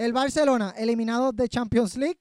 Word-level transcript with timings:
El 0.00 0.14
Barcelona 0.14 0.72
eliminado 0.78 1.30
de 1.30 1.46
Champions 1.46 1.98
League, 1.98 2.18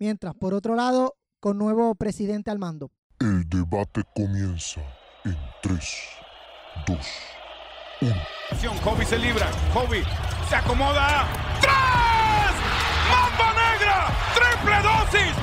mientras 0.00 0.34
por 0.34 0.52
otro 0.52 0.74
lado 0.74 1.14
con 1.38 1.56
nuevo 1.56 1.94
presidente 1.94 2.50
al 2.50 2.58
mando. 2.58 2.90
El 3.20 3.48
debate 3.48 4.02
comienza 4.16 4.80
en 5.24 5.36
3, 5.62 5.78
2, 6.88 6.98
1. 8.00 8.80
Kobe 8.82 9.04
se 9.04 9.16
libra. 9.16 9.48
Kobe 9.72 10.02
se 10.48 10.56
acomoda. 10.56 11.28
¡Tres! 11.60 11.72
¡Mamba 13.12 13.54
negra! 13.54 14.08
¡Triple 14.34 14.76
dosis! 14.82 15.34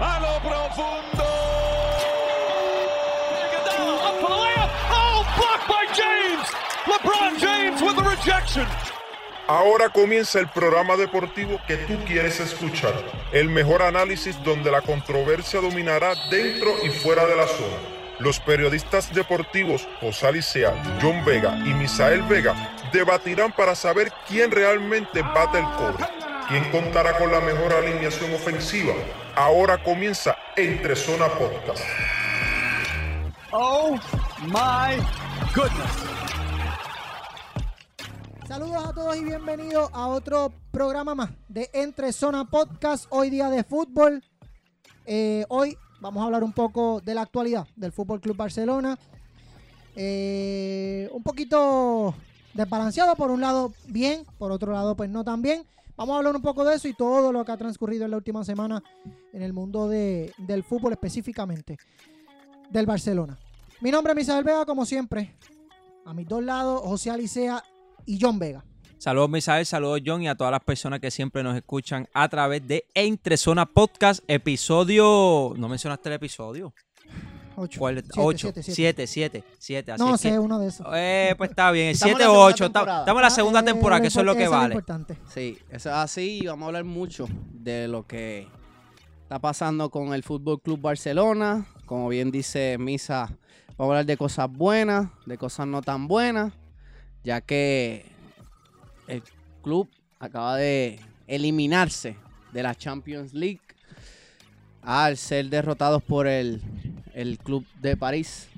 A 0.00 0.20
lo 0.20 0.38
profundo. 0.46 0.97
Ahora 9.46 9.88
comienza 9.88 10.38
el 10.40 10.48
programa 10.48 10.96
deportivo 10.96 11.58
que 11.66 11.76
tú 11.76 11.98
quieres 12.04 12.38
escuchar. 12.38 12.92
El 13.32 13.48
mejor 13.48 13.82
análisis 13.82 14.42
donde 14.44 14.70
la 14.70 14.82
controversia 14.82 15.60
dominará 15.60 16.14
dentro 16.30 16.74
y 16.84 16.90
fuera 16.90 17.26
de 17.26 17.34
la 17.34 17.46
zona. 17.46 17.76
Los 18.18 18.40
periodistas 18.40 19.14
deportivos 19.14 19.88
José 20.00 20.26
Alicea, 20.26 20.98
John 21.00 21.24
Vega 21.24 21.56
y 21.64 21.72
Misael 21.72 22.22
Vega 22.24 22.74
debatirán 22.92 23.52
para 23.52 23.74
saber 23.74 24.12
quién 24.26 24.50
realmente 24.50 25.22
bate 25.22 25.60
el 25.60 25.64
cobre. 25.76 26.04
¿Quién 26.48 26.70
contará 26.70 27.16
con 27.16 27.30
la 27.30 27.40
mejor 27.40 27.72
alineación 27.72 28.34
ofensiva? 28.34 28.92
Ahora 29.34 29.78
comienza 29.78 30.36
Entre 30.56 30.96
Zona 30.96 31.28
Podcast. 31.28 31.84
Oh 33.50 33.98
my 34.46 34.96
goodness. 35.54 36.27
Saludos 38.48 38.84
a 38.86 38.92
todos 38.94 39.16
y 39.16 39.24
bienvenidos 39.24 39.90
a 39.92 40.08
otro 40.08 40.52
programa 40.70 41.14
más 41.14 41.30
de 41.48 41.68
Entre 41.74 42.12
Zona 42.12 42.44
Podcast, 42.46 43.04
hoy 43.10 43.28
día 43.28 43.50
de 43.50 43.62
fútbol. 43.62 44.24
Eh, 45.04 45.44
hoy 45.50 45.76
vamos 46.00 46.22
a 46.22 46.26
hablar 46.26 46.42
un 46.42 46.52
poco 46.52 47.00
de 47.02 47.14
la 47.14 47.22
actualidad 47.22 47.66
del 47.76 47.92
Fútbol 47.92 48.20
Club 48.20 48.36
Barcelona. 48.36 48.98
Eh, 49.94 51.10
un 51.12 51.22
poquito 51.22 52.14
desbalanceado, 52.54 53.14
por 53.16 53.30
un 53.30 53.40
lado 53.42 53.72
bien, 53.86 54.24
por 54.38 54.50
otro 54.50 54.72
lado 54.72 54.96
pues 54.96 55.10
no 55.10 55.24
tan 55.24 55.42
bien. 55.42 55.64
Vamos 55.96 56.14
a 56.14 56.18
hablar 56.18 56.34
un 56.34 56.42
poco 56.42 56.64
de 56.64 56.76
eso 56.76 56.88
y 56.88 56.94
todo 56.94 57.32
lo 57.32 57.44
que 57.44 57.52
ha 57.52 57.56
transcurrido 57.58 58.04
en 58.06 58.12
la 58.12 58.16
última 58.16 58.44
semana 58.44 58.82
en 59.32 59.42
el 59.42 59.52
mundo 59.52 59.88
de- 59.88 60.32
del 60.38 60.62
fútbol 60.62 60.92
específicamente 60.92 61.76
del 62.70 62.86
Barcelona. 62.86 63.38
Mi 63.80 63.90
nombre 63.90 64.12
es 64.12 64.16
Misael 64.16 64.44
Vega, 64.44 64.64
como 64.64 64.86
siempre. 64.86 65.36
A 66.06 66.14
mis 66.14 66.26
dos 66.26 66.42
lados, 66.42 66.80
José 66.82 67.10
Alicea 67.10 67.62
y 68.08 68.18
John 68.20 68.38
Vega. 68.38 68.64
Saludos 68.98 69.30
Misael, 69.30 69.64
saludos 69.64 70.00
John 70.04 70.22
y 70.22 70.28
a 70.28 70.34
todas 70.34 70.50
las 70.50 70.64
personas 70.64 70.98
que 70.98 71.10
siempre 71.12 71.42
nos 71.44 71.54
escuchan 71.56 72.08
a 72.12 72.28
través 72.28 72.66
de 72.66 72.84
Entre 72.94 73.36
Zona 73.36 73.64
Podcast, 73.66 74.24
episodio... 74.26 75.54
¿No 75.56 75.68
mencionaste 75.68 76.08
el 76.08 76.14
episodio? 76.16 76.74
Ocho. 77.56 77.78
¿Cuál? 77.80 77.96
Siete, 77.96 78.10
8, 78.16 78.38
siete, 78.38 78.62
siete. 78.62 79.06
7, 79.06 79.06
7, 79.06 79.44
7. 79.58 79.94
No 79.98 80.16
sé, 80.16 80.38
uno 80.38 80.58
de 80.60 80.68
esos. 80.68 80.86
Eh, 80.94 81.34
pues 81.36 81.50
está 81.50 81.70
bien, 81.72 81.88
Estamos 81.90 82.16
7 82.16 82.22
en 82.22 82.28
la 82.28 82.32
o 82.32 82.34
segunda 82.34 82.54
8. 82.54 82.64
temporada. 82.64 82.98
Estamos 83.00 83.18
en 83.18 83.22
la 83.22 83.26
Ah, 83.26 83.30
segunda 83.30 83.60
eh, 83.60 83.64
temporada, 83.64 84.00
que 84.00 84.06
eso 84.08 84.20
es 84.20 84.26
lo 84.26 84.34
que 84.34 84.42
eso 84.44 84.50
vale. 84.52 84.74
importante. 84.74 85.16
Sí, 85.32 85.58
eso 85.70 85.88
es 85.90 85.94
así 85.94 86.38
y 86.42 86.46
vamos 86.46 86.62
a 86.64 86.66
hablar 86.66 86.84
mucho 86.84 87.26
de 87.52 87.88
lo 87.88 88.06
que 88.06 88.46
está 89.22 89.38
pasando 89.40 89.90
con 89.90 90.14
el 90.14 90.22
Fútbol 90.22 90.60
Club 90.62 90.80
Barcelona. 90.80 91.66
Como 91.84 92.08
bien 92.08 92.30
dice 92.30 92.76
Misa, 92.78 93.26
vamos 93.76 93.78
a 93.78 93.84
hablar 93.84 94.06
de 94.06 94.16
cosas 94.16 94.50
buenas, 94.50 95.08
de 95.26 95.36
cosas 95.38 95.66
no 95.66 95.82
tan 95.82 96.06
buenas, 96.06 96.52
ya 97.24 97.40
que 97.40 98.06
el 99.06 99.22
club 99.62 99.88
acaba 100.18 100.56
de 100.56 101.00
eliminarse 101.26 102.16
de 102.52 102.62
la 102.62 102.74
Champions 102.74 103.34
League 103.34 103.60
al 104.82 105.16
ser 105.16 105.48
derrotados 105.50 106.02
por 106.02 106.26
el, 106.26 106.62
el 107.14 107.38
club 107.38 107.66
de 107.80 107.96
París, 107.96 108.48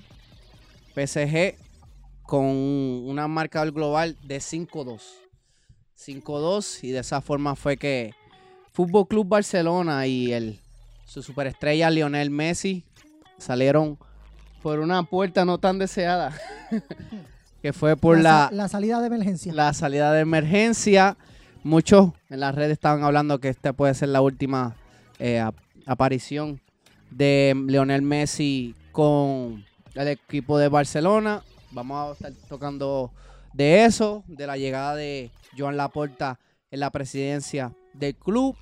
PSG, 0.94 1.56
con 2.22 2.44
una 2.44 3.26
marcador 3.26 3.72
global 3.72 4.16
de 4.22 4.38
5-2. 4.38 5.02
5-2 5.98 6.84
y 6.84 6.90
de 6.92 7.00
esa 7.00 7.20
forma 7.20 7.56
fue 7.56 7.76
que 7.76 8.14
Fútbol 8.72 9.08
Club 9.08 9.26
Barcelona 9.26 10.06
y 10.06 10.32
el 10.32 10.60
su 11.10 11.24
superestrella 11.24 11.90
Lionel 11.90 12.30
Messi 12.30 12.84
salieron 13.36 13.98
por 14.62 14.78
una 14.78 15.02
puerta 15.02 15.44
no 15.44 15.58
tan 15.58 15.76
deseada 15.80 16.32
que 17.62 17.72
fue 17.72 17.96
por 17.96 18.16
la, 18.16 18.22
la, 18.22 18.48
sa- 18.48 18.54
la 18.54 18.68
salida 18.68 19.00
de 19.00 19.06
emergencia. 19.06 19.52
la 19.52 19.72
salida 19.72 20.12
de 20.12 20.20
emergencia. 20.20 21.16
Muchos 21.62 22.12
en 22.30 22.40
las 22.40 22.54
redes 22.54 22.72
estaban 22.72 23.02
hablando 23.04 23.38
que 23.38 23.48
esta 23.50 23.72
puede 23.72 23.92
ser 23.94 24.08
la 24.08 24.22
última 24.22 24.76
eh, 25.18 25.38
ap- 25.40 25.56
aparición 25.86 26.60
de 27.10 27.54
Lionel 27.66 28.02
Messi 28.02 28.74
con 28.92 29.64
el 29.94 30.08
equipo 30.08 30.56
de 30.58 30.68
Barcelona. 30.68 31.42
Vamos 31.72 32.08
a 32.08 32.12
estar 32.14 32.32
tocando 32.48 33.12
de 33.52 33.84
eso, 33.84 34.24
de 34.26 34.46
la 34.46 34.56
llegada 34.56 34.94
de 34.94 35.30
Joan 35.56 35.76
Laporta 35.76 36.38
en 36.70 36.80
la 36.80 36.90
presidencia 36.90 37.72
del 37.92 38.14
club. 38.14 38.56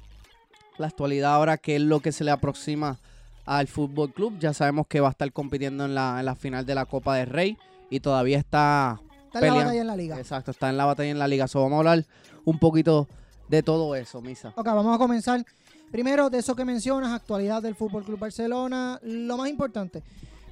La 0.76 0.88
actualidad 0.88 1.34
ahora, 1.34 1.56
que 1.56 1.76
es 1.76 1.82
lo 1.82 2.00
que 2.00 2.10
se 2.12 2.24
le 2.24 2.30
aproxima 2.30 2.98
al 3.46 3.66
Fútbol 3.68 4.12
Club. 4.12 4.38
Ya 4.40 4.52
sabemos 4.52 4.86
que 4.86 5.00
va 5.00 5.08
a 5.08 5.10
estar 5.12 5.32
compitiendo 5.32 5.84
en 5.84 5.94
la, 5.94 6.16
en 6.18 6.26
la 6.26 6.34
final 6.34 6.66
de 6.66 6.74
la 6.74 6.84
Copa 6.86 7.14
del 7.16 7.28
Rey 7.28 7.56
y 7.90 8.00
todavía 8.00 8.38
está 8.38 9.00
Está 9.34 9.46
en 9.46 9.54
la 9.54 9.64
batalla 9.64 9.80
en 9.80 9.86
la 9.86 9.96
liga. 9.96 10.18
Exacto, 10.18 10.50
está 10.50 10.70
en 10.70 10.76
la 10.76 10.84
batalla 10.86 11.10
en 11.10 11.18
la 11.18 11.28
liga. 11.28 11.46
So, 11.48 11.60
vamos 11.60 11.76
a 11.76 11.78
hablar 11.78 12.06
un 12.44 12.58
poquito 12.58 13.08
de 13.48 13.62
todo 13.62 13.94
eso, 13.94 14.20
Misa. 14.20 14.52
Ok, 14.56 14.66
vamos 14.66 14.94
a 14.94 14.98
comenzar. 14.98 15.44
Primero, 15.90 16.30
de 16.30 16.38
eso 16.38 16.54
que 16.54 16.64
mencionas, 16.64 17.12
actualidad 17.12 17.62
del 17.62 17.74
Fútbol 17.74 18.04
Club 18.04 18.18
Barcelona. 18.18 18.98
Lo 19.02 19.36
más 19.36 19.48
importante, 19.48 20.02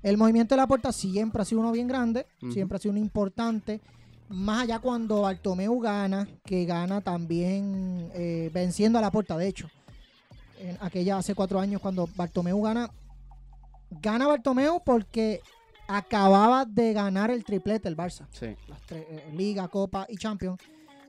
El 0.03 0.17
movimiento 0.17 0.55
de 0.55 0.61
la 0.61 0.67
porta 0.67 0.91
siempre 0.93 1.43
ha 1.43 1.45
sido 1.45 1.61
uno 1.61 1.73
bien 1.73 1.87
grande, 1.87 2.27
siempre 2.53 2.77
ha 2.77 2.81
sido 2.81 2.93
uno 2.93 3.01
importante. 3.01 3.81
Más 4.29 4.63
allá 4.63 4.79
cuando 4.79 5.23
Bartomeu 5.23 5.79
gana, 5.79 6.27
que 6.45 6.65
gana 6.65 7.01
también 7.01 8.11
eh, 8.15 8.51
venciendo 8.53 8.99
a 8.99 9.03
la 9.03 9.11
puerta, 9.11 9.37
de 9.37 9.47
hecho. 9.47 9.71
En 10.59 10.79
aquella 10.81 11.19
hace 11.19 11.35
cuatro 11.35 11.61
años 11.61 11.81
cuando 11.81 12.09
Bartomeu 12.17 12.61
gana. 12.63 12.91
Gana 13.91 14.27
Bartomeu 14.27 14.83
porque 14.85 15.41
acababa 15.87 16.65
de 16.65 16.93
ganar 16.93 17.31
el 17.31 17.45
triplete 17.45 17.89
el 17.89 17.97
Barça. 17.97 18.27
Sí. 18.33 18.57
Las 18.69 18.81
tres, 18.87 19.05
eh, 19.09 19.33
Liga, 19.37 19.69
Copa 19.69 20.07
y 20.09 20.17
Champions. 20.17 20.61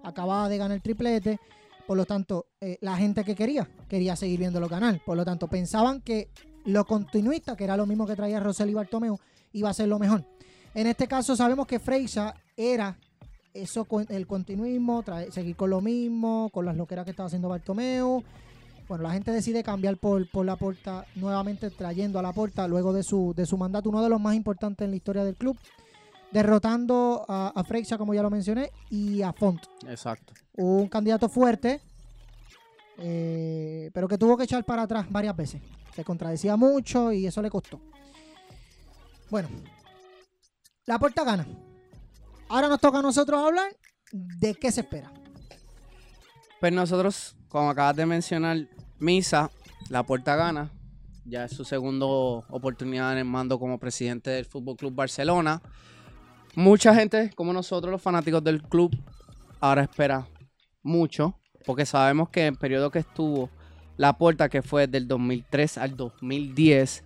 Acababa 0.03 0.49
de 0.49 0.57
ganar 0.57 0.75
el 0.75 0.81
triplete. 0.81 1.39
Por 1.87 1.97
lo 1.97 2.05
tanto, 2.05 2.47
eh, 2.61 2.77
la 2.81 2.95
gente 2.97 3.23
que 3.23 3.35
quería, 3.35 3.67
quería 3.87 4.15
seguir 4.15 4.39
viéndolo 4.39 4.67
ganar. 4.67 5.01
Por 5.05 5.17
lo 5.17 5.25
tanto, 5.25 5.47
pensaban 5.47 6.01
que 6.01 6.29
lo 6.65 6.85
continuista, 6.85 7.55
que 7.55 7.63
era 7.63 7.77
lo 7.77 7.85
mismo 7.85 8.05
que 8.07 8.15
traía 8.15 8.39
Rosel 8.39 8.69
y 8.69 8.73
Bartomeu, 8.73 9.19
iba 9.53 9.69
a 9.69 9.73
ser 9.73 9.87
lo 9.87 9.99
mejor. 9.99 10.23
En 10.73 10.87
este 10.87 11.07
caso 11.07 11.35
sabemos 11.35 11.67
que 11.67 11.79
Freisa 11.79 12.33
era 12.57 12.97
eso 13.53 13.85
el 14.09 14.25
continuismo, 14.25 15.03
trae- 15.03 15.31
seguir 15.31 15.55
con 15.55 15.69
lo 15.69 15.81
mismo, 15.81 16.49
con 16.51 16.65
las 16.65 16.75
loqueras 16.75 17.05
que 17.05 17.11
estaba 17.11 17.27
haciendo 17.27 17.49
Bartomeu. 17.49 18.23
Bueno, 18.87 19.03
la 19.03 19.11
gente 19.13 19.31
decide 19.31 19.63
cambiar 19.63 19.97
por, 19.97 20.29
por 20.29 20.45
la 20.45 20.55
puerta, 20.55 21.05
nuevamente 21.15 21.69
trayendo 21.69 22.19
a 22.19 22.21
la 22.21 22.33
puerta 22.33 22.67
luego 22.67 22.91
de 22.91 23.03
su, 23.03 23.33
de 23.35 23.45
su 23.45 23.57
mandato, 23.57 23.89
uno 23.89 24.01
de 24.01 24.09
los 24.09 24.19
más 24.19 24.35
importantes 24.35 24.83
en 24.85 24.91
la 24.91 24.97
historia 24.97 25.23
del 25.23 25.35
club, 25.35 25.57
derrotando 26.31 27.25
a, 27.27 27.51
a 27.55 27.63
Freisa, 27.63 27.97
como 27.97 28.13
ya 28.13 28.21
lo 28.23 28.29
mencioné, 28.29 28.71
y 28.89 29.21
a 29.21 29.31
Font 29.33 29.61
Exacto. 29.87 30.33
un 30.57 30.87
candidato 30.87 31.29
fuerte, 31.29 31.81
eh, 32.97 33.89
pero 33.93 34.07
que 34.07 34.17
tuvo 34.17 34.37
que 34.37 34.43
echar 34.43 34.63
para 34.63 34.83
atrás 34.83 35.07
varias 35.09 35.35
veces. 35.35 35.61
Se 35.95 36.03
contradecía 36.03 36.55
mucho 36.55 37.11
y 37.11 37.25
eso 37.25 37.41
le 37.41 37.49
costó. 37.49 37.81
Bueno, 39.29 39.49
la 40.85 40.99
puerta 40.99 41.23
gana. 41.23 41.47
Ahora 42.49 42.67
nos 42.67 42.79
toca 42.79 42.99
a 42.99 43.01
nosotros 43.01 43.41
hablar 43.41 43.75
de 44.11 44.53
qué 44.55 44.71
se 44.71 44.81
espera. 44.81 45.11
Pues 46.59 46.71
nosotros, 46.71 47.35
como 47.47 47.69
acabas 47.69 47.95
de 47.95 48.05
mencionar, 48.05 48.67
Misa, 48.99 49.49
la 49.89 50.03
puerta 50.03 50.35
gana. 50.35 50.71
Ya 51.25 51.45
es 51.45 51.51
su 51.51 51.65
segunda 51.65 52.05
oportunidad 52.05 53.13
en 53.13 53.19
el 53.19 53.25
mando 53.25 53.57
como 53.59 53.79
presidente 53.79 54.29
del 54.29 54.45
Fútbol 54.45 54.75
Club 54.75 54.93
Barcelona. 54.93 55.61
Mucha 56.55 56.93
gente, 56.93 57.31
como 57.35 57.53
nosotros, 57.53 57.91
los 57.91 58.01
fanáticos 58.01 58.43
del 58.43 58.61
club, 58.61 58.95
ahora 59.59 59.83
espera 59.83 60.27
mucho, 60.83 61.39
porque 61.65 61.85
sabemos 61.85 62.29
que 62.29 62.47
el 62.47 62.55
periodo 62.55 62.91
que 62.91 62.99
estuvo 62.99 63.49
la 63.97 64.13
puerta, 64.13 64.49
que 64.49 64.61
fue 64.61 64.87
del 64.87 65.07
2003 65.07 65.77
al 65.77 65.95
2010, 65.95 67.03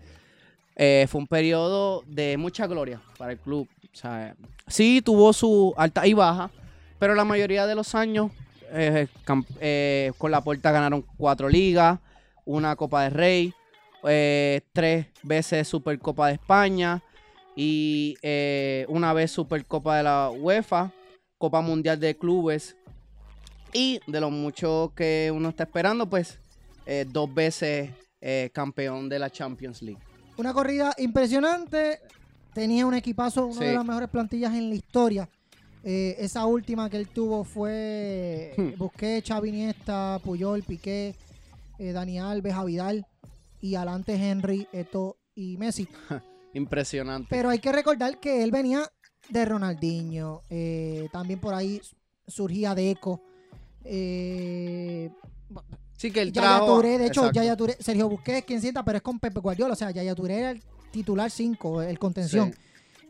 eh, 0.75 1.07
fue 1.09 1.21
un 1.21 1.27
periodo 1.27 2.03
de 2.07 2.37
mucha 2.37 2.67
gloria 2.67 3.01
para 3.17 3.33
el 3.33 3.39
club. 3.39 3.67
Sí 4.67 5.01
tuvo 5.03 5.33
su 5.33 5.73
alta 5.75 6.05
y 6.05 6.13
baja, 6.13 6.51
pero 6.99 7.15
la 7.15 7.25
mayoría 7.25 7.65
de 7.65 7.75
los 7.75 7.95
años 7.95 8.31
eh, 8.71 9.07
eh, 9.59 10.11
con 10.17 10.31
la 10.31 10.41
puerta 10.41 10.71
ganaron 10.71 11.03
cuatro 11.17 11.49
ligas, 11.49 11.99
una 12.45 12.75
Copa 12.75 13.03
de 13.03 13.09
Rey, 13.09 13.53
tres 14.71 15.07
veces 15.23 15.67
Supercopa 15.67 16.27
de 16.27 16.33
España 16.33 17.01
y 17.55 18.15
una 18.87 19.13
vez 19.13 19.31
Supercopa 19.31 19.97
de 19.97 20.03
la 20.03 20.29
UEFA, 20.29 20.91
Copa 21.39 21.61
Mundial 21.61 21.99
de 21.99 22.15
Clubes 22.15 22.77
y 23.73 23.99
de 24.07 24.21
lo 24.21 24.29
mucho 24.29 24.91
que 24.95 25.31
uno 25.33 25.49
está 25.49 25.63
esperando, 25.63 26.09
pues 26.09 26.39
eh, 26.85 27.05
dos 27.07 27.33
veces 27.33 27.91
eh, 28.21 28.49
campeón 28.53 29.09
de 29.09 29.19
la 29.19 29.29
Champions 29.29 29.81
League. 29.81 30.01
Una 30.37 30.53
corrida 30.53 30.93
impresionante. 30.97 31.99
Tenía 32.53 32.85
un 32.85 32.93
equipazo, 32.95 33.47
una 33.47 33.65
de 33.65 33.73
las 33.73 33.85
mejores 33.85 34.09
plantillas 34.09 34.53
en 34.55 34.69
la 34.69 34.75
historia. 34.75 35.29
Eh, 35.83 36.15
esa 36.19 36.45
última 36.45 36.89
que 36.89 36.97
él 36.97 37.07
tuvo 37.07 37.43
fue 37.43 38.53
Hmm. 38.57 38.77
Busquets, 38.77 39.27
Xavi 39.27 39.49
Iniesta, 39.49 40.19
Puyol, 40.23 40.63
Piqué, 40.63 41.15
Dani 41.77 42.19
Alves, 42.19 42.53
Avidal 42.53 43.05
y 43.61 43.75
adelante 43.75 44.15
Henry, 44.15 44.67
Eto 44.73 45.17
y 45.35 45.57
Messi. 45.57 45.87
Impresionante. 46.53 47.27
Pero 47.29 47.49
hay 47.49 47.59
que 47.59 47.71
recordar 47.71 48.19
que 48.19 48.43
él 48.43 48.49
venía 48.51 48.91
de 49.29 49.45
Ronaldinho. 49.45 50.41
también 51.11 51.39
por 51.39 51.53
ahí 51.53 51.79
surgía 52.25 52.73
Deco. 52.73 53.21
Eh, 53.83 55.09
sí 55.95 56.11
que 56.11 56.21
el 56.21 56.31
Yaya. 56.31 56.59
Touré, 56.59 56.97
de 56.97 57.05
hecho, 57.07 57.21
Exacto. 57.21 57.39
Yaya 57.39 57.55
Touré, 57.57 57.77
Sergio 57.79 58.09
Busquets, 58.09 58.45
quien 58.45 58.61
sienta, 58.61 58.83
pero 58.83 58.97
es 58.97 59.01
con 59.01 59.19
Pepe 59.19 59.39
Guardiola. 59.39 59.73
O 59.73 59.77
sea, 59.77 59.91
Yaya 59.91 60.15
Touré 60.15 60.39
era 60.39 60.51
el 60.51 60.61
titular 60.91 61.29
5, 61.31 61.81
el 61.83 61.99
contención. 61.99 62.51
Sí. 62.53 62.59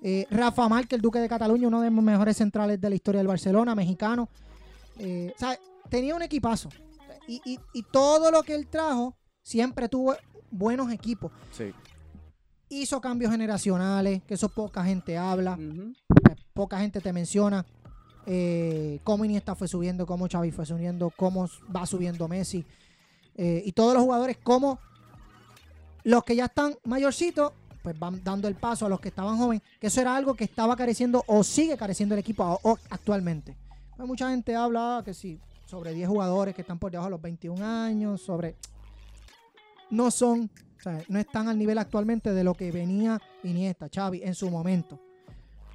Eh, 0.03 0.27
Rafa 0.29 0.69
Márquez, 0.69 0.97
el 0.97 1.01
Duque 1.01 1.19
de 1.19 1.27
Cataluña, 1.27 1.67
uno 1.67 1.81
de 1.81 1.89
los 1.89 2.03
mejores 2.03 2.37
centrales 2.37 2.79
de 2.79 2.89
la 2.89 2.95
historia 2.95 3.19
del 3.19 3.27
Barcelona, 3.27 3.73
mexicano. 3.75 4.29
Eh, 4.99 5.33
o 5.35 5.39
sea, 5.39 5.57
tenía 5.89 6.15
un 6.15 6.21
equipazo. 6.21 6.69
Y, 7.27 7.41
y- 7.45 7.59
y 7.73 7.83
todo 7.83 8.31
lo 8.31 8.43
que 8.43 8.53
él 8.55 8.67
trajo 8.67 9.15
siempre 9.41 9.89
tuvo 9.89 10.15
buenos 10.51 10.91
equipos. 10.91 11.31
Sí. 11.51 11.73
Hizo 12.69 13.01
cambios 13.01 13.31
generacionales, 13.31 14.21
que 14.23 14.33
eso 14.35 14.49
poca 14.49 14.83
gente 14.83 15.17
habla, 15.17 15.57
poca 16.53 16.79
gente 16.79 16.99
te 17.01 17.11
menciona. 17.13 17.65
Eh, 18.29 18.99
cómo 19.05 19.23
Iniesta 19.23 19.55
fue 19.55 19.69
subiendo, 19.69 20.05
cómo 20.05 20.27
Xavi 20.29 20.51
fue 20.51 20.65
subiendo, 20.65 21.11
cómo 21.15 21.49
va 21.73 21.85
subiendo 21.85 22.27
Messi. 22.27 22.65
Eh, 23.35 23.63
y 23.65 23.71
todos 23.71 23.93
los 23.93 24.03
jugadores, 24.03 24.37
cómo 24.43 24.79
los 26.03 26.25
que 26.25 26.35
ya 26.35 26.45
están 26.45 26.75
mayorcitos, 26.83 27.53
pues 27.81 27.97
van 27.97 28.21
dando 28.21 28.49
el 28.49 28.55
paso 28.55 28.85
a 28.85 28.89
los 28.89 28.99
que 28.99 29.07
estaban 29.07 29.37
jóvenes, 29.37 29.63
que 29.79 29.87
eso 29.87 30.01
era 30.01 30.13
algo 30.13 30.33
que 30.33 30.43
estaba 30.43 30.75
careciendo 30.75 31.23
o 31.27 31.41
sigue 31.41 31.77
careciendo 31.77 32.15
el 32.15 32.19
equipo 32.19 32.59
actualmente. 32.89 33.55
Pues 33.95 34.05
mucha 34.05 34.29
gente 34.29 34.53
habla 34.57 35.01
que 35.05 35.13
sí, 35.13 35.39
sobre 35.65 35.93
10 35.93 36.09
jugadores 36.09 36.53
que 36.53 36.61
están 36.61 36.79
por 36.79 36.91
debajo 36.91 37.07
de 37.07 37.11
los 37.11 37.21
21 37.21 37.65
años, 37.65 38.21
sobre... 38.21 38.55
No 39.89 40.11
son, 40.11 40.51
no 41.07 41.17
están 41.17 41.47
al 41.47 41.57
nivel 41.57 41.77
actualmente 41.77 42.33
de 42.33 42.43
lo 42.43 42.55
que 42.55 42.73
venía 42.73 43.21
Iniesta, 43.43 43.87
Xavi 43.93 44.21
en 44.21 44.35
su 44.35 44.49
momento. 44.49 44.99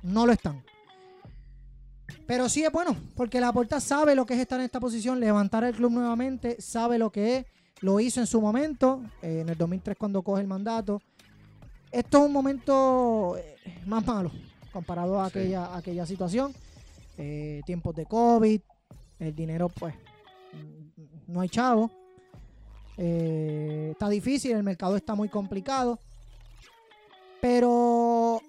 No 0.03 0.27
lo 0.27 0.33
están. 0.33 0.63
Pero 2.33 2.49
sí 2.49 2.65
es 2.65 2.73
bueno, 2.73 2.97
porque 3.15 3.43
la 3.43 3.53
Porta 3.53 3.79
sabe 3.79 4.15
lo 4.15 4.25
que 4.25 4.33
es 4.33 4.41
estar 4.41 4.59
en 4.59 4.65
esta 4.65 4.81
posición, 4.81 5.21
levantar 5.21 5.65
el 5.65 5.75
club 5.75 5.93
nuevamente, 5.93 6.59
sabe 6.63 6.97
lo 6.97 7.13
que 7.13 7.37
es, 7.37 7.47
lo 7.83 8.01
hizo 8.01 8.21
en 8.21 8.27
su 8.27 8.41
momento, 8.41 9.03
eh, 9.21 9.41
en 9.43 9.51
el 9.51 9.59
2003 9.59 9.99
cuando 9.99 10.23
coge 10.23 10.41
el 10.41 10.47
mandato. 10.47 11.03
Esto 11.91 12.21
es 12.21 12.25
un 12.25 12.33
momento 12.33 13.37
eh, 13.37 13.57
más 13.85 14.07
malo 14.07 14.31
comparado 14.73 15.21
a 15.21 15.29
Sí. 15.29 15.41
aquella, 15.41 15.67
a 15.67 15.77
aquella 15.77 16.07
situación. 16.07 16.55
Eh, 17.19 17.61
tiempos 17.67 17.95
de 17.97 18.07
COVID, 18.07 18.63
el 19.19 19.35
dinero 19.37 19.69
pues 19.69 19.95
no 21.27 21.43
hay 21.43 21.51
chavo. 21.51 21.91
Eh, 22.97 23.91
está 23.93 24.09
difícil, 24.09 24.53
el 24.53 24.63
mercado 24.63 24.97
está 24.97 25.15
muy 25.15 25.29
complicado. 25.29 25.99
Pero 27.43 28.41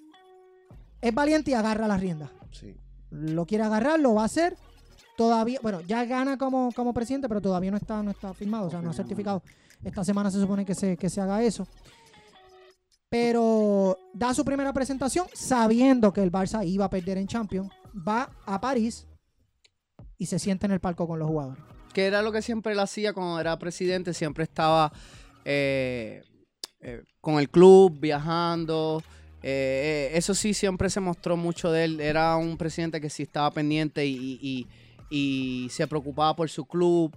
es 1.01 1.13
valiente 1.13 1.51
y 1.51 1.53
agarra 1.53 1.85
las 1.85 1.99
riendas 1.99 2.29
Sí. 2.51 2.77
Lo 3.13 3.45
quiere 3.45 3.63
agarrar, 3.63 3.99
lo 3.99 4.15
va 4.15 4.23
a 4.23 4.25
hacer. 4.25 4.57
Todavía, 5.15 5.59
bueno, 5.61 5.81
ya 5.81 6.03
gana 6.05 6.37
como, 6.37 6.71
como 6.71 6.93
presidente, 6.93 7.27
pero 7.27 7.39
todavía 7.39 7.71
no 7.71 7.77
está, 7.77 8.01
no 8.01 8.11
está 8.11 8.33
firmado, 8.33 8.67
o 8.67 8.69
sea, 8.69 8.81
no 8.81 8.89
ha 8.89 8.93
certificado. 8.93 9.43
Esta 9.83 10.03
semana 10.03 10.31
se 10.31 10.39
supone 10.39 10.65
que 10.65 10.73
se, 10.73 10.97
que 10.97 11.09
se 11.09 11.21
haga 11.21 11.43
eso. 11.43 11.67
Pero 13.09 13.97
da 14.11 14.33
su 14.33 14.43
primera 14.43 14.73
presentación 14.73 15.27
sabiendo 15.33 16.11
que 16.11 16.23
el 16.23 16.31
Barça 16.31 16.65
iba 16.65 16.85
a 16.85 16.89
perder 16.89 17.19
en 17.19 17.27
Champions. 17.27 17.69
Va 17.95 18.29
a 18.45 18.59
París 18.59 19.05
y 20.17 20.25
se 20.25 20.39
sienta 20.39 20.65
en 20.65 20.71
el 20.71 20.79
palco 20.79 21.07
con 21.07 21.19
los 21.19 21.27
jugadores. 21.27 21.63
que 21.93 22.07
era 22.07 22.23
lo 22.23 22.31
que 22.31 22.41
siempre 22.41 22.73
él 22.73 22.79
hacía 22.79 23.13
cuando 23.13 23.39
era 23.39 23.59
presidente, 23.59 24.15
siempre 24.15 24.43
estaba 24.45 24.91
eh, 25.45 26.23
eh, 26.79 27.03
con 27.21 27.37
el 27.39 27.49
club, 27.49 27.99
viajando. 27.99 29.03
Eh, 29.43 30.09
eh, 30.13 30.17
eso 30.17 30.33
sí, 30.33 30.53
siempre 30.53 30.89
se 30.89 30.99
mostró 30.99 31.35
mucho 31.37 31.71
de 31.71 31.83
él. 31.83 31.99
Era 32.01 32.35
un 32.37 32.57
presidente 32.57 32.99
que 33.01 33.09
sí 33.09 33.23
estaba 33.23 33.51
pendiente 33.51 34.05
y, 34.05 34.39
y- 34.41 34.67
y 35.09 35.69
se 35.69 35.85
preocupaba 35.87 36.35
por 36.35 36.49
su 36.49 36.65
club. 36.65 37.15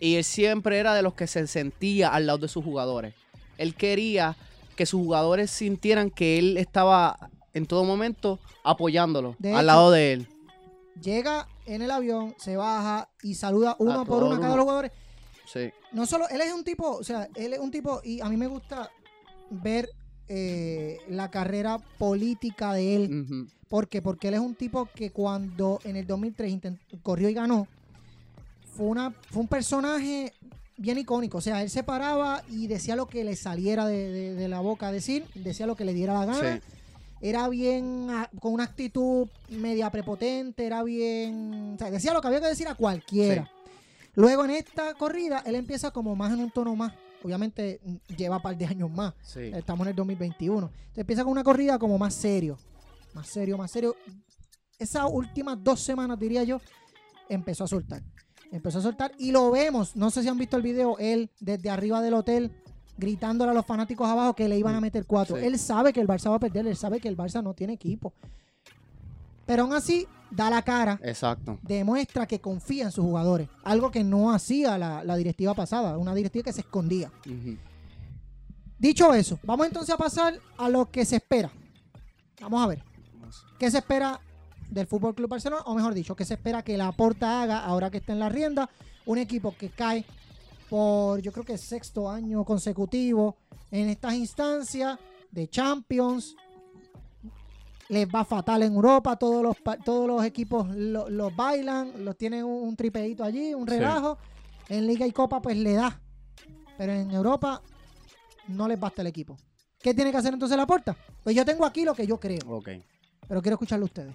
Y 0.00 0.16
él 0.16 0.24
siempre 0.24 0.78
era 0.78 0.92
de 0.94 1.02
los 1.02 1.14
que 1.14 1.26
se 1.26 1.46
sentía 1.46 2.08
al 2.10 2.26
lado 2.26 2.38
de 2.38 2.48
sus 2.48 2.62
jugadores. 2.64 3.14
Él 3.56 3.74
quería 3.74 4.36
que 4.76 4.86
sus 4.86 5.00
jugadores 5.00 5.50
sintieran 5.50 6.10
que 6.10 6.38
él 6.38 6.56
estaba 6.56 7.30
en 7.54 7.66
todo 7.66 7.82
momento 7.84 8.38
apoyándolo, 8.62 9.34
De 9.38 9.50
al 9.50 9.56
hecho, 9.56 9.66
lado 9.66 9.90
de 9.90 10.12
él. 10.12 10.28
Llega 11.02 11.48
en 11.66 11.82
el 11.82 11.90
avión, 11.90 12.34
se 12.38 12.56
baja 12.56 13.08
y 13.22 13.34
saluda 13.34 13.74
uno 13.78 14.04
por 14.04 14.18
todo 14.18 14.26
uno 14.26 14.34
a 14.36 14.40
cada 14.40 14.48
uno. 14.50 14.56
los 14.56 14.64
jugadores. 14.64 14.92
Sí. 15.46 15.70
no 15.92 16.04
solo, 16.06 16.28
él 16.28 16.40
es 16.42 16.52
un 16.52 16.62
tipo, 16.62 16.90
o 16.98 17.02
sea, 17.02 17.28
él 17.34 17.54
es 17.54 17.58
un 17.58 17.70
tipo, 17.70 18.00
y 18.04 18.20
a 18.20 18.28
mí 18.28 18.36
me 18.36 18.46
gusta 18.46 18.90
ver 19.50 19.88
eh, 20.28 20.98
la 21.08 21.30
carrera 21.30 21.78
política 21.98 22.72
de 22.74 22.96
él. 22.96 23.24
Ujú. 23.24 23.46
¿Por 23.68 23.88
qué? 23.88 24.00
Porque 24.02 24.28
él 24.28 24.34
es 24.34 24.40
un 24.40 24.54
tipo 24.54 24.86
que 24.94 25.10
cuando 25.10 25.80
en 25.84 25.96
el 25.96 26.06
2003 26.06 26.52
intent- 26.52 26.78
corrió 27.02 27.28
y 27.28 27.34
ganó, 27.34 27.66
fue, 28.76 28.86
una, 28.86 29.10
fue 29.30 29.42
un 29.42 29.48
personaje 29.48 30.32
bien 30.76 30.98
icónico. 30.98 31.38
O 31.38 31.40
sea, 31.40 31.62
él 31.62 31.68
se 31.70 31.82
paraba 31.82 32.42
y 32.50 32.66
decía 32.66 32.96
lo 32.96 33.06
que 33.06 33.24
le 33.24 33.36
saliera 33.36 33.86
de, 33.86 34.10
de- 34.10 34.34
de 34.34 34.48
la 34.48 34.60
boca 34.60 34.88
a 34.88 34.92
decir, 34.92 35.24
decía 35.34 35.66
lo 35.66 35.76
que 35.76 35.84
le 35.84 35.92
diera 35.94 36.14
la 36.14 36.24
gana. 36.26 36.56
Sí. 36.56 36.62
era 37.20 37.48
bien, 37.48 38.06
ah, 38.10 38.30
con 38.40 38.52
una 38.52 38.62
actitud 38.64 39.26
media 39.48 39.90
prepotente, 39.90 40.64
era 40.64 40.82
bien, 40.84 41.72
o 41.74 41.78
sea, 41.78 41.90
decía 41.90 42.12
lo 42.14 42.20
que 42.20 42.28
había 42.28 42.40
que 42.40 42.46
decir 42.46 42.68
a 42.68 42.74
cualquiera. 42.76 43.50
Luego 44.14 44.44
en 44.44 44.52
esta 44.52 44.94
corrida, 44.94 45.42
él 45.44 45.56
empieza 45.56 45.90
como 45.90 46.14
más 46.14 46.32
en 46.32 46.38
un 46.40 46.50
tono 46.52 46.74
más, 46.76 46.92
obviamente 47.24 47.80
mm, 47.84 47.96
lleva 48.16 48.36
un 48.36 48.42
par 48.42 48.56
de 48.56 48.66
años 48.66 48.90
más, 48.90 49.14
Sí. 49.22 49.50
estamos 49.54 49.86
en 49.86 49.90
el 49.90 49.96
2021. 49.96 50.66
Entonces 50.66 50.98
empieza 50.98 51.22
con 51.24 51.32
una 51.32 51.44
corrida 51.44 51.78
como 51.78 51.98
más 51.98 52.14
serio, 52.14 52.58
más 53.14 53.26
serio, 53.28 53.56
más 53.58 53.70
serio. 53.70 53.94
Esas 54.78 55.06
últimas 55.10 55.62
dos 55.62 55.80
semanas, 55.80 56.18
diría 56.18 56.44
yo, 56.44 56.60
empezó 57.28 57.64
a 57.64 57.68
soltar. 57.68 58.02
Empezó 58.50 58.78
a 58.78 58.82
soltar 58.82 59.12
y 59.18 59.30
lo 59.32 59.50
vemos, 59.50 59.94
no 59.96 60.10
sé 60.10 60.22
si 60.22 60.28
han 60.28 60.38
visto 60.38 60.56
el 60.56 60.62
video, 60.62 60.96
él 60.98 61.30
desde 61.40 61.68
arriba 61.68 62.00
del 62.00 62.14
hotel 62.14 62.50
gritándole 62.96 63.50
a 63.50 63.54
los 63.54 63.66
fanáticos 63.66 64.08
abajo 64.08 64.34
que 64.34 64.48
le 64.48 64.58
iban 64.58 64.74
a 64.74 64.80
meter 64.80 65.04
cuatro. 65.06 65.36
Sí. 65.36 65.44
Él 65.44 65.58
sabe 65.58 65.92
que 65.92 66.00
el 66.00 66.08
Barça 66.08 66.30
va 66.30 66.36
a 66.36 66.40
perder, 66.40 66.66
él 66.66 66.76
sabe 66.76 66.98
que 67.00 67.08
el 67.08 67.16
Barça 67.16 67.42
no 67.42 67.54
tiene 67.54 67.74
equipo. 67.74 68.12
Pero 69.48 69.62
aún 69.62 69.72
así, 69.72 70.06
da 70.30 70.50
la 70.50 70.60
cara, 70.60 71.00
Exacto. 71.02 71.58
demuestra 71.62 72.26
que 72.26 72.38
confía 72.38 72.84
en 72.84 72.92
sus 72.92 73.02
jugadores. 73.02 73.48
Algo 73.64 73.90
que 73.90 74.04
no 74.04 74.30
hacía 74.30 74.76
la, 74.76 75.02
la 75.02 75.16
directiva 75.16 75.54
pasada, 75.54 75.96
una 75.96 76.14
directiva 76.14 76.44
que 76.44 76.52
se 76.52 76.60
escondía. 76.60 77.10
Dicho 78.78 79.14
eso, 79.14 79.40
vamos 79.42 79.66
entonces 79.66 79.94
a 79.94 79.96
pasar 79.96 80.38
a 80.58 80.68
lo 80.68 80.90
que 80.90 81.06
se 81.06 81.16
espera. 81.16 81.50
Vamos 82.42 82.62
a 82.62 82.66
ver. 82.66 82.84
¿Qué 83.58 83.70
se 83.70 83.78
espera 83.78 84.20
del 84.70 84.86
Fútbol 84.86 85.14
Club 85.14 85.30
Barcelona? 85.30 85.62
O 85.64 85.74
mejor 85.74 85.94
dicho, 85.94 86.14
¿qué 86.14 86.26
se 86.26 86.34
espera 86.34 86.62
que 86.62 86.76
la 86.76 86.92
Porta 86.92 87.42
haga 87.42 87.64
ahora 87.64 87.90
que 87.90 87.96
está 87.96 88.12
en 88.12 88.18
la 88.20 88.28
rienda? 88.28 88.68
Un 89.06 89.16
equipo 89.16 89.56
que 89.56 89.70
cae 89.70 90.04
por, 90.68 91.22
yo 91.22 91.32
creo 91.32 91.46
que 91.46 91.56
sexto 91.56 92.10
año 92.10 92.44
consecutivo 92.44 93.36
en 93.70 93.88
estas 93.88 94.12
instancias 94.12 94.98
de 95.30 95.48
Champions. 95.48 96.36
Les 97.88 98.06
va 98.06 98.24
fatal 98.24 98.62
en 98.62 98.74
Europa, 98.74 99.16
todos 99.16 99.42
los, 99.42 99.56
pa- 99.56 99.78
todos 99.78 100.06
los 100.06 100.22
equipos 100.24 100.68
lo- 100.76 101.08
los 101.08 101.34
bailan, 101.34 102.04
los 102.04 102.16
tienen 102.18 102.44
un, 102.44 102.68
un 102.68 102.76
tripeíto 102.76 103.24
allí, 103.24 103.54
un 103.54 103.66
Sí. 103.66 103.74
relajo. 103.76 104.18
En 104.68 104.86
Liga 104.86 105.06
y 105.06 105.12
Copa 105.12 105.40
pues 105.40 105.56
le 105.56 105.72
da. 105.74 105.98
Pero 106.76 106.92
en 106.92 107.10
Europa 107.10 107.62
no 108.48 108.68
les 108.68 108.78
basta 108.78 109.00
el 109.00 109.08
equipo. 109.08 109.36
¿Qué 109.80 109.94
tiene 109.94 110.10
que 110.10 110.18
hacer 110.18 110.34
entonces 110.34 110.56
la 110.58 110.66
Porta? 110.66 110.96
Pues 111.24 111.34
yo 111.34 111.44
tengo 111.44 111.64
aquí 111.64 111.84
lo 111.84 111.94
que 111.94 112.06
yo 112.06 112.18
creo, 112.20 112.40
Ok. 112.48 112.68
pero 113.26 113.40
quiero 113.40 113.54
escucharlo 113.54 113.84
a 113.84 113.86
ustedes. 113.86 114.14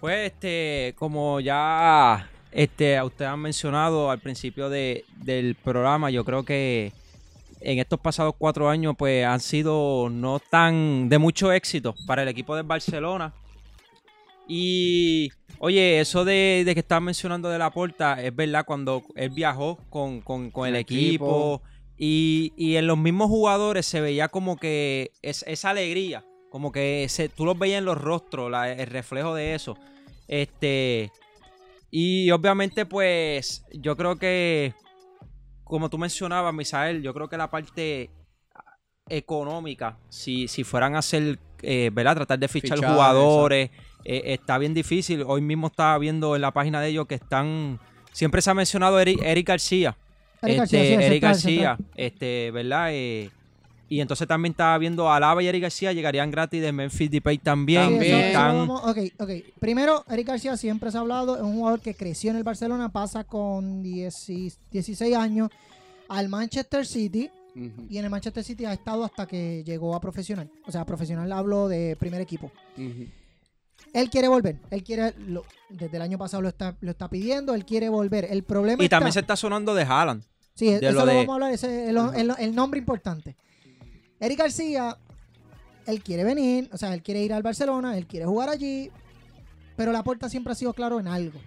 Pues 0.00 0.32
este, 0.32 0.94
como 0.98 1.38
ya 1.40 2.28
este, 2.50 2.96
a 2.96 3.04
ustedes 3.04 3.30
han 3.30 3.40
mencionado 3.40 4.10
al 4.10 4.18
principio 4.20 4.68
de- 4.68 5.04
del 5.16 5.54
programa, 5.54 6.10
yo 6.10 6.24
creo 6.24 6.44
que 6.44 6.92
en 7.60 7.78
estos 7.78 7.98
pasados 8.00 8.34
cuatro 8.38 8.68
años 8.68 8.94
pues 8.98 9.24
han 9.24 9.40
sido 9.40 10.08
no 10.10 10.38
tan 10.40 11.08
de 11.08 11.18
mucho 11.18 11.52
éxito 11.52 11.94
para 12.06 12.22
el 12.22 12.28
equipo 12.28 12.54
del 12.56 12.64
Barcelona. 12.66 13.34
Y 14.46 15.30
oye, 15.58 16.00
eso 16.00 16.24
de, 16.24 16.62
de 16.64 16.74
que 16.74 16.80
estaban 16.80 17.04
mencionando 17.04 17.48
de 17.48 17.58
la 17.58 17.70
porta, 17.70 18.22
es 18.22 18.34
verdad, 18.34 18.64
cuando 18.66 19.02
él 19.14 19.30
viajó 19.30 19.78
con, 19.90 20.20
con- 20.20 20.50
con 20.50 20.66
el 20.68 20.74
El 20.76 20.80
equipo, 20.80 21.56
equipo. 21.56 21.62
y, 21.98 22.52
y 22.56 22.76
en 22.76 22.86
los 22.86 22.96
mismos 22.96 23.28
jugadores 23.28 23.84
se 23.86 24.00
veía 24.00 24.28
como 24.28 24.56
que 24.56 25.10
es, 25.22 25.44
esa 25.46 25.70
alegría, 25.70 26.24
como 26.50 26.72
que 26.72 27.06
se, 27.10 27.28
tú 27.28 27.44
los 27.44 27.58
veías 27.58 27.78
en 27.78 27.84
los 27.84 27.98
rostros, 28.00 28.50
la- 28.50 28.72
el 28.72 28.86
reflejo 28.86 29.34
de 29.34 29.54
eso. 29.54 29.76
Este, 30.28 31.10
y 31.90 32.30
obviamente, 32.30 32.86
pues, 32.86 33.64
yo 33.72 33.96
creo 33.96 34.16
que, 34.16 34.72
como 35.68 35.88
tú 35.88 35.98
mencionabas, 35.98 36.52
Misael, 36.54 37.02
yo 37.02 37.14
creo 37.14 37.28
que 37.28 37.36
la 37.36 37.50
parte 37.50 38.10
económica, 39.08 39.98
si, 40.08 40.48
si 40.48 40.64
fueran 40.64 40.94
a 40.94 40.98
hacer, 40.98 41.38
eh, 41.62 41.90
¿verdad? 41.92 42.16
Tratar 42.16 42.38
de 42.38 42.48
fichar 42.48 42.78
jugadores, 42.78 43.70
eh, 44.04 44.22
está 44.24 44.58
bien 44.58 44.74
difícil. 44.74 45.22
Hoy 45.26 45.40
mismo 45.40 45.68
estaba 45.68 45.96
viendo 45.98 46.34
en 46.34 46.42
la 46.42 46.52
página 46.52 46.80
de 46.80 46.88
ellos 46.88 47.06
que 47.06 47.14
están, 47.16 47.78
siempre 48.12 48.42
se 48.42 48.50
ha 48.50 48.54
mencionado 48.54 48.98
Eric, 49.00 49.20
Eric 49.22 49.46
García. 49.46 49.96
Eric 50.42 50.62
este, 50.62 50.76
García, 50.76 50.80
sí, 50.80 50.86
el 50.86 51.00
Eric 51.00 51.10
central, 51.10 51.32
García, 51.32 51.76
central. 51.76 51.92
este, 51.96 52.50
¿verdad? 52.50 52.88
Eh, 52.92 53.30
y 53.88 54.00
entonces 54.00 54.28
también 54.28 54.52
estaba 54.52 54.76
viendo 54.78 55.08
a 55.10 55.16
Alaba 55.16 55.42
y 55.42 55.46
Eric 55.48 55.62
García 55.62 55.92
llegarían 55.92 56.30
gratis 56.30 56.60
de 56.60 56.72
Memphis 56.72 57.10
Depay 57.10 57.38
también. 57.38 57.82
También. 57.82 58.02
eso- 58.04 58.16
eso 58.18 58.26
están- 58.26 58.56
vamos- 58.68 58.82
ok, 58.84 58.98
ok. 59.18 59.30
Primero, 59.60 60.04
Eric 60.08 60.26
García 60.28 60.56
siempre 60.56 60.90
se 60.90 60.98
ha 60.98 61.00
hablado, 61.00 61.36
es 61.36 61.42
un 61.42 61.54
jugador 61.54 61.80
que 61.80 61.94
creció 61.94 62.30
en 62.30 62.36
el 62.36 62.44
Barcelona, 62.44 62.90
pasa 62.90 63.24
con 63.24 63.82
10 63.82 64.26
16 64.70 65.14
años 65.16 65.48
al 66.08 66.28
Manchester 66.28 66.84
City 66.86 67.30
y 67.88 67.98
en 67.98 68.04
el 68.04 68.10
Manchester 68.10 68.44
City 68.44 68.64
ha 68.66 68.72
estado 68.72 69.04
hasta 69.04 69.26
que 69.26 69.64
llegó 69.64 69.94
a 69.96 70.00
profesional. 70.00 70.48
O 70.66 70.70
sea, 70.72 70.84
profesional 70.84 71.32
hablo 71.32 71.66
de 71.68 71.96
primer 71.98 72.20
equipo. 72.20 72.52
Él 73.94 74.10
quiere 74.10 74.28
volver, 74.28 74.56
él 74.70 74.84
quiere, 74.84 75.14
lo- 75.18 75.44
desde 75.70 75.96
el 75.96 76.02
año 76.02 76.18
pasado 76.18 76.42
lo 76.42 76.48
está, 76.48 76.76
lo 76.80 76.90
está 76.90 77.08
pidiendo, 77.08 77.54
él 77.54 77.64
quiere 77.64 77.88
volver. 77.88 78.26
El 78.30 78.42
problema 78.42 78.84
y 78.84 78.88
también 78.88 79.12
se 79.12 79.20
está 79.20 79.34
sonando 79.34 79.74
de 79.74 79.82
Haaland. 79.84 80.22
Sí, 80.54 80.66
de 80.66 80.76
eso 80.76 80.92
lo 80.92 81.00
lo 81.00 81.06
de- 81.06 81.14
vamos 81.14 81.28
a 81.30 81.34
hablar, 81.34 81.52
ese 81.52 81.84
es 81.84 81.88
el, 81.90 81.96
el- 81.96 82.34
el 82.38 82.54
nombre 82.54 82.78
importante. 82.78 83.34
Eric 84.20 84.38
García, 84.38 84.98
él 85.86 86.02
quiere 86.02 86.24
venir, 86.24 86.68
o 86.72 86.76
sea, 86.76 86.92
él 86.94 87.02
quiere 87.02 87.22
ir 87.22 87.32
al 87.32 87.42
Barcelona, 87.42 87.96
él 87.96 88.06
quiere 88.06 88.26
jugar 88.26 88.48
allí, 88.48 88.90
pero 89.76 89.92
la 89.92 90.02
puerta 90.02 90.28
siempre 90.28 90.52
ha 90.52 90.56
sido 90.56 90.72
claro 90.72 91.00
en 91.00 91.08
algo. 91.08 91.38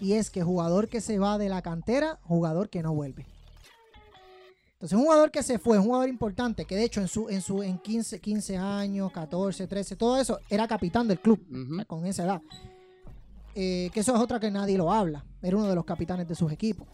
Y 0.00 0.12
es 0.12 0.30
que 0.30 0.42
jugador 0.42 0.88
que 0.88 1.00
se 1.00 1.18
va 1.18 1.38
de 1.38 1.48
la 1.48 1.60
cantera, 1.60 2.20
jugador 2.22 2.68
que 2.68 2.82
no 2.82 2.94
vuelve. 2.94 3.26
Entonces, 4.74 4.96
un 4.96 5.04
jugador 5.04 5.32
que 5.32 5.42
se 5.42 5.58
fue, 5.58 5.76
un 5.76 5.86
jugador 5.86 6.08
importante, 6.08 6.64
que 6.64 6.76
de 6.76 6.84
hecho 6.84 7.00
en 7.00 7.08
su 7.08 7.28
en 7.28 7.42
su 7.42 7.64
en 7.64 7.78
15, 7.78 8.20
15 8.20 8.56
años, 8.56 9.10
14, 9.10 9.66
13, 9.66 9.96
todo 9.96 10.20
eso, 10.20 10.38
era 10.48 10.68
capitán 10.68 11.08
del 11.08 11.18
club 11.18 11.44
con 11.88 12.06
esa 12.06 12.22
edad. 12.22 12.42
Eh, 13.56 13.90
que 13.92 14.00
eso 14.00 14.14
es 14.14 14.20
otra 14.20 14.38
que 14.38 14.52
nadie 14.52 14.78
lo 14.78 14.92
habla. 14.92 15.24
Era 15.42 15.56
uno 15.56 15.68
de 15.68 15.74
los 15.74 15.84
capitanes 15.84 16.28
de 16.28 16.36
sus 16.36 16.52
equipos. 16.52 16.86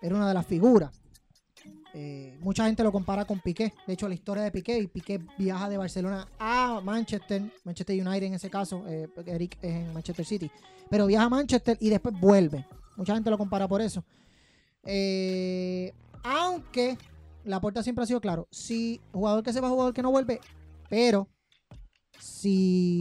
Era 0.00 0.14
una 0.14 0.26
de 0.26 0.32
las 0.32 0.46
figuras. 0.46 0.90
Eh, 2.00 2.38
mucha 2.42 2.64
gente 2.64 2.84
lo 2.84 2.92
compara 2.92 3.24
con 3.24 3.40
Piqué. 3.40 3.72
De 3.84 3.94
hecho, 3.94 4.06
la 4.08 4.14
historia 4.14 4.44
de 4.44 4.52
Piqué, 4.52 4.78
y 4.78 4.86
Piqué 4.86 5.20
viaja 5.36 5.68
de 5.68 5.76
Barcelona 5.76 6.28
a 6.38 6.80
Manchester, 6.80 7.42
Manchester 7.64 8.06
United 8.06 8.22
en 8.28 8.34
ese 8.34 8.48
caso, 8.48 8.84
eh, 8.86 9.08
Eric 9.26 9.58
es 9.60 9.74
en 9.74 9.92
Manchester 9.92 10.24
City, 10.24 10.48
pero 10.88 11.06
viaja 11.06 11.24
a 11.24 11.28
Manchester 11.28 11.76
y 11.80 11.90
después 11.90 12.14
vuelve. 12.20 12.64
Mucha 12.96 13.14
gente 13.14 13.30
lo 13.30 13.36
compara 13.36 13.66
por 13.66 13.82
eso. 13.82 14.04
Eh, 14.84 15.92
aunque 16.22 16.96
la 17.42 17.60
puerta 17.60 17.82
siempre 17.82 18.04
ha 18.04 18.06
sido 18.06 18.20
claro, 18.20 18.46
si 18.52 19.00
jugador 19.12 19.42
que 19.42 19.52
se 19.52 19.60
va, 19.60 19.68
jugador 19.68 19.92
que 19.92 20.02
no 20.02 20.12
vuelve, 20.12 20.40
pero 20.88 21.26
si 22.20 23.00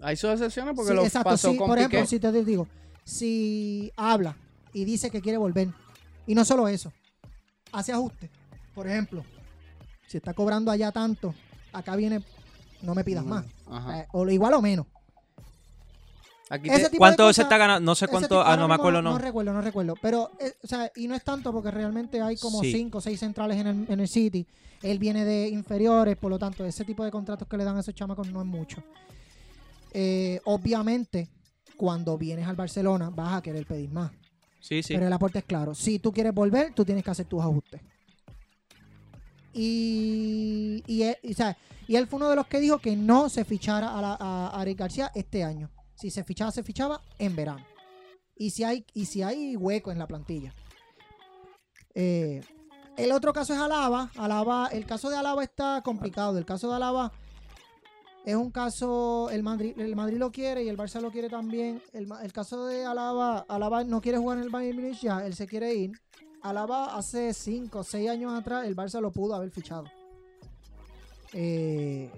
Hay 0.00 0.16
sus 0.16 0.30
excepciones 0.30 0.74
porque 0.74 0.90
Sí, 0.90 0.96
lo 0.96 1.04
exacto, 1.04 1.30
pasó 1.30 1.52
sí, 1.52 1.56
con 1.56 1.68
por 1.68 1.78
ejemplo, 1.78 2.00
Piqué. 2.00 2.08
si 2.08 2.18
te 2.18 2.32
digo, 2.44 2.66
si 3.04 3.92
habla 3.96 4.36
y 4.72 4.84
dice 4.84 5.08
que 5.08 5.20
quiere 5.20 5.38
volver, 5.38 5.68
y 6.26 6.34
no 6.34 6.44
solo 6.44 6.66
eso, 6.66 6.92
hace 7.72 7.92
ajustes. 7.92 8.30
Por 8.74 8.86
ejemplo, 8.86 9.24
si 10.06 10.16
está 10.18 10.32
cobrando 10.34 10.70
allá 10.70 10.92
tanto, 10.92 11.34
acá 11.72 11.96
viene, 11.96 12.22
no 12.82 12.94
me 12.94 13.04
pidas 13.04 13.24
más. 13.24 13.44
Ajá. 13.70 14.00
Eh, 14.00 14.06
o 14.12 14.28
igual 14.28 14.54
o 14.54 14.62
menos. 14.62 14.86
Aquí 16.50 16.68
te- 16.68 16.98
¿Cuánto 16.98 17.32
se 17.32 17.42
está 17.42 17.56
ganando? 17.56 17.80
No 17.84 17.94
sé 17.94 18.06
cuánto, 18.08 18.28
tipo- 18.28 18.42
ah, 18.42 18.56
no 18.58 18.68
me 18.68 18.74
acuerdo, 18.74 19.00
no. 19.00 19.12
No 19.12 19.18
recuerdo, 19.18 19.52
no 19.54 19.62
recuerdo. 19.62 19.94
Pero, 20.02 20.30
eh, 20.38 20.52
o 20.62 20.66
sea, 20.66 20.90
y 20.96 21.08
no 21.08 21.14
es 21.14 21.24
tanto 21.24 21.50
porque 21.50 21.70
realmente 21.70 22.20
hay 22.20 22.36
como 22.36 22.60
Sí. 22.60 22.72
cinco 22.72 22.98
o 22.98 23.00
seis 23.00 23.18
centrales 23.20 23.56
en 23.58 23.66
el, 23.66 23.86
en 23.88 24.00
el 24.00 24.08
City. 24.08 24.46
Él 24.82 24.98
viene 24.98 25.24
de 25.24 25.48
inferiores, 25.48 26.16
por 26.16 26.30
lo 26.30 26.38
tanto, 26.38 26.64
ese 26.66 26.84
tipo 26.84 27.04
de 27.04 27.10
contratos 27.10 27.48
que 27.48 27.56
le 27.56 27.64
dan 27.64 27.76
a 27.76 27.80
esos 27.80 27.94
chamacos 27.94 28.28
no 28.30 28.40
es 28.40 28.46
mucho. 28.46 28.82
Eh, 29.92 30.40
obviamente, 30.44 31.28
cuando 31.76 32.18
vienes 32.18 32.46
al 32.46 32.56
Barcelona, 32.56 33.08
vas 33.10 33.34
a 33.38 33.42
querer 33.42 33.64
pedir 33.66 33.90
más. 33.90 34.10
Sí, 34.62 34.80
sí. 34.82 34.94
Pero 34.94 35.08
el 35.08 35.12
aporte 35.12 35.40
es 35.40 35.44
claro. 35.44 35.74
Si 35.74 35.98
tú 35.98 36.12
quieres 36.12 36.32
volver, 36.32 36.72
tú 36.72 36.84
tienes 36.84 37.02
que 37.02 37.10
hacer 37.10 37.26
tus 37.26 37.42
ajustes. 37.42 37.80
Y, 39.52 40.82
y, 40.86 41.02
él, 41.02 41.16
y, 41.22 41.96
él 41.96 42.06
fue 42.06 42.16
uno 42.18 42.30
de 42.30 42.36
los 42.36 42.46
que 42.46 42.60
dijo 42.60 42.78
que 42.78 42.96
no 42.96 43.28
se 43.28 43.44
fichara 43.44 43.98
a, 43.98 44.00
la- 44.00 44.14
a, 44.54 44.64
García 44.74 45.10
este 45.16 45.42
año. 45.42 45.68
Si 45.94 46.10
se 46.10 46.22
fichaba, 46.22 46.52
se 46.52 46.62
fichaba 46.62 47.02
en 47.18 47.34
verano. 47.34 47.66
Y 48.36 48.50
si 48.50 48.62
hay, 48.64 48.86
y 48.94 49.06
si 49.06 49.22
hay 49.22 49.56
hueco 49.56 49.90
en 49.90 49.98
la 49.98 50.06
plantilla. 50.06 50.54
Eh, 51.94 52.42
el 52.96 53.10
otro 53.12 53.32
caso 53.32 53.52
es 53.52 53.58
Alaba. 53.58 54.10
Alaba. 54.16 54.68
El 54.72 54.86
caso 54.86 55.10
de 55.10 55.16
Alaba 55.16 55.42
está 55.42 55.82
complicado. 55.84 56.38
El 56.38 56.44
caso 56.46 56.70
de 56.70 56.76
Alaba 56.76 57.12
es 58.24 58.36
un 58.36 58.50
caso. 58.50 59.30
El 59.30 59.42
Madrid, 59.42 59.78
el 59.78 59.96
Madrid 59.96 60.18
lo 60.18 60.30
quiere 60.30 60.62
y 60.62 60.68
el 60.68 60.76
Barça 60.76 61.00
lo 61.00 61.10
quiere 61.10 61.28
también. 61.28 61.82
El, 61.92 62.08
el 62.22 62.32
caso 62.32 62.66
de 62.66 62.84
Alaba. 62.84 63.44
Alaba 63.48 63.84
no 63.84 64.00
quiere 64.00 64.18
jugar 64.18 64.38
en 64.38 64.44
el 64.44 64.50
Bayern 64.50 64.76
Munich 64.80 65.00
ya. 65.00 65.24
Él 65.26 65.34
se 65.34 65.46
quiere 65.46 65.74
ir. 65.74 65.92
Alaba 66.42 66.96
hace 66.96 67.32
5 67.32 67.78
o 67.78 67.84
6 67.84 68.10
años 68.10 68.32
atrás 68.34 68.66
el 68.66 68.76
Barça 68.76 69.00
lo 69.00 69.12
pudo 69.12 69.34
haber 69.34 69.50
fichado. 69.50 69.84
Eh, 71.32 72.10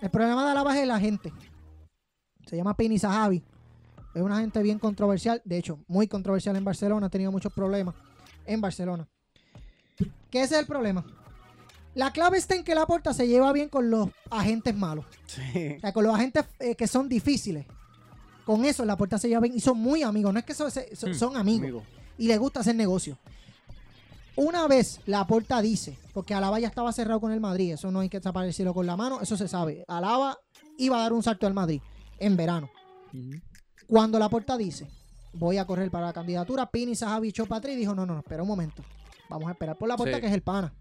el 0.00 0.10
problema 0.10 0.44
de 0.44 0.50
Alaba 0.50 0.76
es 0.76 0.82
el 0.82 0.90
agente. 0.90 1.32
Se 2.46 2.56
llama 2.56 2.74
Pini 2.74 2.98
Zahavi. 2.98 3.42
Es 4.14 4.22
una 4.22 4.40
gente 4.40 4.62
bien 4.62 4.78
controversial. 4.78 5.40
De 5.44 5.56
hecho, 5.56 5.78
muy 5.88 6.06
controversial 6.06 6.56
en 6.56 6.64
Barcelona. 6.64 7.06
Ha 7.06 7.10
tenido 7.10 7.32
muchos 7.32 7.52
problemas 7.52 7.94
en 8.44 8.60
Barcelona. 8.60 9.08
¿Qué 10.30 10.42
es 10.42 10.52
el 10.52 10.66
problema? 10.66 11.04
La 11.94 12.10
clave 12.12 12.38
está 12.38 12.54
en 12.54 12.64
que 12.64 12.74
la 12.74 12.86
porta 12.86 13.12
se 13.12 13.28
lleva 13.28 13.52
bien 13.52 13.68
con 13.68 13.90
los 13.90 14.08
agentes 14.30 14.74
malos. 14.74 15.04
Sí. 15.26 15.74
O 15.76 15.80
sea, 15.80 15.92
con 15.92 16.04
los 16.04 16.14
agentes 16.14 16.44
eh, 16.58 16.74
que 16.74 16.86
son 16.86 17.08
difíciles. 17.08 17.66
Con 18.46 18.64
eso 18.64 18.84
la 18.84 18.96
puerta 18.96 19.18
se 19.18 19.28
lleva 19.28 19.42
bien 19.42 19.54
y 19.56 19.60
son 19.60 19.78
muy 19.78 20.02
amigos. 20.02 20.32
No 20.32 20.38
es 20.38 20.44
que 20.44 20.54
son, 20.54 20.70
son- 20.70 21.10
Hmm, 21.10 21.14
son 21.14 21.36
amigos. 21.36 21.62
Amigo. 21.62 21.82
Y 22.18 22.28
les 22.28 22.38
gusta 22.38 22.60
hacer 22.60 22.74
negocio. 22.74 23.18
Una 24.34 24.66
vez 24.66 25.00
la 25.06 25.26
puerta 25.26 25.60
dice, 25.60 25.98
porque 26.14 26.32
Alaba 26.34 26.58
ya 26.58 26.68
estaba 26.68 26.90
cerrado 26.92 27.20
con 27.20 27.32
el 27.32 27.40
Madrid, 27.40 27.72
eso 27.74 27.90
no 27.90 28.00
hay 28.00 28.08
que 28.08 28.18
desaparecerlo 28.18 28.72
con 28.72 28.86
la 28.86 28.96
mano, 28.96 29.20
eso 29.20 29.36
se 29.36 29.46
sabe. 29.46 29.84
Alaba 29.88 30.38
iba 30.78 30.96
a 30.96 31.00
dar 31.02 31.12
un 31.12 31.22
salto 31.22 31.46
al 31.46 31.52
Madrid 31.52 31.82
en 32.18 32.36
verano. 32.36 32.70
Cuando 33.86 34.18
la 34.18 34.30
puerta 34.30 34.56
dice, 34.56 34.88
voy 35.34 35.58
a 35.58 35.66
correr 35.66 35.90
para 35.90 36.06
la 36.06 36.12
candidatura, 36.14 36.70
Pini 36.70 36.94
Sajavi 36.96 37.28
y 37.28 37.76
dijo, 37.76 37.94
no, 37.94 38.06
no, 38.06 38.14
no, 38.14 38.20
espera 38.20 38.42
un 38.42 38.48
momento. 38.48 38.82
Vamos 39.28 39.48
a 39.48 39.52
esperar 39.52 39.76
por 39.76 39.88
la 39.88 39.96
puerta 39.98 40.16
Sí. 40.16 40.20
que 40.22 40.26
es 40.28 40.32
el 40.32 40.42
pana. 40.42 40.72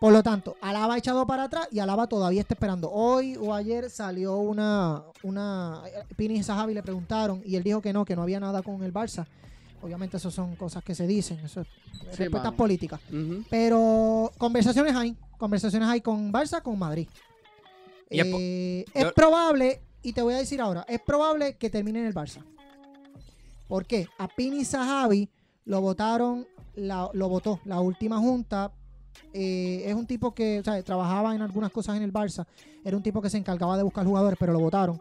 Por 0.00 0.12
lo 0.14 0.22
tanto, 0.22 0.56
Alaba 0.62 0.94
ha 0.94 0.98
echado 0.98 1.26
para 1.26 1.44
atrás 1.44 1.68
y 1.70 1.78
Alaba 1.78 2.06
todavía 2.06 2.40
está 2.40 2.54
esperando. 2.54 2.90
Hoy 2.90 3.36
o 3.36 3.52
ayer 3.54 3.90
salió 3.90 4.38
una, 4.38 5.02
una 5.22 5.82
Pini 6.16 6.38
y 6.38 6.42
Sajavi 6.42 6.72
le 6.72 6.82
preguntaron 6.82 7.42
y 7.44 7.56
él 7.56 7.62
dijo 7.62 7.82
que 7.82 7.92
no, 7.92 8.06
que 8.06 8.16
no 8.16 8.22
había 8.22 8.40
nada 8.40 8.62
con 8.62 8.82
el 8.82 8.94
Barça. 8.94 9.26
Obviamente 9.82 10.16
eso 10.16 10.30
son 10.30 10.56
cosas 10.56 10.82
que 10.82 10.94
se 10.94 11.06
dicen, 11.06 11.38
eso 11.40 11.60
es 11.60 11.68
respuestas 12.18 12.44
mano. 12.44 12.56
políticas. 12.56 13.00
Pero 13.50 14.32
conversaciones 14.38 14.94
hay, 14.96 15.14
conversaciones 15.36 15.86
hay 15.88 16.00
con 16.00 16.32
Barça, 16.32 16.62
con 16.62 16.78
Madrid. 16.78 17.08
Y 18.10 18.20
Eh, 18.20 18.84
es 18.94 19.12
probable, 19.12 19.82
y 20.02 20.12
te 20.14 20.22
voy 20.22 20.32
a 20.34 20.38
decir 20.38 20.60
ahora, 20.62 20.84
es 20.88 21.00
probable 21.00 21.56
que 21.56 21.68
termine 21.70 22.00
en 22.00 22.06
el 22.06 22.14
Barça. 22.14 22.42
¿Por 23.68 23.84
qué? 23.86 24.06
A 24.18 24.28
Pini 24.28 24.64
Sahabi 24.64 25.28
lo 25.66 25.80
votaron, 25.82 26.46
la- 26.74 27.10
lo 27.12 27.28
votó 27.28 27.60
la 27.64 27.80
última 27.80 28.18
junta. 28.18 28.72
Eh, 29.32 29.82
es 29.86 29.94
un 29.94 30.06
tipo 30.06 30.34
que 30.34 30.60
o 30.60 30.64
sea, 30.64 30.82
trabajaba 30.82 31.34
en 31.34 31.42
algunas 31.42 31.70
cosas 31.70 31.96
en 31.96 32.02
el 32.02 32.12
Barça. 32.12 32.46
Era 32.84 32.96
un 32.96 33.02
tipo 33.02 33.20
que 33.22 33.30
se 33.30 33.38
encargaba 33.38 33.76
de 33.76 33.82
buscar 33.82 34.04
jugadores, 34.06 34.38
pero 34.38 34.52
lo 34.52 34.60
votaron. 34.60 34.96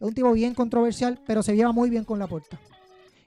Es 0.00 0.06
un 0.06 0.14
tipo 0.14 0.32
bien 0.32 0.54
controversial, 0.54 1.20
pero 1.26 1.42
se 1.42 1.54
lleva 1.54 1.72
muy 1.72 1.90
bien 1.90 2.04
con 2.04 2.18
la 2.18 2.26
puerta. 2.26 2.58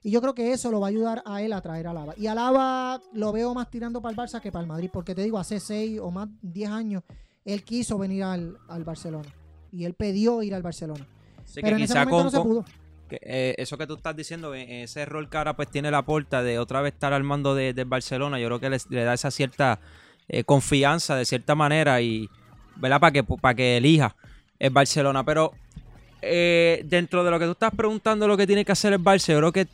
Y 0.06 0.12
yo 0.12 0.20
creo 0.22 0.34
que 0.34 0.52
eso 0.52 0.70
lo 0.70 0.80
va 0.82 0.88
a 0.88 0.90
ayudar 0.90 1.24
a 1.26 1.42
él 1.42 1.54
a 1.54 1.62
traer 1.62 1.88
a 1.88 1.94
Lava. 1.94 2.14
Y 2.18 2.28
a 2.28 2.36
Lava 2.36 3.00
lo 3.14 3.32
veo 3.32 3.54
más 3.54 3.70
tirando 3.70 4.02
para 4.02 4.12
el 4.12 4.18
Barça 4.18 4.42
que 4.42 4.52
para 4.52 4.62
el 4.64 4.68
Madrid, 4.68 4.90
porque 4.92 5.16
te 5.16 5.24
digo, 5.24 5.38
hace 5.40 5.60
6 5.62 6.00
o 6.02 6.12
más 6.12 6.28
10 6.42 6.70
años, 6.70 7.04
él 7.46 7.64
quiso 7.64 7.98
venir 7.98 8.24
al, 8.24 8.58
al 8.68 8.84
Barcelona. 8.84 9.30
Y 9.72 9.86
él 9.86 9.94
pidió 9.94 10.44
ir 10.44 10.54
al 10.56 10.62
Barcelona. 10.62 11.08
Así 11.44 11.62
pero 11.62 11.78
que 11.78 11.84
en 11.84 11.90
ese 11.90 11.94
momento 12.06 12.16
con, 12.18 12.24
no 12.26 12.32
se 12.32 12.40
pudo. 12.42 12.66
que, 13.08 13.20
eh, 13.22 13.56
eso 13.58 13.78
que 13.78 13.88
tú 13.88 13.94
estás 13.96 14.16
diciendo, 14.16 14.54
en- 14.54 14.70
en 14.70 14.82
ese 14.84 15.06
rol 15.06 15.30
que 15.30 15.38
ahora 15.38 15.56
pues 15.56 15.70
tiene 15.72 15.90
la 15.90 16.04
porta 16.04 16.44
de 16.44 16.60
otra 16.60 16.82
vez 16.82 16.94
estar 16.96 17.14
al 17.14 17.24
mando 17.24 17.56
de, 17.56 17.74
del 17.74 17.86
Barcelona, 17.86 18.40
yo 18.40 18.48
creo 18.48 18.60
que 18.60 18.70
les- 18.72 18.90
le, 18.90 19.04
da 19.04 19.14
esa 19.14 19.32
cierta 19.32 19.80
eh, 20.30 20.44
confianza 20.44 21.16
de 21.16 21.26
cierta 21.26 21.56
manera 21.56 22.02
y, 22.02 22.30
¿verdad? 22.76 23.00
Para 23.00 23.12
que, 23.12 23.24
para 23.24 23.56
que 23.56 23.78
elija 23.78 24.16
el 24.60 24.70
Barcelona. 24.72 25.24
Pero 25.24 25.52
eh, 26.22 26.84
dentro 26.86 27.24
de 27.24 27.32
lo 27.32 27.40
que 27.40 27.46
tú 27.46 27.52
estás 27.52 27.74
preguntando, 27.76 28.28
lo 28.28 28.38
que 28.38 28.48
tiene 28.48 28.64
que 28.66 28.72
hacer 28.72 28.94
el 28.94 29.00
Barça, 29.00 29.34
yo 29.34 29.38
creo 29.40 29.52
que 29.52 29.68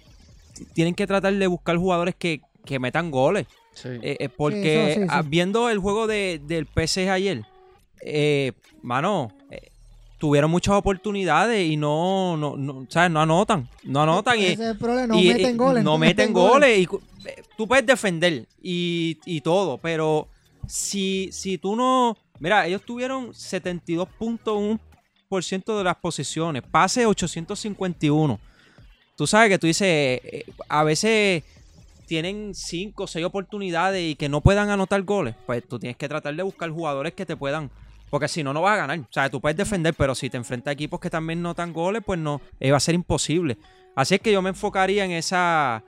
tienen 0.73 0.95
que 0.95 1.07
tratar 1.07 1.33
de 1.33 1.47
buscar 1.47 1.77
jugadores 1.77 2.15
que, 2.15 2.41
que 2.65 2.79
metan 2.79 3.11
goles. 3.11 3.47
Sí. 3.73 3.89
Eh, 4.01 4.29
porque 4.35 4.91
eso 4.91 4.99
sí, 5.01 5.01
sí. 5.03 5.07
ah, 5.09 5.21
viendo 5.25 5.69
el 5.69 5.79
juego 5.79 6.07
de, 6.07 6.41
del 6.45 6.65
PSG 6.65 7.09
ayer, 7.09 7.45
eh, 8.01 8.51
mano, 8.81 9.31
eh, 9.51 9.69
tuvieron 10.17 10.51
muchas 10.51 10.73
oportunidades 10.75 11.65
y 11.69 11.77
no, 11.77 12.35
no, 12.35 12.57
no, 12.57 12.85
¿sabes? 12.89 13.11
no 13.11 13.21
anotan. 13.21 13.69
No 13.83 14.01
anotan 14.01 14.37
y, 14.39 14.45
Ese 14.45 14.53
es 14.63 14.69
el 14.71 14.77
problema, 14.77 15.07
no 15.07 15.19
y- 15.19 15.27
meten 15.29 15.55
goles. 15.57 15.83
No 15.83 15.97
meten 15.97 16.33
goles. 16.33 16.79
Y, 16.79 16.83
eh, 17.25 17.43
tú 17.55 17.67
puedes 17.67 17.85
defender 17.85 18.45
y, 18.61 19.17
y 19.25 19.39
todo, 19.41 19.77
pero 19.77 20.27
si, 20.69 21.29
si 21.31 21.57
tú 21.57 21.75
no... 21.75 22.15
Mira, 22.39 22.67
ellos 22.67 22.83
tuvieron 22.83 23.31
72.1% 23.31 25.77
de 25.77 25.83
las 25.83 25.97
posiciones, 25.97 26.63
pase 26.63 27.05
851. 27.05 28.39
Tú 29.17 29.27
sabes 29.27 29.49
que 29.49 29.59
tú 29.59 29.67
dices, 29.67 29.87
eh, 29.87 30.45
a 30.69 30.83
veces 30.83 31.43
tienen 32.05 32.53
5 32.53 33.03
o 33.03 33.07
6 33.07 33.25
oportunidades 33.25 34.11
y 34.11 34.15
que 34.15 34.29
no 34.29 34.41
puedan 34.41 34.69
anotar 34.69 35.01
goles, 35.03 35.35
pues 35.45 35.67
tú 35.67 35.79
tienes 35.79 35.97
que 35.97 36.07
tratar 36.07 36.35
de 36.35 36.43
buscar 36.43 36.69
jugadores 36.69 37.13
que 37.13 37.25
te 37.25 37.35
puedan... 37.35 37.71
Porque 38.09 38.27
si 38.27 38.43
no, 38.43 38.53
no 38.53 38.61
vas 38.61 38.73
a 38.73 38.77
ganar. 38.77 38.99
O 38.99 39.07
sea, 39.11 39.29
tú 39.29 39.41
puedes 39.41 39.57
defender, 39.57 39.93
pero 39.95 40.15
si 40.15 40.29
te 40.29 40.37
enfrentas 40.37 40.71
a 40.71 40.73
equipos 40.73 40.99
que 40.99 41.09
también 41.09 41.41
notan 41.41 41.73
goles, 41.73 42.03
pues 42.05 42.19
no, 42.19 42.41
eh, 42.59 42.71
va 42.71 42.77
a 42.77 42.79
ser 42.79 42.95
imposible. 42.95 43.57
Así 43.95 44.15
es 44.15 44.21
que 44.21 44.31
yo 44.31 44.41
me 44.41 44.49
enfocaría 44.49 45.03
en 45.03 45.11
esa... 45.11 45.83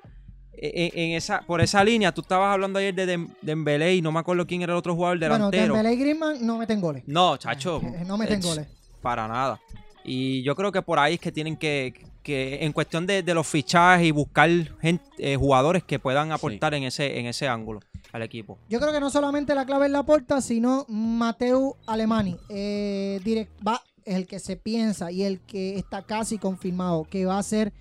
En, 0.63 0.91
en 0.93 1.12
esa, 1.17 1.41
por 1.41 1.60
esa 1.60 1.84
línea, 1.84 2.12
tú 2.13 2.21
estabas 2.21 2.54
hablando 2.54 2.78
ayer 2.80 2.93
de 2.93 3.08
Dem- 3.17 3.30
Dembélé 3.41 3.95
y 3.95 4.02
no 4.02 4.12
me 4.12 4.19
acuerdo 4.19 4.45
quién 4.45 4.62
era 4.62 4.74
el 4.74 4.78
otro 4.78 4.93
jugador 4.95 5.17
Bueno, 5.17 5.36
delantero. 5.50 5.74
Dembélé 5.74 5.95
y 5.95 5.97
Griezmann 5.97 6.45
no 6.45 6.58
meten 6.60 6.80
goles. 6.80 7.04
No, 7.08 7.36
chacho. 7.38 7.82
Eh, 7.84 8.04
no 8.06 8.17
meten 8.17 8.39
es- 8.39 8.45
goles. 8.45 8.67
Para 9.02 9.28
nada. 9.28 9.60
Y 10.04 10.43
yo 10.43 10.56
creo 10.56 10.71
que 10.71 10.82
por 10.84 11.00
ahí 11.00 11.15
es 11.15 11.19
que 11.19 11.32
tienen 11.32 11.58
que, 11.58 11.93
que 12.24 12.63
en 12.63 12.71
cuestión 12.74 13.08
de, 13.08 13.24
de 13.24 13.34
los 13.34 13.47
fichajes 13.47 14.06
y 14.08 14.12
buscar 14.12 14.50
gente, 14.80 15.04
eh, 15.17 15.36
jugadores 15.36 15.84
que 15.84 15.97
puedan 16.00 16.32
aportar 16.32 16.74
en 16.76 16.84
ese 16.84 17.19
en 17.19 17.26
ese 17.26 17.47
ángulo 17.47 17.80
al 18.12 18.21
equipo. 18.24 18.58
Yo 18.69 18.80
creo 18.80 18.91
que 18.93 19.00
no 19.00 19.10
solamente 19.10 19.56
la 19.56 19.65
clave 19.65 19.86
es 19.88 19.91
la 19.91 20.04
puerta, 20.04 20.41
sino 20.41 20.86
Mateu 20.89 21.76
Alemani. 21.88 22.38
Eh, 22.50 23.19
direct- 23.24 23.50
va, 23.67 23.82
es 24.06 24.15
el 24.15 24.28
que 24.28 24.39
se 24.39 24.58
piensa 24.58 25.12
y 25.12 25.24
el 25.24 25.39
que 25.39 25.78
está 25.78 26.04
casi 26.04 26.38
confirmado 26.38 27.04
que 27.10 27.26
va 27.26 27.38
a 27.39 27.43
ser 27.43 27.71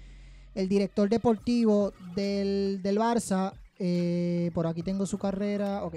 el 0.54 0.68
director 0.68 1.08
deportivo 1.08 1.92
del, 2.14 2.80
del 2.82 2.98
Barça. 2.98 3.52
Eh, 3.78 4.50
por 4.54 4.66
aquí 4.66 4.82
tengo 4.82 5.06
su 5.06 5.18
carrera. 5.18 5.84
Ok. 5.84 5.96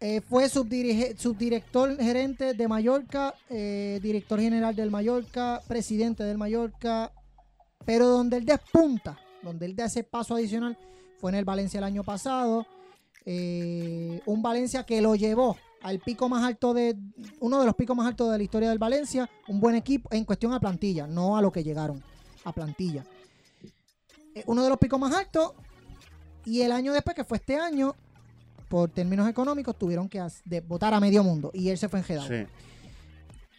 Eh, 0.00 0.20
fue 0.20 0.48
subdirige- 0.48 1.16
subdirector 1.16 1.96
gerente 1.96 2.54
de 2.54 2.68
Mallorca, 2.68 3.34
eh, 3.48 4.00
director 4.02 4.40
general 4.40 4.74
del 4.74 4.90
Mallorca, 4.90 5.60
presidente 5.68 6.24
del 6.24 6.38
Mallorca, 6.38 7.12
pero 7.84 8.08
donde 8.08 8.38
él 8.38 8.44
despunta, 8.44 9.16
donde 9.42 9.66
él 9.66 9.76
da 9.76 9.84
ese 9.84 10.02
paso 10.02 10.34
adicional, 10.34 10.76
fue 11.18 11.30
en 11.30 11.36
el 11.36 11.44
Valencia 11.44 11.78
el 11.78 11.84
año 11.84 12.02
pasado. 12.02 12.66
Un 13.24 14.42
Valencia 14.42 14.82
que 14.82 15.00
lo 15.00 15.14
llevó 15.14 15.56
al 15.82 16.00
pico 16.00 16.28
más 16.28 16.42
alto 16.42 16.74
de 16.74 16.96
uno 17.38 17.60
de 17.60 17.66
los 17.66 17.76
picos 17.76 17.96
más 17.96 18.08
altos 18.08 18.32
de 18.32 18.38
la 18.38 18.42
historia 18.42 18.68
del 18.70 18.80
Valencia, 18.80 19.30
un 19.46 19.60
buen 19.60 19.76
equipo 19.76 20.08
en 20.12 20.24
cuestión 20.24 20.52
a 20.52 20.58
plantilla, 20.58 21.06
no 21.06 21.36
a 21.36 21.42
lo 21.42 21.52
que 21.52 21.62
llegaron, 21.62 22.02
a 22.44 22.52
plantilla. 22.52 23.04
Eh, 24.34 24.44
uno 24.46 24.62
de 24.62 24.68
los 24.68 24.78
picos 24.78 24.98
más 24.98 25.14
altos 25.14 25.52
y 26.44 26.62
el 26.62 26.72
año 26.72 26.92
después, 26.92 27.14
que 27.14 27.24
fue 27.24 27.38
este 27.38 27.56
año, 27.56 27.94
por 28.68 28.90
términos 28.90 29.28
económicos, 29.28 29.76
tuvieron 29.76 30.08
que 30.08 30.26
votar 30.66 30.94
a 30.94 31.00
medio 31.00 31.22
mundo 31.22 31.50
y 31.52 31.68
él 31.68 31.78
se 31.78 31.88
fue 31.88 32.00
enjedado. 32.00 32.28
Sí. 32.28 32.46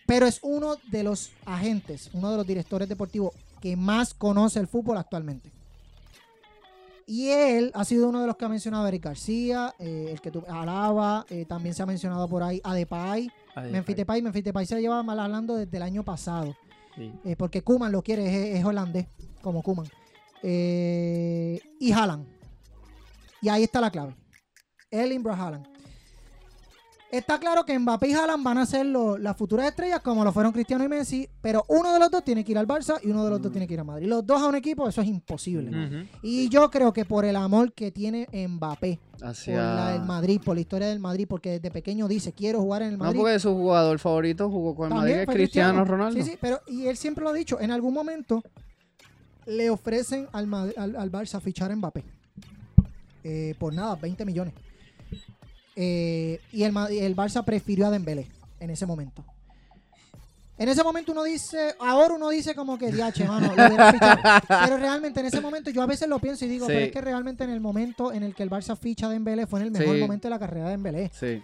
Pero 0.06 0.26
es 0.26 0.40
uno 0.42 0.76
de 0.92 1.04
los 1.04 1.32
agentes, 1.46 2.10
uno 2.14 2.32
de 2.32 2.38
los 2.38 2.48
directores 2.48 2.90
deportivos 2.90 3.34
que 3.62 3.78
más 3.78 4.14
conoce 4.14 4.60
el 4.60 4.68
fútbol 4.68 4.98
actualmente. 4.98 5.52
Y 7.06 7.30
él 7.30 7.72
ha 7.74 7.84
sido 7.86 8.10
uno 8.10 8.22
de 8.22 8.28
los 8.28 8.38
que 8.38 8.46
ha 8.46 8.50
mencionado 8.50 8.86
a 8.86 8.88
Eric 8.88 9.04
García, 9.04 9.74
eh, 9.78 10.10
el 10.12 10.22
que 10.22 10.32
tu, 10.32 10.44
Alaba, 10.48 11.26
eh, 11.30 11.46
también 11.46 11.76
se 11.76 11.84
ha 11.84 11.86
mencionado 11.86 12.28
por 12.28 12.44
ahí 12.44 12.62
a 12.64 12.74
Depay, 12.74 13.30
Memphis 13.72 13.96
Depay, 13.96 14.22
Memphis 14.22 14.44
Depay 14.44 14.66
se 14.66 14.82
lleva 14.82 15.04
mal 15.04 15.20
hablando 15.20 15.56
desde 15.56 15.78
el 15.78 15.84
año 15.84 16.04
pasado, 16.04 16.56
eh, 16.98 17.36
porque 17.38 17.62
Kuman 17.62 17.92
lo 17.92 18.02
quiere, 18.02 18.54
es, 18.54 18.60
es 18.60 18.66
holandés, 18.66 19.08
como 19.42 19.62
Kuman. 19.62 19.86
Eh, 20.44 21.60
y 21.80 21.92
Haaland. 21.92 22.28
Y 23.42 23.50
ahí 23.50 23.64
está 23.64 23.82
la 23.82 23.90
clave. 23.92 24.16
Erling 24.92 25.24
Braut 25.24 25.40
Haaland. 25.40 25.68
Está 27.12 27.38
claro 27.40 27.64
que 27.64 27.78
Mbappé 27.78 28.08
y 28.08 28.14
Haaland 28.14 28.44
van 28.44 28.58
a 28.58 28.66
ser 28.66 28.88
lo- 28.88 29.20
las 29.20 29.38
futuras 29.38 29.68
estrellas 29.68 30.00
como 30.02 30.24
lo 30.24 30.32
fueron 30.34 30.52
Cristiano 30.52 30.84
y 30.84 30.88
Messi, 30.88 31.30
pero 31.42 31.64
uno 31.68 31.94
de 31.94 32.00
los 32.00 32.10
dos 32.10 32.24
tiene 32.24 32.44
que 32.44 32.54
ir 32.54 32.58
al 32.58 32.68
Barça 32.68 33.00
y 33.04 33.12
uno 33.12 33.24
de 33.24 33.30
los 33.30 33.40
dos 33.40 33.52
tiene 33.52 33.68
que 33.68 33.76
ir 33.76 33.80
a 33.80 33.84
Madrid. 33.84 34.08
Los 34.08 34.26
dos 34.26 34.42
a 34.42 34.48
un 34.48 34.56
equipo, 34.56 34.90
eso 34.90 35.00
es 35.02 35.08
imposible. 35.08 36.08
Y 36.24 36.50
yo 36.50 36.72
creo 36.72 36.92
que 36.92 37.06
por 37.06 37.24
el 37.24 37.36
amor 37.36 37.72
que 37.74 37.92
tiene 37.92 38.28
Mbappé 38.48 39.00
por 39.20 39.28
Hacia... 39.30 39.58
la 39.76 39.92
del 39.92 40.02
Madrid, 40.02 40.42
por 40.44 40.56
la 40.56 40.62
historia 40.62 40.88
del 40.88 41.00
Madrid, 41.00 41.28
porque 41.30 41.52
desde 41.52 41.70
pequeño 41.70 42.08
dice, 42.08 42.34
quiero 42.34 42.60
jugar 42.62 42.82
en 42.82 42.94
el 42.94 42.98
No, 42.98 43.04
Madrid. 43.06 43.20
porque 43.20 43.40
su 43.40 43.54
jugador 43.54 44.00
favorito 44.00 44.50
jugó 44.50 44.76
con 44.76 44.88
el 44.92 44.98
Madrid, 44.98 45.14
es 45.14 45.26
fue 45.26 45.34
Cristiano 45.36 45.86
Ronaldo. 45.86 46.20
Sí, 46.20 46.32
sí, 46.32 46.38
pero 46.42 46.62
y 46.68 46.88
él 46.88 46.98
siempre 46.98 47.24
lo 47.24 47.30
ha 47.30 47.34
dicho, 47.34 47.60
en 47.62 47.70
algún 47.70 47.94
momento 47.94 48.42
le 49.46 49.70
ofrecen 49.70 50.28
al, 50.32 50.54
al, 50.78 50.96
al 50.96 51.12
Barça 51.12 51.40
fichar 51.42 51.72
a 51.72 51.76
Mbappé. 51.76 52.04
Eh, 53.24 53.56
por 53.58 53.74
nada, 53.74 53.96
20 53.96 54.26
millones. 54.26 54.54
Eh, 55.76 56.40
y 56.52 56.64
el, 56.64 56.76
el 56.92 57.16
Barça 57.16 57.44
prefirió 57.44 57.88
a 57.88 57.92
Dembélé 57.92 58.28
en 58.60 58.70
ese 58.70 58.86
momento. 58.86 59.24
En 60.58 60.70
ese 60.70 60.84
momento 60.84 61.12
uno 61.14 61.24
dice, 61.24 61.74
ahora 61.80 62.14
uno 62.14 62.30
dice 62.30 62.54
como 62.54 62.78
que 62.78 62.92
diache, 62.92 63.26
mano, 63.26 63.48
lo 63.48 63.54
hubiera 63.68 63.92
fichado". 63.94 64.20
Pero 64.48 64.78
realmente 64.78 65.20
en 65.20 65.26
ese 65.26 65.42
momento 65.42 65.72
yo 65.72 65.82
a 65.82 65.88
veces 65.88 66.08
lo 66.08 66.20
pienso 66.20 66.46
y 66.46 66.48
digo, 66.48 66.68
Sí. 66.68 66.74
pero 66.74 66.86
es 66.86 66.92
que 66.92 67.02
realmente 67.02 67.44
en 67.44 67.50
el 67.50 67.60
momento 67.60 68.14
en 68.14 68.22
el 68.24 68.36
que 68.36 68.44
el 68.44 68.50
Barça 68.52 68.78
ficha 68.78 69.08
a 69.08 69.10
Dembélé 69.10 69.48
fue 69.48 69.62
en 69.62 69.66
el 69.68 69.72
mejor 69.72 69.96
Sí. 69.96 70.02
momento 70.02 70.28
de 70.28 70.30
la 70.30 70.40
carrera 70.40 70.66
de 70.66 70.72
Dembélé. 70.72 71.12
Sí. 71.20 71.42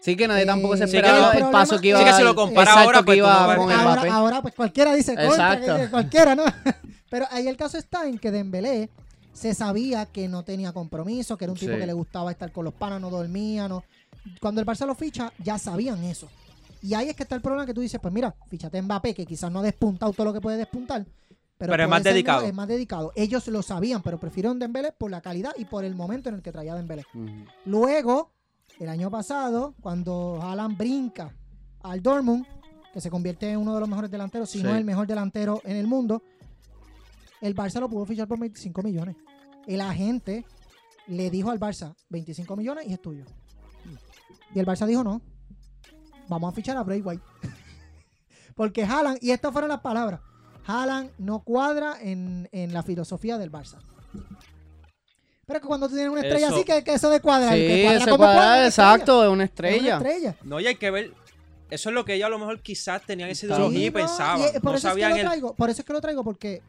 Sí 0.00 0.16
que 0.16 0.26
nadie 0.28 0.42
Eh, 0.44 0.46
tampoco 0.46 0.76
se 0.76 0.86
sí 0.86 0.92
que 0.92 0.96
esperaba 0.98 1.32
el 1.32 1.44
el 1.44 1.50
paso 1.50 1.80
que 1.80 1.88
iba 1.88 1.98
Sí 1.98 2.04
que 2.04 2.12
si 2.12 2.22
lo 2.22 2.34
compara 2.34 2.72
ahora, 2.72 3.02
pues, 3.02 3.16
tú 3.16 3.18
iba 3.24 3.40
no 3.40 3.46
vas- 3.48 3.56
con 3.56 3.72
ahora, 3.72 3.92
Mbappé. 3.94 4.08
ahora, 4.10 4.42
pues 4.42 4.54
cualquiera 4.54 4.94
dice, 4.94 5.14
"Contra, 5.16 5.54
Exacto. 5.54 5.76
que 5.76 5.90
cualquiera, 5.90 6.34
¿no? 6.36 6.44
Pero 7.12 7.26
ahí 7.30 7.46
el 7.46 7.58
caso 7.58 7.76
está 7.76 8.08
en 8.08 8.18
que 8.18 8.30
Dembélé 8.30 8.88
se 9.34 9.52
sabía 9.52 10.06
que 10.06 10.28
no 10.28 10.44
tenía 10.44 10.72
compromiso, 10.72 11.36
que 11.36 11.44
era 11.44 11.52
un 11.52 11.58
tipo 11.58 11.72
Sí. 11.74 11.78
que 11.78 11.86
le 11.86 11.92
gustaba 11.92 12.30
estar 12.30 12.50
con 12.52 12.64
los 12.64 12.72
panas, 12.72 13.02
no 13.02 13.10
dormía, 13.10 13.68
no. 13.68 13.84
cuando 14.40 14.62
el 14.62 14.66
Barça 14.66 14.86
lo 14.86 14.94
ficha, 14.94 15.30
ya 15.44 15.58
sabían 15.58 16.02
eso. 16.04 16.28
Y 16.80 16.94
ahí 16.94 17.10
es 17.10 17.16
que 17.16 17.24
está 17.24 17.34
el 17.34 17.42
problema 17.42 17.66
que 17.66 17.74
tú 17.74 17.82
dices, 17.82 18.00
pues 18.00 18.14
mira, 18.14 18.34
fichate 18.48 18.78
a 18.78 18.82
Mbappé, 18.82 19.14
que 19.14 19.26
quizás 19.26 19.52
no 19.52 19.58
ha 19.58 19.62
despuntado 19.62 20.12
todo 20.14 20.24
lo 20.24 20.32
que 20.32 20.40
puede 20.40 20.56
despuntar. 20.56 21.04
Pero, 21.58 21.70
Pero 21.72 21.82
es 21.82 21.88
más 21.90 22.02
dedicado. 22.02 22.42
Es 22.46 22.54
más 22.54 22.66
dedicado. 22.66 23.12
Ellos 23.14 23.46
lo 23.48 23.60
sabían, 23.62 24.00
pero 24.02 24.18
prefirieron 24.18 24.58
Dembélé 24.58 24.92
por 24.92 25.10
la 25.10 25.20
calidad 25.20 25.52
y 25.58 25.66
por 25.66 25.84
el 25.84 25.94
momento 25.94 26.30
en 26.30 26.36
el 26.36 26.42
que 26.42 26.50
traía 26.50 26.74
Dembélé. 26.74 27.04
Luego, 27.66 28.30
el 28.80 28.88
año 28.88 29.10
pasado, 29.10 29.74
cuando 29.80 30.40
Haaland 30.42 30.76
brinca 30.78 31.34
al 31.82 32.02
Dortmund, 32.02 32.46
que 32.92 33.00
se 33.00 33.10
convierte 33.10 33.50
en 33.50 33.58
uno 33.58 33.74
de 33.74 33.80
los 33.80 33.88
mejores 33.88 34.10
delanteros, 34.10 34.50
si 34.50 34.62
no 34.62 34.70
Sí. 34.70 34.76
el 34.78 34.84
mejor 34.84 35.06
delantero 35.06 35.60
en 35.64 35.76
el 35.76 35.86
mundo, 35.86 36.22
el 37.42 37.54
Barça 37.54 37.80
lo 37.80 37.88
pudo 37.88 38.06
fichar 38.06 38.26
por 38.26 38.38
25 38.38 38.82
millones. 38.82 39.16
El 39.66 39.80
agente 39.82 40.44
le 41.08 41.30
dijo 41.30 41.50
al 41.50 41.60
Barça, 41.60 41.94
25 42.08 42.56
millones 42.56 42.86
y 42.88 42.92
es 42.94 43.02
tuyo. 43.02 43.24
Y 44.54 44.58
el 44.58 44.66
Barça 44.66 44.86
dijo, 44.86 45.04
no, 45.04 45.20
vamos 46.28 46.52
a 46.52 46.54
fichar 46.56 46.76
a 46.76 46.82
Bray 46.82 47.00
White. 47.02 47.22
Porque 48.54 48.84
Haaland, 48.84 49.18
y 49.20 49.30
estas 49.30 49.52
fueron 49.52 49.68
las 49.68 49.80
palabras, 49.80 50.20
Haaland 50.66 51.10
no 51.18 51.40
cuadra 51.42 51.96
en, 52.00 52.48
en 52.52 52.72
la 52.72 52.82
filosofía 52.82 53.38
del 53.38 53.50
Barça. 53.50 53.78
Pero 55.46 55.56
es 55.58 55.62
que 55.62 55.68
cuando 55.68 55.88
tú 55.88 55.94
tienes 55.94 56.12
una 56.12 56.20
estrella 56.22 56.46
Eso- 56.46 56.56
así, 56.56 56.64
que, 56.64 56.84
que 56.84 56.94
eso 56.94 57.10
de 57.10 57.20
cuadra, 57.20 57.54
el 57.56 57.66
que 57.66 57.74
Sí, 57.76 57.82
cuadra 57.82 57.98
ese 57.98 58.04
como 58.10 58.16
cuadra, 58.18 58.34
cuadra, 58.36 58.54
es 58.54 58.58
una 58.58 58.66
estrella. 58.68 58.92
exacto, 58.94 59.24
es 59.24 59.30
una 59.30 59.44
Es 59.44 59.50
estrella. 59.50 60.36
No, 60.44 60.60
y 60.60 60.66
hay 60.66 60.76
que 60.76 60.90
ver. 60.90 61.12
Eso 61.70 61.88
es 61.88 61.94
lo 61.94 62.04
que 62.04 62.14
ellos 62.14 62.26
a 62.26 62.30
lo 62.30 62.38
mejor 62.38 62.60
quizás 62.60 63.02
tenían 63.02 63.30
esa 63.30 63.40
Sí, 63.40 63.46
ideología 63.46 63.78
y 63.80 63.82
Sí, 63.84 63.88
no, 63.88 63.92
pensaban. 63.94 64.40
y, 64.40 64.60
por 64.60 64.72
no 64.72 64.78
eso 64.78 64.88
es 64.88 64.94
que 64.94 65.00
lo 65.08 65.14
el. 65.16 65.20
traigo, 65.22 65.54
por 65.54 65.70
eso 65.70 65.80
es 65.80 65.86
que 65.86 65.92
lo 65.94 66.00
traigo, 66.00 66.22
porque 66.24 66.62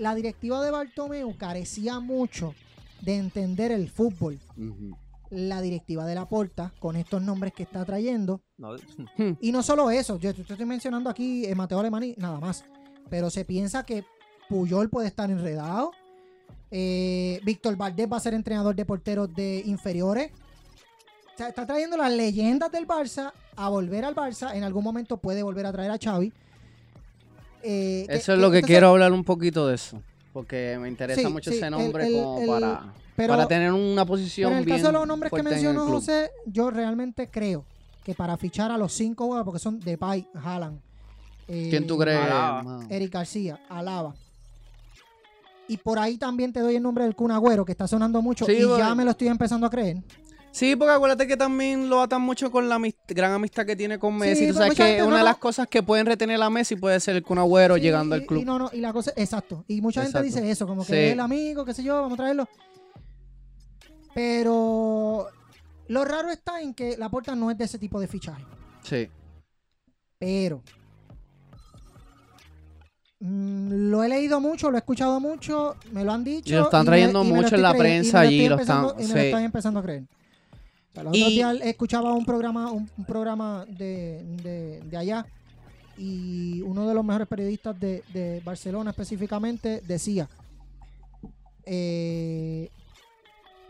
la 0.00 0.14
directiva 0.14 0.62
de 0.64 0.70
Bartomeu 0.70 1.36
carecía 1.36 2.00
mucho 2.00 2.54
de 3.02 3.16
entender 3.16 3.70
el 3.70 3.88
fútbol. 3.90 4.38
La 5.30 5.60
directiva 5.62 6.06
de 6.06 6.14
la 6.16 6.28
Porta, 6.28 6.72
con 6.80 6.96
estos 6.96 7.22
nombres 7.22 7.52
que 7.52 7.62
está 7.62 7.84
trayendo. 7.84 8.40
No, 8.58 8.70
Y 9.40 9.52
no 9.52 9.62
solo 9.62 9.90
eso, 9.90 10.18
yo 10.18 10.34
te 10.34 10.42
estoy 10.42 10.66
mencionando 10.66 11.08
aquí 11.08 11.44
eh, 11.46 11.54
Mateo 11.54 11.78
Alemani, 11.78 12.14
nada 12.18 12.40
más. 12.40 12.64
Pero 13.08 13.30
se 13.30 13.44
piensa 13.44 13.84
que 13.84 14.04
Puyol 14.48 14.88
puede 14.90 15.06
estar 15.08 15.30
enredado. 15.30 15.92
eh, 16.72 17.40
Víctor 17.44 17.76
Valdés 17.76 18.08
va 18.10 18.16
a 18.16 18.20
ser 18.20 18.34
entrenador 18.34 18.74
de 18.74 18.84
porteros 18.84 19.32
de 19.34 19.62
inferiores. 19.66 20.32
O 21.34 21.36
sea, 21.36 21.48
está 21.48 21.64
trayendo 21.66 21.96
las 21.96 22.12
leyendas 22.12 22.70
del 22.72 22.86
Barça 22.86 23.32
a 23.56 23.68
volver 23.68 24.04
al 24.04 24.14
Barça. 24.14 24.54
En 24.54 24.64
algún 24.64 24.84
momento 24.84 25.16
puede 25.16 25.42
volver 25.42 25.66
a 25.66 25.72
traer 25.72 25.90
a 25.90 25.98
Xavi. 25.98 26.32
Eh, 27.62 28.06
Eso 28.08 28.32
es 28.32 28.38
lo 28.38 28.50
que 28.50 28.58
entonces- 28.58 28.66
quiero 28.66 28.88
hablar 28.88 29.12
un 29.12 29.24
poquito 29.24 29.66
de 29.66 29.74
eso. 29.74 30.02
Porque 30.32 30.78
me 30.80 30.88
interesa 30.88 31.20
Sí, 31.22 31.26
mucho 31.28 31.50
sí, 31.50 31.56
ese 31.56 31.70
nombre 31.70 32.06
el- 32.06 32.12
como 32.22 32.40
el- 32.40 32.46
para, 32.48 32.92
pero- 33.16 33.32
para 33.34 33.48
tener 33.48 33.72
una 33.72 34.04
posición 34.06 34.48
Pero 34.50 34.56
en 34.56 34.58
el 34.60 34.64
bien 34.64 34.76
caso 34.78 34.86
de 34.88 34.92
los 34.98 35.06
nombres 35.06 35.32
que 35.32 35.42
mencionó. 35.42 35.86
José, 35.88 36.30
yo 36.46 36.70
realmente 36.70 37.28
creo 37.28 37.64
que 38.04 38.14
para 38.14 38.36
fichar 38.36 38.70
a 38.70 38.78
los 38.78 38.92
cinco 38.92 39.24
jugadores, 39.24 39.44
porque 39.44 39.58
son 39.58 39.80
Depay, 39.80 40.26
Haaland, 40.34 40.78
eh, 41.48 41.66
¿Quién 41.68 41.86
tú 41.86 41.98
crees? 41.98 42.18
Alaba. 42.20 42.62
ma? 42.62 42.86
Eric 42.88 43.12
García, 43.12 43.58
Alaba. 43.68 44.14
Y 45.68 45.76
por 45.76 45.98
ahí 45.98 46.16
también 46.16 46.52
te 46.52 46.60
doy 46.60 46.76
el 46.76 46.82
nombre 46.82 47.04
del 47.04 47.14
Kun 47.14 47.30
Agüero, 47.30 47.64
que 47.64 47.72
está 47.72 47.86
sonando 47.86 48.22
mucho 48.22 48.44
Sí, 48.46 48.52
y 48.52 48.64
bueno. 48.64 48.78
ya 48.78 48.94
me 48.94 49.04
lo 49.04 49.10
estoy 49.12 49.28
empezando 49.28 49.66
a 49.66 49.70
creer. 49.70 49.98
Sí, 50.52 50.74
porque 50.74 50.92
acuérdate 50.92 51.26
que 51.28 51.36
también 51.36 51.88
lo 51.88 52.00
atan 52.02 52.22
mucho 52.22 52.50
con 52.50 52.68
la 52.68 52.76
amist- 52.78 52.96
gran 53.08 53.32
amistad 53.32 53.64
que 53.64 53.76
tiene 53.76 53.98
con 53.98 54.16
Messi. 54.16 54.46
Sí, 54.46 54.46
Tú 54.48 54.54
pero 54.54 54.58
sabes 54.58 54.70
mucha 54.78 54.84
que 54.86 55.02
una 55.02 55.10
no 55.12 55.16
de 55.18 55.22
las 55.24 55.36
cosas 55.38 55.68
que 55.68 55.82
pueden 55.82 56.06
retener 56.06 56.42
a 56.42 56.50
Messi 56.50 56.74
puede 56.76 56.98
ser 56.98 57.14
el 57.16 57.22
Kun 57.22 57.38
Agüero 57.38 57.76
Sí, 57.76 57.82
llegando 57.82 58.16
y- 58.16 58.20
al 58.20 58.26
club. 58.26 58.40
Y 58.40 58.44
no, 58.44 58.58
no, 58.58 58.70
y 58.72 58.80
la 58.80 58.92
cosa, 58.92 59.12
exacto. 59.16 59.64
Y 59.68 59.80
mucha 59.80 60.02
gente 60.02 60.20
dice 60.22 60.50
eso, 60.50 60.66
como 60.66 60.82
que 60.84 60.92
Sí. 60.92 60.98
es 60.98 61.12
el 61.12 61.20
amigo, 61.20 61.64
qué 61.64 61.72
sé 61.72 61.84
yo, 61.84 61.94
vamos 62.02 62.14
a 62.14 62.16
traerlo. 62.16 62.48
Pero 64.14 65.28
lo 65.88 66.04
raro 66.04 66.30
está 66.30 66.60
en 66.60 66.74
que 66.74 66.96
la 66.96 67.08
puerta 67.08 67.34
no 67.36 67.50
es 67.50 67.56
de 67.58 67.64
ese 67.64 67.78
tipo 67.78 68.00
de 68.00 68.08
fichaje. 68.08 68.44
Sí. 68.82 69.08
Pero 70.18 70.62
mm, 73.20 73.88
lo 73.90 74.02
he 74.02 74.08
leído 74.08 74.40
mucho, 74.40 74.70
lo 74.70 74.76
he 74.78 74.80
escuchado 74.80 75.20
mucho, 75.20 75.76
me 75.92 76.04
lo 76.04 76.12
han 76.12 76.24
dicho. 76.24 76.50
Y 76.52 76.56
lo 76.56 76.64
están 76.64 76.80
me- 76.80 76.86
trayendo 76.86 77.20
y 77.22 77.24
me 77.24 77.30
lo 77.36 77.42
mucho 77.42 77.54
en 77.54 77.62
la 77.62 77.74
y 77.74 77.78
prensa 77.78 78.20
me 78.20 78.26
allí, 78.26 78.48
lo 78.48 78.58
están- 78.58 78.84
Y 78.98 79.02
me 79.06 79.14
lo 79.14 79.20
estoy 79.20 79.44
empezando 79.44 79.80
a 79.80 79.82
creer. 79.84 80.04
O 80.90 80.94
sea, 80.94 81.02
los 81.04 81.14
otros 81.16 81.30
días 81.30 81.56
escuchaba 81.62 82.12
un 82.12 82.24
programa, 82.24 82.70
un, 82.72 82.90
un 82.98 83.04
programa 83.04 83.64
de, 83.68 84.24
de- 84.42 84.80
de 84.84 84.96
allá 84.96 85.24
y 85.96 86.62
uno 86.62 86.86
de 86.88 86.94
los 86.94 87.04
mejores 87.04 87.28
periodistas 87.28 87.78
de, 87.78 88.02
de 88.12 88.40
Barcelona 88.44 88.90
específicamente 88.90 89.82
decía, 89.86 90.28
eh, 91.64 92.70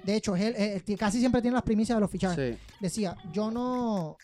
de 0.05 0.15
hecho, 0.17 0.35
él, 0.37 0.55
él- 0.57 0.83
él 0.87 0.99
casi 0.99 1.19
siempre 1.19 1.43
tiene 1.43 1.55
las 1.55 1.63
primicias 1.63 1.97
de 1.97 2.01
los 2.01 2.11
fichajes 2.11 2.57
Sí. 2.57 2.63
decía, 2.81 3.17
yo 3.33 3.51
no 3.51 4.17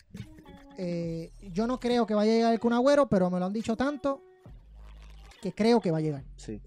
eh, 0.79 1.31
yo 1.53 1.65
no 1.67 1.79
creo 1.79 2.05
que 2.05 2.13
vaya 2.13 2.31
a 2.31 2.35
llegar 2.35 2.53
el 2.53 2.59
Kun 2.59 2.73
Agüero, 2.73 3.07
pero 3.07 3.29
me 3.29 3.39
lo 3.39 3.45
han 3.45 3.53
dicho 3.53 3.75
tanto 3.75 4.21
que 5.41 5.51
creo 5.51 5.79
que 5.81 5.91
va 5.91 5.97
a 5.99 6.01
llegar. 6.01 6.23
Sí. 6.35 6.59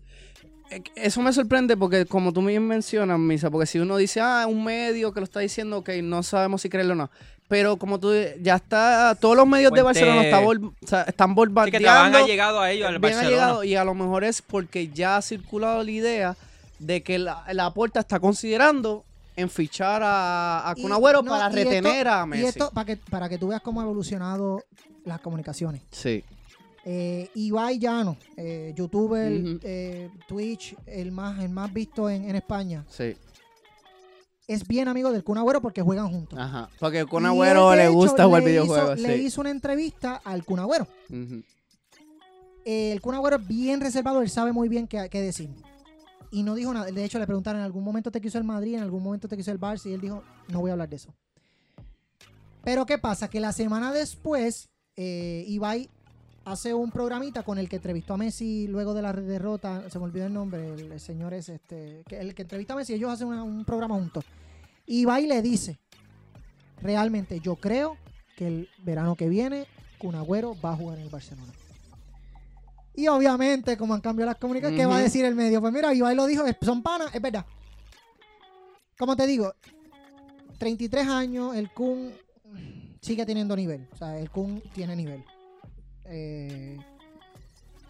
Eh, 0.71 0.83
Eso 0.95 1.21
me 1.23 1.33
sorprende 1.33 1.77
porque, 1.77 2.07
como 2.07 2.33
tú 2.33 2.45
bien 2.45 2.67
mencionas, 2.67 3.19
Misa, 3.19 3.51
porque 3.51 3.67
si 3.67 3.79
uno 3.79 3.97
dice, 3.97 4.21
ah, 4.21 4.47
un 4.49 4.65
medio 4.65 5.13
que 5.13 5.21
lo 5.21 5.25
está 5.25 5.41
diciendo, 5.41 5.79
ok, 5.79 5.91
no 6.03 6.23
sabemos 6.23 6.63
si 6.63 6.69
creerlo 6.69 6.93
o 6.93 6.97
no. 6.97 7.11
Pero 7.49 7.77
como 7.79 7.99
tú, 7.99 8.13
ya 8.41 8.55
está, 8.57 9.17
todos 9.21 9.37
los 9.37 9.47
medios 9.47 9.73
de 9.73 9.83
Barcelona 9.83 10.23
está 10.23 10.41
bol- 10.41 10.73
o 10.83 10.87
sea, 10.87 11.03
están 11.03 11.31
sí 11.31 11.35
que 11.35 11.39
bombardeando. 11.41 12.19
han 12.19 12.27
llegado 12.27 12.61
a 12.61 12.71
ellos 12.71 12.87
al 12.89 12.99
bien 13.01 13.13
ha 13.13 13.17
Barcelona. 13.17 13.31
llegado, 13.43 13.65
y 13.65 13.75
a 13.75 13.85
lo 13.85 13.95
mejor 13.95 14.23
es 14.23 14.41
porque 14.41 14.87
ya 14.89 15.17
ha 15.17 15.23
circulado 15.23 15.83
la 15.83 15.91
idea 15.91 16.37
de 16.79 17.03
que 17.03 17.19
la, 17.19 17.45
la 17.53 17.75
puerta 17.75 17.99
está 17.99 18.21
considerando 18.21 19.05
en 19.35 19.51
fichar 19.51 20.01
a, 20.05 20.71
a 20.71 20.75
Kun 20.77 20.91
Y- 20.91 20.93
Agüero 20.93 21.23
no, 21.23 21.31
para 21.33 21.49
esto- 21.49 21.57
retener 21.57 22.07
a 22.07 22.25
Messi. 22.25 22.43
Y 22.45 22.47
esto, 22.47 22.71
para 22.73 22.85
que, 22.85 22.97
para 22.97 23.29
que 23.29 23.37
tú 23.39 23.49
veas 23.49 23.61
cómo 23.63 23.81
ha 23.81 23.85
evolucionado 23.85 24.63
las 25.05 25.19
comunicaciones. 25.21 25.83
Sí, 25.91 26.23
Eh, 26.85 27.29
Ibai 27.35 27.79
Llano, 27.79 28.17
eh, 28.37 28.73
youtuber, 28.75 29.31
eh, 29.63 30.11
Twitch, 30.27 30.75
el 30.87 31.13
más, 31.13 31.39
el 31.43 31.51
más 31.51 31.71
visto 31.73 32.09
en, 32.09 32.25
en 32.29 32.37
España, 32.37 32.87
sí. 32.89 33.15
es 34.49 34.67
bien 34.67 34.89
amigo 34.89 35.13
del 35.13 35.23
Kun 35.23 35.37
Agüero 35.37 35.61
porque 35.61 35.83
juegan 35.83 36.09
juntos. 36.09 36.39
Ajá. 36.39 36.71
Porque 36.79 37.05
Kun 37.05 37.23
Y 37.23 37.27
él, 37.27 37.31
Agüero 37.33 37.75
le 37.77 37.85
hecho, 37.85 37.93
gusta 37.93 38.25
jugar 38.25 38.43
videojuegos. 38.45 38.99
Le 38.99 39.17
sí. 39.19 39.25
hizo 39.25 39.43
una 39.43 39.51
entrevista 39.51 40.23
al 40.25 40.43
Kun 40.45 40.59
Agüero. 40.61 40.87
Eh, 42.65 42.93
el 42.93 43.01
Kun 43.03 43.15
Agüero 43.15 43.37
es 43.37 43.47
bien 43.47 43.81
reservado, 43.83 44.23
él 44.23 44.31
sabe 44.31 44.53
muy 44.53 44.69
bien 44.71 44.89
qué, 44.89 45.09
qué 45.11 45.21
decir. 45.21 45.51
Y 46.31 46.43
no 46.45 46.55
dijo 46.55 46.73
nada. 46.73 46.91
De 46.91 47.05
hecho, 47.05 47.19
le 47.19 47.27
preguntaron, 47.27 47.61
¿en 47.61 47.67
algún 47.67 47.85
momento 47.85 48.11
te 48.11 48.21
quiso 48.23 48.39
el 48.39 48.45
Madrid? 48.45 48.77
¿En 48.77 48.83
algún 48.83 49.03
momento 49.03 49.29
te 49.29 49.37
quiso 49.37 49.51
el 49.51 49.61
Barça? 49.61 49.91
Y 49.91 49.93
él 49.93 50.01
dijo, 50.01 50.23
no 50.49 50.61
voy 50.61 50.71
a 50.71 50.73
hablar 50.73 50.89
de 50.89 50.97
eso. 50.97 51.13
Pero 52.63 52.87
¿qué 52.87 52.99
pasa? 52.99 53.29
Que 53.29 53.41
la 53.41 53.53
semana 53.53 53.93
después, 53.93 54.69
eh, 54.97 55.45
Ibai 55.49 55.91
hace 56.45 56.73
un 56.75 56.91
programita 56.91 57.43
con 57.43 57.59
el 57.59 57.69
que 57.69 57.77
entrevistó 57.77 58.15
a 58.15 58.17
Messi 58.17 58.67
luego 58.67 58.95
de 58.95 59.03
la 59.03 59.13
derrota. 59.13 59.89
Se 59.91 59.99
me 59.99 60.05
olvidó 60.07 60.27
el 60.27 60.33
nombre, 60.35 60.67
el, 60.75 60.93
el 60.93 61.01
señor 61.01 61.35
es 61.35 61.49
este, 61.49 62.03
que 62.09 62.19
el 62.19 62.35
que 62.35 62.43
entrevistó 62.43 62.73
a 62.73 62.77
Messi, 62.77 62.95
ellos 62.95 63.11
hacen 63.11 63.29
una- 63.29 63.43
un 63.45 63.65
programa 63.65 63.95
juntos. 63.97 64.25
Ibai 64.87 65.27
le 65.27 65.43
dice, 65.43 65.79
realmente 66.83 67.41
yo 67.41 67.57
creo 67.57 67.97
que 68.37 68.47
el 68.49 68.69
verano 68.83 69.15
que 69.17 69.29
viene, 69.29 69.67
Kun 69.99 70.15
Agüero 70.15 70.57
va 70.61 70.73
a 70.73 70.77
jugar 70.77 70.99
en 70.99 71.05
el 71.05 71.11
Barcelona. 71.11 71.53
Y 72.95 73.07
obviamente, 73.09 73.77
como 73.77 73.95
han 73.95 74.01
cambiado 74.01 74.31
las 74.31 74.39
comunicaciones, 74.39 74.81
¿qué 74.81 74.87
va 74.87 74.97
a 74.97 75.01
decir 75.03 75.25
el 75.25 75.35
medio? 75.35 75.61
Pues 75.61 75.73
mira, 75.73 75.95
Ibai 75.95 76.15
lo 76.17 76.27
dijo, 76.27 76.43
son 76.63 76.83
panas, 76.83 77.15
es 77.15 77.23
verdad. 77.23 77.45
Como 78.99 79.15
te 79.17 79.27
digo, 79.27 79.55
33 80.59 81.07
años, 81.07 81.55
el 81.55 81.71
Kun 81.73 82.13
sigue 83.01 83.25
teniendo 83.25 83.55
nivel. 83.57 83.89
O 83.93 83.97
sea, 83.97 84.19
el 84.19 84.31
Kun 84.31 84.63
tiene 84.75 84.97
nivel. 84.97 85.25
Eh, 86.11 86.77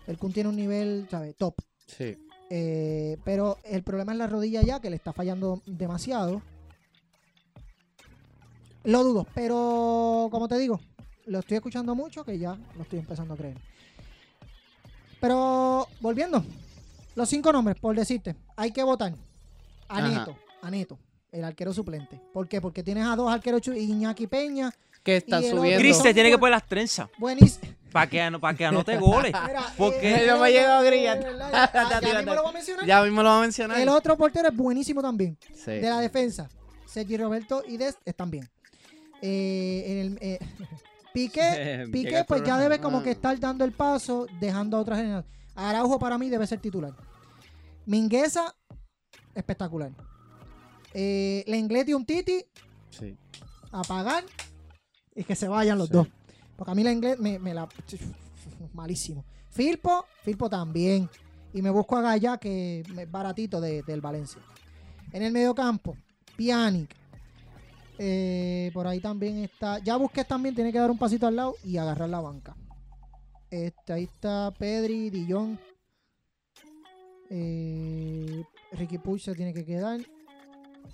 el 0.06 0.18
Kun 0.18 0.32
tiene 0.32 0.48
un 0.48 0.56
nivel, 0.56 1.08
¿sabes? 1.10 1.36
Top. 1.36 1.54
Sí. 1.86 2.16
Eh, 2.50 3.16
pero 3.24 3.58
el 3.64 3.82
problema 3.82 4.12
es 4.12 4.18
la 4.18 4.26
rodilla 4.26 4.62
ya, 4.62 4.80
que 4.80 4.90
le 4.90 4.96
está 4.96 5.12
fallando 5.12 5.62
demasiado. 5.66 6.42
Lo 8.84 9.04
dudo, 9.04 9.26
pero 9.34 10.28
como 10.30 10.48
te 10.48 10.58
digo, 10.58 10.80
lo 11.26 11.40
estoy 11.40 11.56
escuchando 11.58 11.94
mucho 11.94 12.24
que 12.24 12.38
ya 12.38 12.58
lo 12.76 12.82
estoy 12.82 12.98
empezando 12.98 13.34
a 13.34 13.36
creer. 13.36 13.58
Pero 15.20 15.86
volviendo, 16.00 16.42
los 17.14 17.28
cinco 17.28 17.52
nombres, 17.52 17.78
por 17.78 17.94
decirte, 17.94 18.36
hay 18.56 18.72
que 18.72 18.82
votar 18.82 19.14
a. 19.88 20.08
Neto, 20.08 20.36
a 20.62 20.70
Neto, 20.70 20.98
el 21.30 21.44
arquero 21.44 21.72
suplente. 21.72 22.20
¿Por 22.32 22.48
qué? 22.48 22.60
Porque 22.60 22.82
tienes 22.82 23.06
a 23.06 23.16
dos 23.16 23.30
arqueros, 23.30 23.66
Iñaki 23.68 24.26
Peña, 24.26 24.72
Que 25.02 25.16
está 25.16 25.40
Y 25.40 25.46
el 25.46 25.52
otro- 25.52 25.62
subiendo. 25.62 25.94
Son 25.94 26.02
se 26.02 26.14
tiene 26.14 26.30
que 26.30 26.38
poner 26.38 26.50
las 26.52 26.66
trenzas 26.66 27.08
buenísimo. 27.18 27.72
para 27.92 28.06
que, 28.08 28.38
pa' 28.40 28.54
que 28.54 28.66
anote 28.66 28.96
goles. 28.98 29.32
Mira, 29.46 29.62
Porque- 29.76 30.14
eh, 30.22 30.26
Ya 30.26 30.36
me 30.36 30.52
ya- 30.52 30.62
ya- 30.62 30.80
mismo 32.18 32.34
lo 32.34 32.42
voy 32.42 32.50
a 32.50 32.52
mencionar. 32.52 32.86
Ya 32.86 33.02
mismo 33.02 33.22
lo 33.22 33.28
va 33.30 33.38
a 33.38 33.40
mencionar. 33.40 33.80
El 33.80 33.88
otro 33.88 34.16
portero 34.16 34.48
es 34.48 34.56
buenísimo 34.56 35.02
también. 35.02 35.36
Sí. 35.54 35.72
De 35.72 35.82
la 35.88 36.00
defensa. 36.00 36.48
Sergi 36.86 37.16
Roberto 37.16 37.62
y 37.66 37.76
Des 37.76 37.96
están 38.04 38.30
bien. 38.30 38.48
Eh, 39.22 39.84
en 39.86 39.98
el, 39.98 40.18
eh, 40.20 40.38
Piqué, 41.14 41.86
Piqué 41.92 42.24
pues 42.26 42.42
ya 42.44 42.58
debe 42.58 42.78
como 42.78 43.02
que 43.02 43.10
estar 43.10 43.38
dando 43.40 43.64
el 43.64 43.72
paso, 43.72 44.26
dejando 44.40 44.76
a 44.76 44.80
otras 44.80 44.98
generaciones. 44.98 45.38
Araujo 45.56 45.98
para 45.98 46.16
mí 46.18 46.28
debe 46.30 46.46
ser 46.46 46.60
titular. 46.60 46.92
Mingueza, 47.86 48.54
espectacular. 49.34 49.90
Eh, 50.94 51.44
Lenglet 51.46 51.88
y 51.88 51.94
un 51.94 52.04
Titi, 52.04 52.44
Sí. 52.90 53.16
a 53.72 53.82
pagar 53.82 54.24
y 55.20 55.24
que 55.24 55.34
se 55.36 55.48
vayan 55.48 55.78
los 55.78 55.88
Sí. 55.88 55.94
dos. 55.94 56.08
Porque 56.56 56.72
a 56.72 56.74
mí 56.74 56.82
la 56.82 56.92
inglés 56.92 57.18
me, 57.18 57.38
me 57.38 57.54
la. 57.54 57.68
Malísimo. 58.74 59.24
Filpo, 59.50 60.04
Filpo 60.22 60.48
también. 60.50 61.08
Y 61.52 61.62
me 61.62 61.70
busco 61.70 61.96
a 61.96 62.02
Gaya, 62.02 62.38
que 62.38 62.80
es 62.80 63.10
baratito 63.10 63.60
de- 63.60 63.82
del 63.82 64.00
Valencia. 64.00 64.40
En 65.12 65.22
el 65.22 65.32
medio 65.32 65.54
campo, 65.54 65.96
Pjanic. 66.36 66.94
Eh, 67.98 68.70
por 68.72 68.86
ahí 68.86 69.00
también 69.00 69.38
está. 69.38 69.78
Ya 69.80 69.96
busqué 69.96 70.24
también, 70.24 70.54
tiene 70.54 70.72
que 70.72 70.78
dar 70.78 70.90
un 70.90 70.98
pasito 70.98 71.26
al 71.26 71.36
lado 71.36 71.56
y 71.64 71.76
agarrar 71.76 72.08
la 72.08 72.20
banca. 72.20 72.56
Este, 73.50 73.92
ahí 73.92 74.04
está 74.04 74.52
Pedri, 74.58 75.10
Dillon. 75.10 75.58
Eh, 77.30 78.42
Ricky 78.72 78.98
Puig 78.98 79.20
se 79.20 79.34
tiene 79.34 79.52
que 79.52 79.64
quedar. 79.64 80.00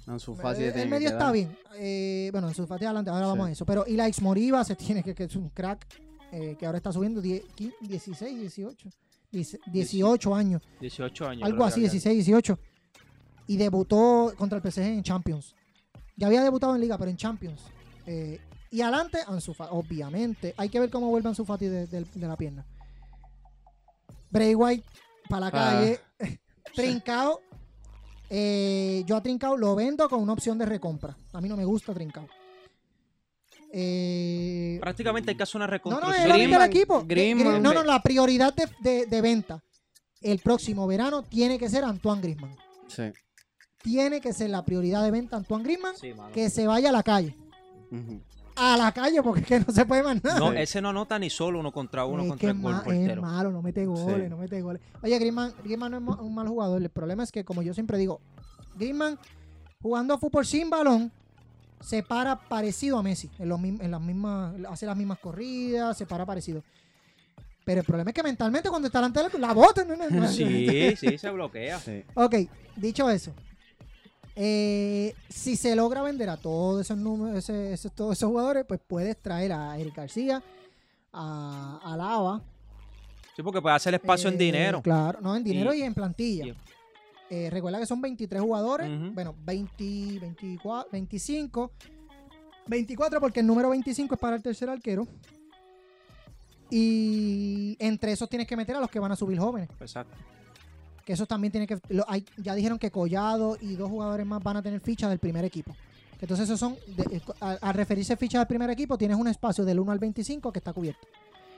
Ansu 0.07 0.35
Fati 0.35 0.62
Eh, 0.62 0.66
el 0.69 0.73
que 0.75 0.87
medio 0.87 1.09
está 1.09 1.33
bien. 1.33 1.57
Eh, 1.75 2.29
bueno, 2.33 2.49
en 2.49 2.55
su 2.55 2.66
Fati 2.66 2.85
adelante, 2.85 3.11
ahora 3.11 3.27
vamos 3.27 3.49
a 3.49 3.51
eso. 3.53 3.66
Pero 3.66 3.85
Ilaix 3.87 4.21
Moriba 4.23 4.62
se 4.64 4.77
tiene 4.77 5.03
que, 5.03 5.14
que 5.14 5.25
es 5.25 5.35
un 5.37 5.49
crack, 5.51 5.87
eh, 6.33 6.57
que 6.59 6.64
ahora 6.66 6.79
está 6.79 6.92
subiendo 6.92 7.21
10, 7.21 7.42
15, 7.55 7.77
16, 7.81 8.40
18. 8.40 8.88
10 9.33 9.59
18 9.66 10.35
años, 10.35 10.62
18 10.81 11.29
años. 11.29 11.42
algo 11.45 11.64
así, 11.64 11.81
había. 11.81 11.90
16, 11.90 12.14
18. 12.27 12.59
Y 13.49 13.57
debutó 13.57 14.33
contra 14.38 14.59
el 14.59 14.62
PSG 14.73 14.83
en 14.83 15.03
Champions. 15.03 15.55
Ya 16.16 16.29
había 16.29 16.42
debutado 16.42 16.75
en 16.75 16.81
Liga, 16.81 16.97
pero 16.97 17.11
en 17.11 17.16
Champions. 17.16 17.61
Eh, 18.07 18.40
y 18.71 18.81
adelante, 18.81 19.19
Ansu 19.27 19.53
Fati, 19.55 19.71
obviamente. 19.75 20.55
Hay 20.57 20.69
que 20.69 20.79
ver 20.81 20.90
cómo 20.90 21.09
vuelve 21.11 21.29
Ansu 21.29 21.45
Fati 21.45 21.66
de, 21.66 21.87
de- 21.88 22.05
de 22.14 22.27
la 22.29 22.37
pierna. 22.37 22.64
Bray 24.31 24.55
White 24.55 24.85
para 25.29 25.40
la 25.40 25.47
Ah. 25.49 25.51
calle. 25.51 26.01
Trincao. 26.75 27.40
Eh, 28.30 29.02
yo 29.06 29.16
a 29.16 29.22
Trincao 29.22 29.56
lo 29.56 29.74
vendo 29.74 30.08
con 30.08 30.20
una 30.20 30.32
opción 30.32 30.58
de 30.58 30.66
recompra. 30.66 31.16
A 31.32 31.40
mí 31.40 31.48
no 31.48 31.56
me 31.56 31.64
gusta 31.64 31.92
Trincao. 31.94 32.26
Eh, 33.72 34.78
Prácticamente 34.80 35.30
hay 35.30 35.36
que 35.36 35.42
hacer 35.42 35.56
una 35.56 35.66
no, 35.66 35.70
no, 35.70 35.72
reconstrucción. 35.72 36.22
es 36.22 36.28
lo 36.28 36.34
mismo 36.38 36.56
el 36.56 36.62
equipo. 36.70 37.04
Eh, 37.08 37.34
no, 37.60 37.74
no, 37.74 37.82
la 37.82 38.00
prioridad 38.02 38.54
de, 38.54 38.68
de- 38.80 39.06
de 39.06 39.20
venta 39.20 39.62
el 40.22 40.38
próximo 40.38 40.86
verano 40.86 41.22
tiene 41.22 41.58
que 41.58 41.68
ser 41.68 41.84
Antoine 41.84 42.22
Griezmann. 42.22 42.56
Sí. 42.88 43.12
Tiene 43.82 44.20
que 44.20 44.32
ser 44.32 44.50
la 44.50 44.64
prioridad 44.64 45.02
de 45.04 45.10
venta 45.10 45.36
Antoine 45.36 45.78
Sí, 46.00 46.14
mano. 46.14 46.32
que 46.32 46.48
se 46.50 46.66
vaya 46.66 46.88
a 46.88 46.92
la 46.92 47.02
calle. 47.02 47.36
A 48.57 48.77
la 48.77 48.90
calle 48.92 49.23
porque 49.23 49.40
es 49.42 49.47
que 49.47 49.61
no 49.61 49.73
se 49.73 49.85
puede 49.85 50.03
más 50.03 50.23
nada. 50.25 50.38
No, 50.38 50.53
ese 50.53 50.81
no 50.81 50.88
anota 50.88 51.19
ni 51.19 51.29
solo 51.31 51.61
uno 51.61 51.71
contra 51.73 52.05
uno 52.07 52.23
es 52.23 52.29
contra 52.29 52.47
que 52.49 52.57
el 52.57 52.62
gol 52.62 52.73
ma- 52.73 52.79
es 52.79 52.85
portero. 52.85 53.23
malo, 53.23 53.51
no 53.51 53.61
mete 53.62 53.85
goles, 53.85 54.25
Sí. 54.25 54.31
no 54.31 54.37
mete 54.38 54.62
goles. 54.62 54.81
Oye, 55.03 55.19
Griezmann, 55.19 55.53
Griezmann 55.62 55.92
no 56.05 56.14
es 56.14 56.21
un 56.21 56.35
mal 56.35 56.49
jugador. 56.49 56.81
El 56.83 56.88
problema 56.88 57.23
es 57.23 57.31
que, 57.31 57.45
como 57.45 57.62
yo 57.62 57.75
siempre 57.75 57.99
digo, 57.99 58.21
Griezmann 58.77 59.19
jugando 59.83 60.16
fútbol 60.19 60.47
sin 60.47 60.71
balón 60.71 61.12
se 61.81 62.03
para 62.03 62.37
parecido 62.37 62.99
a 62.99 63.03
Messi. 63.03 63.31
En, 63.38 63.49
los 63.51 63.62
en 63.62 63.90
las 63.90 64.01
mismas, 64.01 64.55
hace 64.71 64.87
las 64.87 64.97
mismas 64.97 65.19
corridas, 65.19 65.97
se 65.99 66.07
para 66.07 66.25
parecido. 66.25 66.62
Pero 67.66 67.81
el 67.81 67.87
problema 67.87 68.11
es 68.11 68.14
que 68.14 68.23
mentalmente 68.23 68.69
cuando 68.71 68.87
está 68.87 69.01
delante 69.01 69.23
de 69.23 69.38
la, 69.40 69.49
la 69.49 69.53
bota. 69.55 69.85
no, 69.85 69.97
no, 69.97 70.09
no. 70.09 70.29
Sí, 70.29 70.95
sí, 70.97 71.19
se 71.19 71.31
bloquea. 71.31 71.79
Sí. 71.81 72.05
Ok, 72.14 72.35
dicho 72.77 73.11
eso. 73.11 73.33
Eh, 74.37 75.14
si 75.29 75.57
se 75.57 75.75
logra 75.75 76.03
vender 76.03 76.29
a 76.29 76.37
todos 76.37 76.83
esos 76.83 76.96
números, 76.99 77.37
ese- 77.38 77.72
ese- 77.72 77.90
todos 77.90 78.16
esos 78.16 78.29
jugadores, 78.29 78.64
pues 78.66 78.79
puedes 78.87 79.20
traer 79.20 79.53
a 79.53 79.79
Eric 79.79 79.96
García, 79.96 80.42
a, 81.12 81.81
a 81.83 81.96
Lava. 81.96 82.42
Sí, 83.35 83.42
porque 83.42 83.61
puede 83.62 83.75
hacer 83.77 83.94
espacio 83.94 84.29
en 84.29 84.35
eh, 84.35 84.38
dinero. 84.38 84.83
Claro, 84.83 85.20
no, 85.20 85.35
en 85.35 85.42
dinero 85.42 85.72
y, 85.75 85.79
Y- 85.79 85.83
en 85.83 85.94
plantilla. 85.94 86.46
y- 86.46 86.55
Eh, 87.29 87.51
recuerda 87.51 87.81
que 87.81 87.87
son 87.87 88.01
23 88.01 88.40
jugadores, 88.40 88.88
bueno, 89.12 89.35
20, 89.44 90.20
24, 90.20 90.88
25, 90.92 91.72
24 92.68 93.20
porque 93.20 93.40
el 93.40 93.46
número 93.49 93.68
25 93.70 94.14
es 94.14 94.20
para 94.20 94.37
el 94.37 94.42
tercer 94.44 94.70
arquero. 94.70 95.09
Y 96.70 97.77
entre 97.79 98.12
esos 98.12 98.29
tienes 98.29 98.46
que 98.46 98.57
meter 98.57 98.77
a 98.77 98.81
los 98.81 98.90
que 98.90 98.99
van 98.99 99.12
a 99.12 99.16
subir 99.16 99.38
jóvenes. 99.38 99.68
Exacto. 99.81 100.16
Que 101.07 101.12
esos 101.14 101.27
también 101.27 101.53
tienen 101.53 101.66
que. 101.69 101.79
lo- 101.88 102.05
hay- 102.09 102.25
ya 102.37 102.55
dijeron 102.55 102.79
que 102.79 102.90
Collado 102.90 103.57
y 103.61 103.77
dos 103.77 103.88
jugadores 103.88 104.27
más 104.27 104.42
van 104.42 104.59
a 104.59 104.62
tener 104.62 104.81
ficha 104.81 105.09
del 105.09 105.19
primer 105.21 105.45
equipo. 105.47 105.75
Entonces, 106.21 106.45
esos 106.47 106.59
son. 106.61 106.77
de- 106.97 107.23
al, 107.40 107.59
al 107.62 107.75
referirse 107.75 108.16
ficha 108.16 108.38
del 108.38 108.47
primer 108.49 108.69
equipo, 108.71 108.99
tienes 108.99 109.16
un 109.16 109.29
espacio 109.29 109.64
del 109.64 109.79
1 109.81 109.92
al 109.92 109.99
25 110.01 110.53
que 110.53 110.59
está 110.59 110.73
cubierto. 110.75 111.07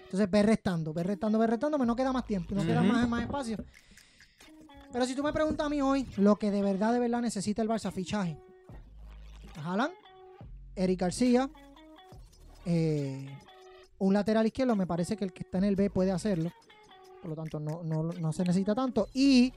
Entonces, 0.04 0.30
ves 0.30 0.44
restando, 0.46 0.92
ves 0.92 1.06
restando, 1.06 1.38
ves 1.38 1.50
restando, 1.50 1.78
pero 1.78 1.86
no 1.86 1.96
queda 1.96 2.12
más 2.12 2.24
tiempo, 2.26 2.54
no 2.54 2.62
queda 2.62 2.82
más, 2.82 3.08
más 3.08 3.22
espacio. 3.22 3.56
Pero 4.92 5.04
si 5.06 5.14
tú 5.14 5.22
me 5.22 5.32
preguntas 5.32 5.66
a 5.66 5.68
mí 5.70 5.80
hoy, 5.82 6.06
lo 6.18 6.36
que 6.36 6.50
de 6.50 6.62
verdad, 6.62 6.92
de 6.92 6.98
verdad 6.98 7.20
necesita 7.22 7.60
el 7.62 7.68
Barça 7.68 7.90
fichaje: 7.92 8.38
Haaland, 9.64 9.92
Eric 10.76 11.00
García, 11.00 11.50
eh, 12.66 13.28
un 13.98 14.12
lateral 14.14 14.46
izquierdo, 14.46 14.76
me 14.76 14.86
parece 14.86 15.16
que 15.16 15.24
el 15.24 15.32
que 15.32 15.42
está 15.42 15.58
en 15.58 15.64
el 15.64 15.76
B 15.76 15.90
puede 15.90 16.10
hacerlo. 16.12 16.52
Por 17.20 17.30
lo 17.30 17.36
tanto, 17.36 17.58
no, 17.60 17.82
no, 17.82 18.02
no 18.04 18.32
se 18.32 18.44
necesita 18.44 18.74
tanto. 18.74 19.08
Y 19.14 19.52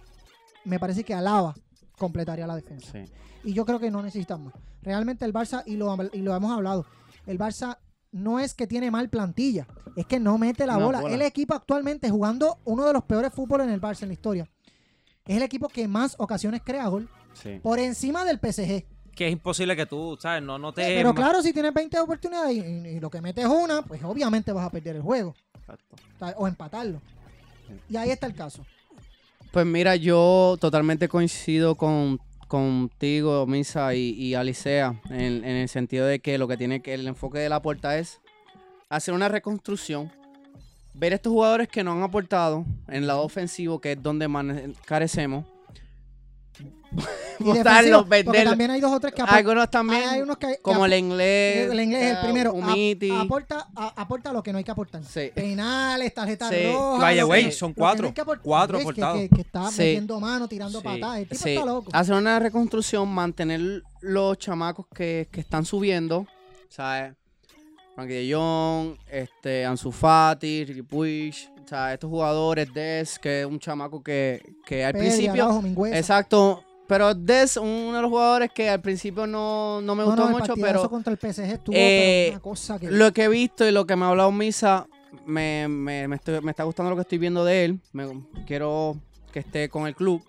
me 0.66 0.80
parece 0.80 1.04
que 1.04 1.14
Alaba 1.14 1.54
completaría 1.98 2.48
la 2.48 2.56
defensa. 2.56 2.92
Sí. 2.92 3.12
Y 3.44 3.54
yo 3.54 3.66
creo 3.66 3.80
que 3.80 3.92
no 3.92 4.02
necesitan 4.02 4.44
más. 4.46 4.54
Realmente 4.82 5.26
el 5.26 5.34
Barça, 5.34 5.64
y 5.66 5.76
lo, 5.78 5.96
y 6.14 6.20
lo 6.22 6.36
hemos 6.36 6.52
hablado, 6.52 6.86
el 7.28 7.38
Barça 7.38 7.78
no 8.12 8.40
es 8.40 8.54
que 8.54 8.68
tiene 8.68 8.90
mal 8.92 9.10
plantilla, 9.10 9.68
es 9.96 10.06
que 10.06 10.20
no 10.20 10.38
mete 10.38 10.66
la 10.66 10.78
No, 10.78 10.86
bola. 10.88 11.02
bola. 11.02 11.14
El 11.14 11.22
equipo 11.22 11.54
actualmente 11.54 12.10
jugando 12.10 12.58
uno 12.66 12.86
de 12.86 12.94
los 12.94 13.04
peores 13.04 13.32
fútbol 13.34 13.62
en 13.62 13.70
el 13.70 13.80
Barça 13.82 14.04
en 14.04 14.10
la 14.10 14.14
historia. 14.14 14.50
Es 15.26 15.38
el 15.38 15.44
equipo 15.44 15.68
que 15.70 15.88
más 15.88 16.16
ocasiones 16.18 16.62
crea 16.64 16.88
gol 16.88 17.08
Sí. 17.34 17.60
por 17.64 17.80
encima 17.80 18.26
del 18.26 18.40
PSG. 18.40 18.86
Que 19.16 19.28
es 19.28 19.34
imposible 19.34 19.76
que 19.76 19.86
tú, 19.86 20.18
¿sabes? 20.20 20.42
No, 20.44 20.58
no 20.58 20.74
te. 20.74 20.82
Pero 20.84 21.14
claro, 21.14 21.42
si 21.42 21.54
tienes 21.54 21.74
20 21.74 22.00
oportunidades 22.00 22.56
y, 22.58 22.60
y 22.60 23.00
lo 23.00 23.10
que 23.10 23.22
metes 23.22 23.46
una, 23.46 23.82
pues 23.84 24.04
obviamente 24.04 24.52
vas 24.52 24.66
a 24.66 24.70
perder 24.70 24.96
el 24.98 25.02
juego 25.02 25.34
Exacto. 25.60 25.96
o 26.38 26.48
empatarlo. 26.48 27.02
Y 27.90 27.98
ahí 27.98 28.10
está 28.10 28.28
el 28.28 28.36
caso. 28.36 28.66
Pues 29.52 29.66
mira, 29.66 29.96
yo 29.96 30.58
totalmente 30.60 31.10
coincido 31.10 31.76
con, 31.76 32.20
contigo, 32.48 33.46
Misa 33.48 33.94
y, 33.96 34.12
y 34.12 34.34
Alicea, 34.34 35.00
en, 35.10 35.44
en 35.44 35.56
el 35.58 35.70
sentido 35.70 36.06
de 36.06 36.20
que 36.20 36.38
lo 36.38 36.48
que 36.48 36.58
tiene 36.58 36.82
que 36.82 36.94
el 36.94 37.08
enfoque 37.08 37.40
de 37.40 37.50
la 37.50 37.62
puerta 37.62 37.98
es 37.98 38.22
hacer 38.90 39.14
una 39.14 39.30
reconstrucción, 39.30 40.12
ver 40.94 41.14
estos 41.14 41.32
jugadores 41.32 41.68
que 41.68 41.84
no 41.84 41.94
han 41.94 42.04
aportado 42.04 42.66
en 42.88 42.96
el 42.96 43.08
lado 43.08 43.24
ofensivo, 43.24 43.80
que 43.80 43.94
es 43.94 44.04
donde 44.04 44.30
carecemos, 44.86 45.46
Y 47.50 47.54
defensivo, 47.54 47.98
porque 48.00 48.10
venderlos. 48.24 48.52
también 48.52 48.72
hay 48.72 48.82
dos 48.82 48.92
o 48.92 49.00
tres 49.00 49.14
que 49.14 49.22
aportan. 49.22 49.38
Algunos 49.40 49.70
también, 49.70 50.10
hay 50.10 50.22
unos 50.22 50.38
que, 50.38 50.48
que 50.48 50.58
como 50.62 50.86
el 50.86 50.94
inglés, 50.94 51.72
el 51.72 51.80
inglés 51.80 52.04
es 52.04 52.12
el 52.12 52.18
eh, 52.18 52.20
primero. 52.24 52.54
aporta, 53.22 53.68
a- 53.76 53.94
aporta 54.02 54.32
lo 54.34 54.44
que 54.44 54.52
no 54.52 54.58
hay 54.58 54.64
que 54.64 54.72
aportar. 54.72 55.04
Sí. 55.04 55.32
Penales, 55.34 56.14
tarjetas 56.14 56.50
Sí. 56.50 56.72
rojas. 56.74 57.02
Vaya, 57.02 57.24
güey, 57.24 57.52
son 57.52 57.74
cuatro. 57.74 58.04
no 58.04 58.08
hay 58.10 58.14
que 58.14 58.22
aportar. 58.22 58.44
Cuatro 58.44 58.78
que- 58.78 58.82
aportados. 58.84 59.18
Que, 59.20 59.30
que 59.30 59.42
está 59.42 59.70
Sí. 59.72 59.78
metiendo 59.82 60.20
mano, 60.20 60.48
tirando 60.48 60.80
Sí. 60.80 60.84
patadas. 60.86 61.18
El 61.20 61.28
tipo 61.28 61.44
Sí, 61.44 61.50
está 61.54 61.66
loco. 61.66 61.90
hacer 61.94 62.16
una 62.16 62.40
reconstrucción, 62.40 63.10
mantener 63.10 63.84
los 64.02 64.38
chamacos 64.38 64.86
que, 64.94 65.28
que 65.32 65.42
están 65.42 65.66
subiendo, 65.66 66.26
¿sabes? 66.70 67.14
Frankie 67.96 68.14
de 68.14 68.34
Jong, 68.34 68.96
este, 69.12 69.66
Ansu 69.66 69.92
Fati, 69.92 70.64
Ricky 70.66 70.82
Puig, 70.82 71.36
¿sabes? 71.66 71.96
Estos 71.96 72.10
jugadores, 72.10 72.74
Des, 72.74 73.20
que 73.20 73.42
es 73.42 73.46
un 73.46 73.60
chamaco 73.60 74.02
que, 74.02 74.42
que 74.66 74.86
al 74.86 74.94
Pedri, 74.94 75.08
principio... 75.10 75.62
Mingüeza. 75.62 75.98
Exacto, 75.98 76.64
pero 76.92 77.16
Des, 77.16 77.56
uno 77.56 77.94
de 77.96 78.02
los 78.02 78.10
jugadores 78.10 78.52
que 78.54 78.70
al 78.70 78.82
principio 78.82 79.26
no, 79.26 79.80
no 79.80 79.96
me 79.96 80.04
No, 80.04 80.08
gustó 80.10 80.26
no, 80.30 80.38
mucho, 80.38 80.56
pero 80.56 80.90
contra 80.90 81.14
el 81.14 81.18
PSG 81.18 81.54
estuvo 81.54 81.74
eh, 81.74 82.26
pero 82.26 82.36
una 82.36 82.42
cosa 82.42 82.78
que... 82.78 82.92
lo 82.92 83.14
que 83.14 83.24
he 83.24 83.28
visto 83.30 83.66
y 83.66 83.72
lo 83.72 83.86
que 83.86 83.96
me 83.96 84.04
ha 84.04 84.10
hablado 84.10 84.30
Misa, 84.34 84.88
me, 85.26 85.70
me, 85.70 86.10
me 86.10 86.18
estoy- 86.18 86.42
me 86.42 86.52
está 86.52 86.64
gustando 86.66 86.90
lo 86.90 86.98
que 86.98 87.04
estoy 87.04 87.18
viendo 87.18 87.46
de 87.46 87.64
él. 87.64 87.80
Quiero 88.46 88.98
que 89.32 89.40
esté 89.40 89.70
con 89.70 89.88
el 89.88 89.96
club. 89.96 90.22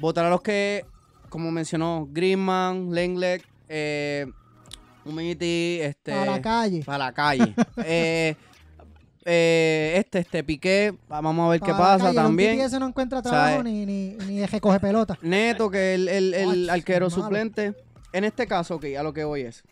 Votar 0.00 0.24
a 0.24 0.30
los 0.30 0.42
que, 0.42 0.84
como 1.28 1.52
mencionó, 1.52 2.08
Griezmann, 2.10 2.92
Lenglet, 2.92 3.44
eh, 3.68 4.26
Umiti, 5.04 5.78
este, 5.80 6.14
a 6.14 6.24
la 6.26 6.42
calle. 6.42 6.82
para 6.84 6.98
la 6.98 7.12
calle. 7.12 7.54
Eh, 7.84 8.34
eh, 9.30 9.92
este, 9.96 10.20
este, 10.20 10.42
Piqué, 10.42 10.94
vamos 11.06 11.46
a 11.46 11.50
ver 11.50 11.60
qué 11.60 11.72
Pa' 11.72 11.78
la 11.78 11.78
pasa 11.78 12.12
también. 12.14 12.52
Umtiti 12.52 12.64
ese 12.66 12.80
no 12.80 12.86
encuentra 12.88 13.20
trabajo 13.20 13.62
ni, 13.62 13.84
ni, 13.84 14.14
ni 14.26 14.46
recoge 14.46 14.80
pelota. 14.80 15.18
Neto, 15.20 15.70
que 15.70 15.94
es 15.94 16.00
el, 16.00 16.08
el, 16.08 16.34
el 16.34 16.70
Ay, 16.70 16.78
arquero 16.80 17.10
malo. 17.10 17.22
suplente. 17.22 17.74
En 18.12 18.24
este 18.24 18.46
caso, 18.46 18.76
ok, 18.76 18.86
a 18.98 19.02
lo 19.02 19.12
que 19.12 19.24
voy 19.24 19.42
es. 19.42 19.62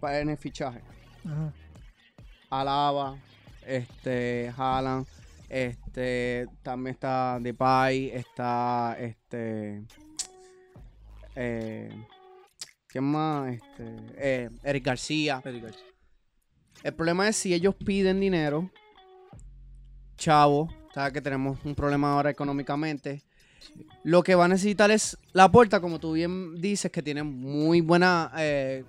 Para 0.00 0.20
en 0.20 0.28
el 0.28 0.36
fichaje. 0.36 0.82
Ajá. 1.24 1.52
Alaba, 2.50 3.16
este, 3.66 4.52
Haaland, 4.56 5.06
este, 5.48 6.46
también 6.62 6.94
está 6.94 7.38
Depay, 7.40 8.10
está, 8.10 8.96
este, 9.00 9.82
eh, 11.34 11.90
¿quién 12.86 13.04
más? 13.04 13.54
Este, 13.54 13.96
eh, 14.16 14.50
Eric 14.62 14.84
García. 14.84 15.42
El 16.82 16.94
problema 16.94 17.28
es 17.28 17.36
si 17.36 17.54
ellos 17.54 17.74
piden 17.74 18.20
dinero, 18.20 18.70
chavo, 20.16 20.68
sabes 20.94 21.12
que 21.12 21.20
tenemos 21.20 21.58
un 21.64 21.74
problema 21.74 22.12
ahora 22.12 22.30
económicamente. 22.30 23.22
Lo 24.04 24.22
que 24.22 24.34
va 24.34 24.44
a 24.44 24.48
necesitar 24.48 24.90
es 24.90 25.18
la 25.32 25.50
puerta, 25.50 25.80
como 25.80 25.98
tú 25.98 26.12
bien 26.12 26.60
dices, 26.60 26.90
que 26.90 27.02
tiene 27.02 27.22
muy 27.22 27.80
buena, 27.80 28.32
eh, 28.38 28.84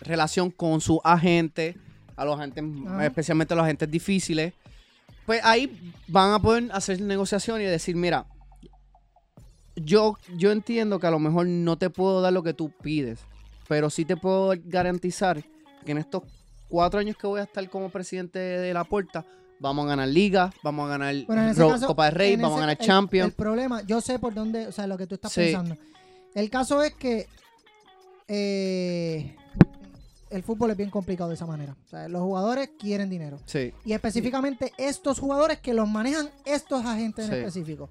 relación 0.00 0.50
con 0.50 0.80
su 0.80 1.00
agente, 1.04 1.76
a 2.16 2.24
los 2.24 2.38
agentes, 2.38 2.64
especialmente 3.02 3.54
a 3.54 3.56
los 3.56 3.64
agentes 3.64 3.90
difíciles, 3.90 4.52
pues 5.26 5.40
ahí 5.44 5.92
van 6.08 6.32
a 6.32 6.38
poder 6.40 6.68
hacer 6.72 7.00
negociación 7.00 7.60
y 7.60 7.64
decir, 7.64 7.94
mira, 7.94 8.26
yo, 9.76 10.16
yo 10.36 10.50
entiendo 10.50 10.98
que 10.98 11.06
a 11.06 11.10
lo 11.10 11.18
mejor 11.18 11.46
no 11.46 11.78
te 11.78 11.90
puedo 11.90 12.20
dar 12.20 12.32
lo 12.32 12.42
que 12.42 12.54
tú 12.54 12.72
pides, 12.82 13.20
pero 13.68 13.90
sí 13.90 14.04
te 14.04 14.16
puedo 14.16 14.52
garantizar 14.64 15.44
que 15.84 15.92
en 15.92 15.98
estos 15.98 16.22
cuatro 16.68 17.00
años 17.00 17.16
que 17.16 17.26
voy 17.26 17.40
a 17.40 17.44
estar 17.44 17.68
como 17.70 17.88
presidente 17.90 18.38
de 18.38 18.72
la 18.74 18.84
puerta, 18.84 19.24
vamos 19.60 19.86
a 19.86 19.88
ganar 19.88 20.08
liga, 20.08 20.52
vamos 20.62 20.86
a 20.86 20.90
ganar 20.90 21.14
Bueno, 21.26 21.48
en 21.48 21.54
caso, 21.54 21.86
Copa 21.86 22.06
del 22.06 22.14
Rey, 22.14 22.32
en 22.34 22.42
vamos 22.42 22.58
a 22.58 22.60
ganar 22.60 22.78
Champions. 22.78 23.30
El 23.30 23.34
problema, 23.34 23.82
yo 23.82 24.00
sé 24.00 24.18
por 24.18 24.34
dónde, 24.34 24.66
o 24.66 24.72
sea, 24.72 24.86
lo 24.86 24.96
que 24.98 25.06
tú 25.06 25.14
estás 25.16 25.32
Sí. 25.32 25.40
pensando. 25.40 25.76
El 26.34 26.50
caso 26.50 26.82
es 26.82 26.94
que 26.94 27.26
eh, 28.28 29.34
el 30.30 30.42
fútbol 30.42 30.70
es 30.70 30.76
bien 30.76 30.90
complicado 30.90 31.30
de 31.30 31.34
esa 31.34 31.46
manera. 31.46 31.74
O 31.86 31.88
sea, 31.88 32.08
los 32.08 32.20
jugadores 32.22 32.70
quieren 32.78 33.08
dinero. 33.08 33.38
Sí, 33.46 33.72
Y 33.84 33.92
específicamente 33.92 34.72
estos 34.76 35.18
jugadores 35.18 35.58
que 35.58 35.72
los 35.74 35.88
manejan 35.88 36.28
estos 36.44 36.84
agentes 36.84 37.24
en 37.26 37.30
Sí. 37.32 37.36
específico. 37.38 37.88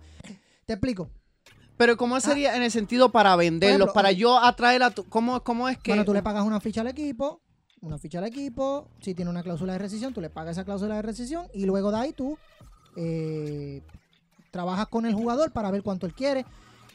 Te 0.65 0.73
explico. 0.73 1.09
pero 1.77 1.95
¿cómo 1.95 2.19
sería 2.19 2.55
en 2.55 2.63
el 2.63 2.71
sentido 2.71 3.11
para 3.11 3.35
venderlos? 3.35 3.75
ejemplo, 3.75 3.93
para 3.93 4.11
yo 4.11 4.39
atraer 4.39 4.81
a 4.81 4.89
tu... 4.89 5.03
¿Cómo, 5.09 5.43
cómo 5.43 5.69
es 5.69 5.77
que...? 5.77 5.91
Bueno, 5.91 6.05
tú 6.05 6.11
le 6.13 6.23
pagas 6.23 6.43
una 6.43 6.59
ficha 6.59 6.81
al 6.81 6.87
equipo, 6.87 7.39
una 7.81 7.97
ficha 7.97 8.17
al 8.19 8.25
equipo, 8.25 8.87
si 9.01 9.13
tiene 9.13 9.29
una 9.29 9.43
cláusula 9.43 9.73
de 9.73 9.79
rescisión, 9.79 10.13
tú 10.13 10.21
le 10.21 10.29
pagas 10.29 10.57
esa 10.57 10.63
cláusula 10.65 10.95
de 10.95 11.01
rescisión 11.03 11.47
y 11.53 11.65
luego 11.65 11.91
de 11.91 11.97
ahí 11.97 12.13
tú 12.13 12.37
eh, 12.95 13.81
trabajas 14.51 14.87
con 14.87 15.05
el 15.05 15.13
jugador 15.13 15.51
para 15.51 15.69
ver 15.71 15.83
cuánto 15.83 16.05
él 16.05 16.13
quiere. 16.13 16.45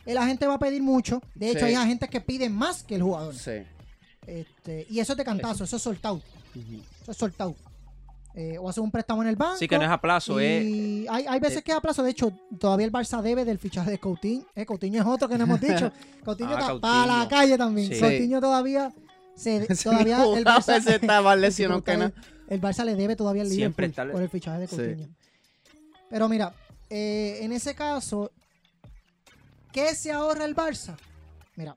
El 0.05 0.18
agente 0.18 0.47
va 0.47 0.55
a 0.55 0.59
pedir 0.59 0.83
mucho. 0.83 1.23
De 1.35 1.51
hecho, 1.51 1.61
Sí. 1.61 1.66
hay 1.66 1.75
agentes 1.75 2.11
que 2.11 2.21
piden 2.21 2.53
más 2.53 2.83
que 2.83 2.97
el 2.97 3.03
jugador. 3.03 3.35
Sí. 3.35 3.62
Este, 4.27 4.87
y 4.90 4.99
eso 4.99 5.12
es 5.12 5.16
de 5.16 5.25
cantazo, 5.25 5.64
eso 5.64 5.77
es 5.77 5.83
soltado. 5.83 6.21
Eso 7.03 7.11
es 7.12 7.16
soltado. 7.16 7.55
Eh, 8.35 8.57
o 8.59 8.68
hace 8.68 8.81
un 8.81 8.90
préstamo 8.90 9.23
en 9.23 9.29
el 9.29 9.37
banco. 9.37 9.59
Sí, 9.59 9.68
que 9.68 9.77
no 9.77 9.85
es 9.85 9.90
a 9.90 10.01
plazo, 10.01 10.40
es. 10.40 10.64
y 10.64 11.07
hay, 11.09 11.27
hay 11.29 11.38
veces 11.38 11.62
que 11.62 11.71
es 11.71 11.77
a 11.77 11.81
plazo. 11.83 12.03
De 12.03 12.11
hecho, 12.11 12.33
todavía 12.59 12.87
el 12.87 12.92
Barça 12.92 13.21
debe 13.21 13.45
del 13.45 13.59
fichaje 13.59 13.90
de 13.90 13.99
Coutinho. 13.99 14.45
Eh, 14.57 14.64
Coutinho 14.64 15.01
es 15.03 15.07
otro 15.07 15.29
que 15.29 15.37
no 15.37 15.45
hemos 15.45 15.61
dicho. 15.61 15.92
Coutinho 16.25 16.51
Ah, 16.51 16.61
está 16.61 16.66
Coutinho. 16.73 16.81
para 16.81 17.18
la 17.18 17.29
calle 17.29 17.59
también. 17.59 17.92
Sí. 17.92 18.01
Coutinho 18.01 18.40
todavía 18.40 18.90
se, 19.35 19.66
todavía 19.83 20.23
el 20.37 20.45
Barça, 20.45 20.75
veces 20.75 21.01
está 21.01 21.21
más 21.23 21.35
el 21.35 21.40
lesionado 21.42 21.83
que 21.85 21.97
nada. 21.97 22.12
el 22.49 22.61
Barça 22.61 22.85
le 22.85 22.95
debe 22.95 23.16
todavía 23.16 23.45
Siempre 23.45 23.87
Liverpool 23.88 24.05
está- 24.07 24.12
por 24.12 24.23
el 24.23 24.29
fichaje 24.29 24.59
de 24.61 24.66
Sí. 24.68 24.77
Coutinho. 24.77 25.09
Pero 26.11 26.29
mira, 26.29 26.55
eh, 26.90 27.38
en 27.42 27.53
ese 27.53 27.75
caso, 27.75 28.31
¿qué 29.73 29.95
se 29.95 30.12
ahorra 30.12 30.45
el 30.45 30.55
Barça? 30.55 30.97
Mira, 31.57 31.77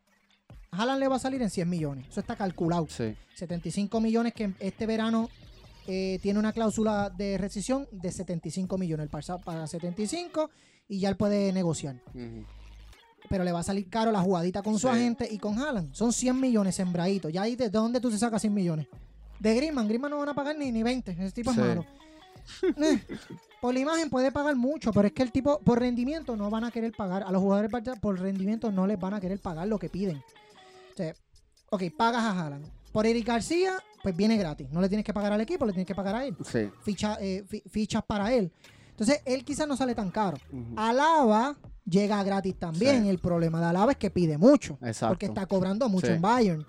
Haaland 0.72 1.00
le 1.00 1.08
va 1.08 1.15
a 1.15 1.20
salir 1.20 1.41
en 1.41 1.50
100 1.50 1.70
millones. 1.70 2.08
Eso 2.10 2.20
está 2.20 2.36
calculado. 2.36 2.88
Sí. 2.89 3.15
75 3.36 4.00
millones 4.02 4.34
que 4.34 4.54
este 4.60 4.86
verano 4.86 5.30
eh, 5.88 6.20
tiene 6.22 6.39
una 6.39 6.52
cláusula 6.52 7.10
de 7.15 7.38
rescisión 7.38 7.88
de 7.91 8.12
75 8.12 8.78
millones. 8.78 9.06
El 9.06 9.12
Barça 9.12 9.41
paga 9.41 9.68
75 9.68 10.50
y 10.88 11.00
ya 11.00 11.10
él 11.10 11.15
puede 11.15 11.54
negociar. 11.54 11.96
Ujú. 12.13 12.46
Pero 13.30 13.44
le 13.44 13.52
va 13.52 13.60
a 13.60 13.64
salir 13.64 13.90
caro 13.90 14.12
la 14.12 14.22
jugadita 14.22 14.62
con 14.62 14.78
su 14.80 14.88
agente 14.88 15.28
y 15.30 15.38
con 15.40 15.58
Haaland. 15.60 15.94
Son 15.94 16.14
100 16.14 16.40
millones 16.40 16.76
sembraditos. 16.76 17.32
Ya 17.34 17.42
ahí, 17.44 17.56
¿de 17.56 17.70
dónde 17.70 18.00
tú 18.00 18.12
se 18.12 18.18
sacas 18.20 18.42
100 18.42 18.54
millones? 18.54 18.88
De 19.40 19.54
Griezmann. 19.56 19.88
Griezmann 19.88 20.12
no 20.12 20.20
van 20.20 20.30
a 20.30 20.34
pagar 20.34 20.56
ni, 20.58 20.72
ni 20.72 20.84
20. 20.84 21.12
Ese 21.12 21.32
tipo 21.32 21.52
Sí. 21.54 21.60
es 21.60 21.66
malo. 21.66 21.86
Eh, 22.62 23.02
por 23.60 23.74
la 23.74 23.80
imagen 23.80 24.10
puede 24.10 24.32
pagar 24.32 24.56
mucho, 24.56 24.94
pero 24.94 25.08
es 25.08 25.14
que 25.14 25.24
el 25.24 25.32
tipo, 25.32 25.60
por 25.62 25.80
rendimiento, 25.80 26.36
no 26.36 26.50
van 26.52 26.64
a 26.64 26.72
querer 26.72 26.92
pagar. 26.96 27.24
A 27.24 27.32
los 27.32 27.42
jugadores 27.42 27.72
por 28.00 28.20
rendimiento, 28.20 28.72
no 28.72 28.86
les 28.86 29.00
van 29.00 29.16
a 29.16 29.20
querer 29.20 29.40
pagar 29.40 29.68
lo 29.68 29.80
que 29.80 29.90
piden. 29.90 30.18
O 30.18 30.96
sea, 30.96 31.16
ok, 31.72 31.84
pagas 31.98 32.22
a 32.24 32.40
Haaland. 32.40 32.66
Por 32.92 33.06
Eric 33.08 33.26
García, 33.26 33.74
pues 34.04 34.16
viene 34.16 34.38
gratis. 34.38 34.70
No 34.72 34.80
le 34.80 34.88
tienes 34.88 35.04
que 35.06 35.14
pagar 35.14 35.34
al 35.34 35.42
equipo, 35.42 35.66
le 35.66 35.74
tienes 35.74 35.88
que 35.88 35.96
pagar 35.96 36.16
a 36.16 36.26
él. 36.26 36.36
Sí. 36.50 36.70
Ficha, 36.84 37.18
eh, 37.20 37.44
fi- 37.48 37.64
fichas 37.70 38.04
para 38.06 38.32
él. 38.32 38.52
Entonces, 38.96 39.22
él 39.26 39.44
quizás 39.44 39.68
no 39.68 39.76
sale 39.76 39.94
tan 39.94 40.10
caro. 40.10 40.38
Ujú. 40.52 40.74
Alaba 40.78 41.56
llega 41.86 42.24
gratis 42.24 42.56
también. 42.58 43.04
Sí. 43.04 43.10
El 43.10 43.20
problema 43.20 43.60
de 43.60 43.66
Alaba 43.68 43.92
es 43.92 43.98
que 43.98 44.10
pide 44.10 44.38
mucho. 44.38 44.78
Exacto. 44.82 45.10
Porque 45.10 45.26
está 45.26 45.46
cobrando 45.46 45.90
mucho 45.90 46.08
Sí. 46.08 46.14
en 46.14 46.22
Bayern. 46.22 46.66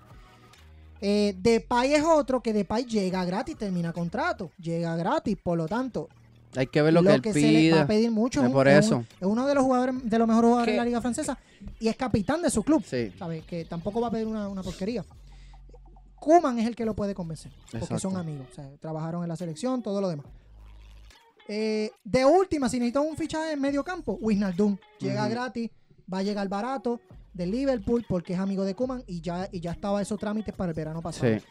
Eh, 0.99 1.35
Depay 1.37 1.93
es 1.93 2.03
otro 2.03 2.41
que 2.41 2.53
Depay 2.53 2.85
llega 2.85 3.23
gratis, 3.23 3.55
termina 3.57 3.93
contrato. 3.93 4.51
Llega 4.59 4.95
gratis, 4.95 5.37
por 5.41 5.57
lo 5.57 5.67
tanto, 5.67 6.09
Hay 6.55 6.67
que 6.67 6.81
ver 6.81 6.91
lo, 6.93 7.03
que 7.03 7.29
él 7.29 7.33
se 7.33 7.39
le 7.51 7.71
va 7.71 7.81
a 7.81 7.87
pide. 7.87 7.95
pedir 7.97 8.11
mucho. 8.11 8.41
Es 8.41 8.47
un- 8.47 8.53
por 8.53 8.67
es 8.67 8.85
eso. 8.85 8.97
un- 8.97 9.01
Es 9.21 9.27
uno 9.27 9.45
de 9.45 9.53
los 9.55 9.63
jugadores, 9.63 9.95
de 10.03 10.17
los 10.19 10.27
mejores 10.27 10.47
jugadores 10.49 10.73
de 10.73 10.77
la 10.79 10.85
Liga 10.85 11.01
Francesa 11.01 11.37
y 11.79 11.87
es 11.87 11.95
capitán 11.95 12.41
de 12.41 12.49
su 12.49 12.63
club. 12.63 12.83
Sí. 12.85 13.11
¿Sabes? 13.19 13.45
Que 13.45 13.63
tampoco 13.65 14.01
va 14.01 14.07
a 14.07 14.11
pedir 14.11 14.25
una, 14.27 14.47
una 14.49 14.63
porquería. 14.63 15.05
Kuman 16.19 16.57
es 16.59 16.67
el 16.67 16.75
que 16.75 16.83
lo 16.83 16.95
puede 16.95 17.13
convencer. 17.13 17.51
Porque 17.71 17.77
Exacto. 17.77 17.99
son 18.09 18.17
amigos. 18.17 18.47
O 18.51 18.55
sea, 18.55 18.67
trabajaron 18.79 19.21
en 19.23 19.29
la 19.29 19.35
selección, 19.35 19.81
todo 19.83 20.01
lo 20.01 20.09
demás. 20.09 20.25
Eh, 21.47 21.91
de 22.03 22.25
última, 22.25 22.67
si 22.67 22.77
necesitas 22.77 23.03
un 23.03 23.15
fichaje 23.15 23.53
en 23.53 23.61
medio 23.61 23.83
campo, 23.83 24.17
Wijnaldum 24.19 24.77
llega 24.99 25.27
gratis, 25.27 25.69
va 26.11 26.19
a 26.19 26.23
llegar 26.23 26.47
barato 26.49 26.99
de 27.33 27.45
Liverpool 27.45 28.05
porque 28.07 28.33
es 28.33 28.39
amigo 28.39 28.65
de 28.65 28.75
Kuman 28.75 29.03
y 29.07 29.21
ya, 29.21 29.47
y 29.51 29.59
ya 29.59 29.71
estaba 29.71 30.01
esos 30.01 30.19
trámites 30.19 30.53
para 30.53 30.71
el 30.71 30.75
verano 30.75 31.01
pasado. 31.01 31.39
Sí. 31.39 31.45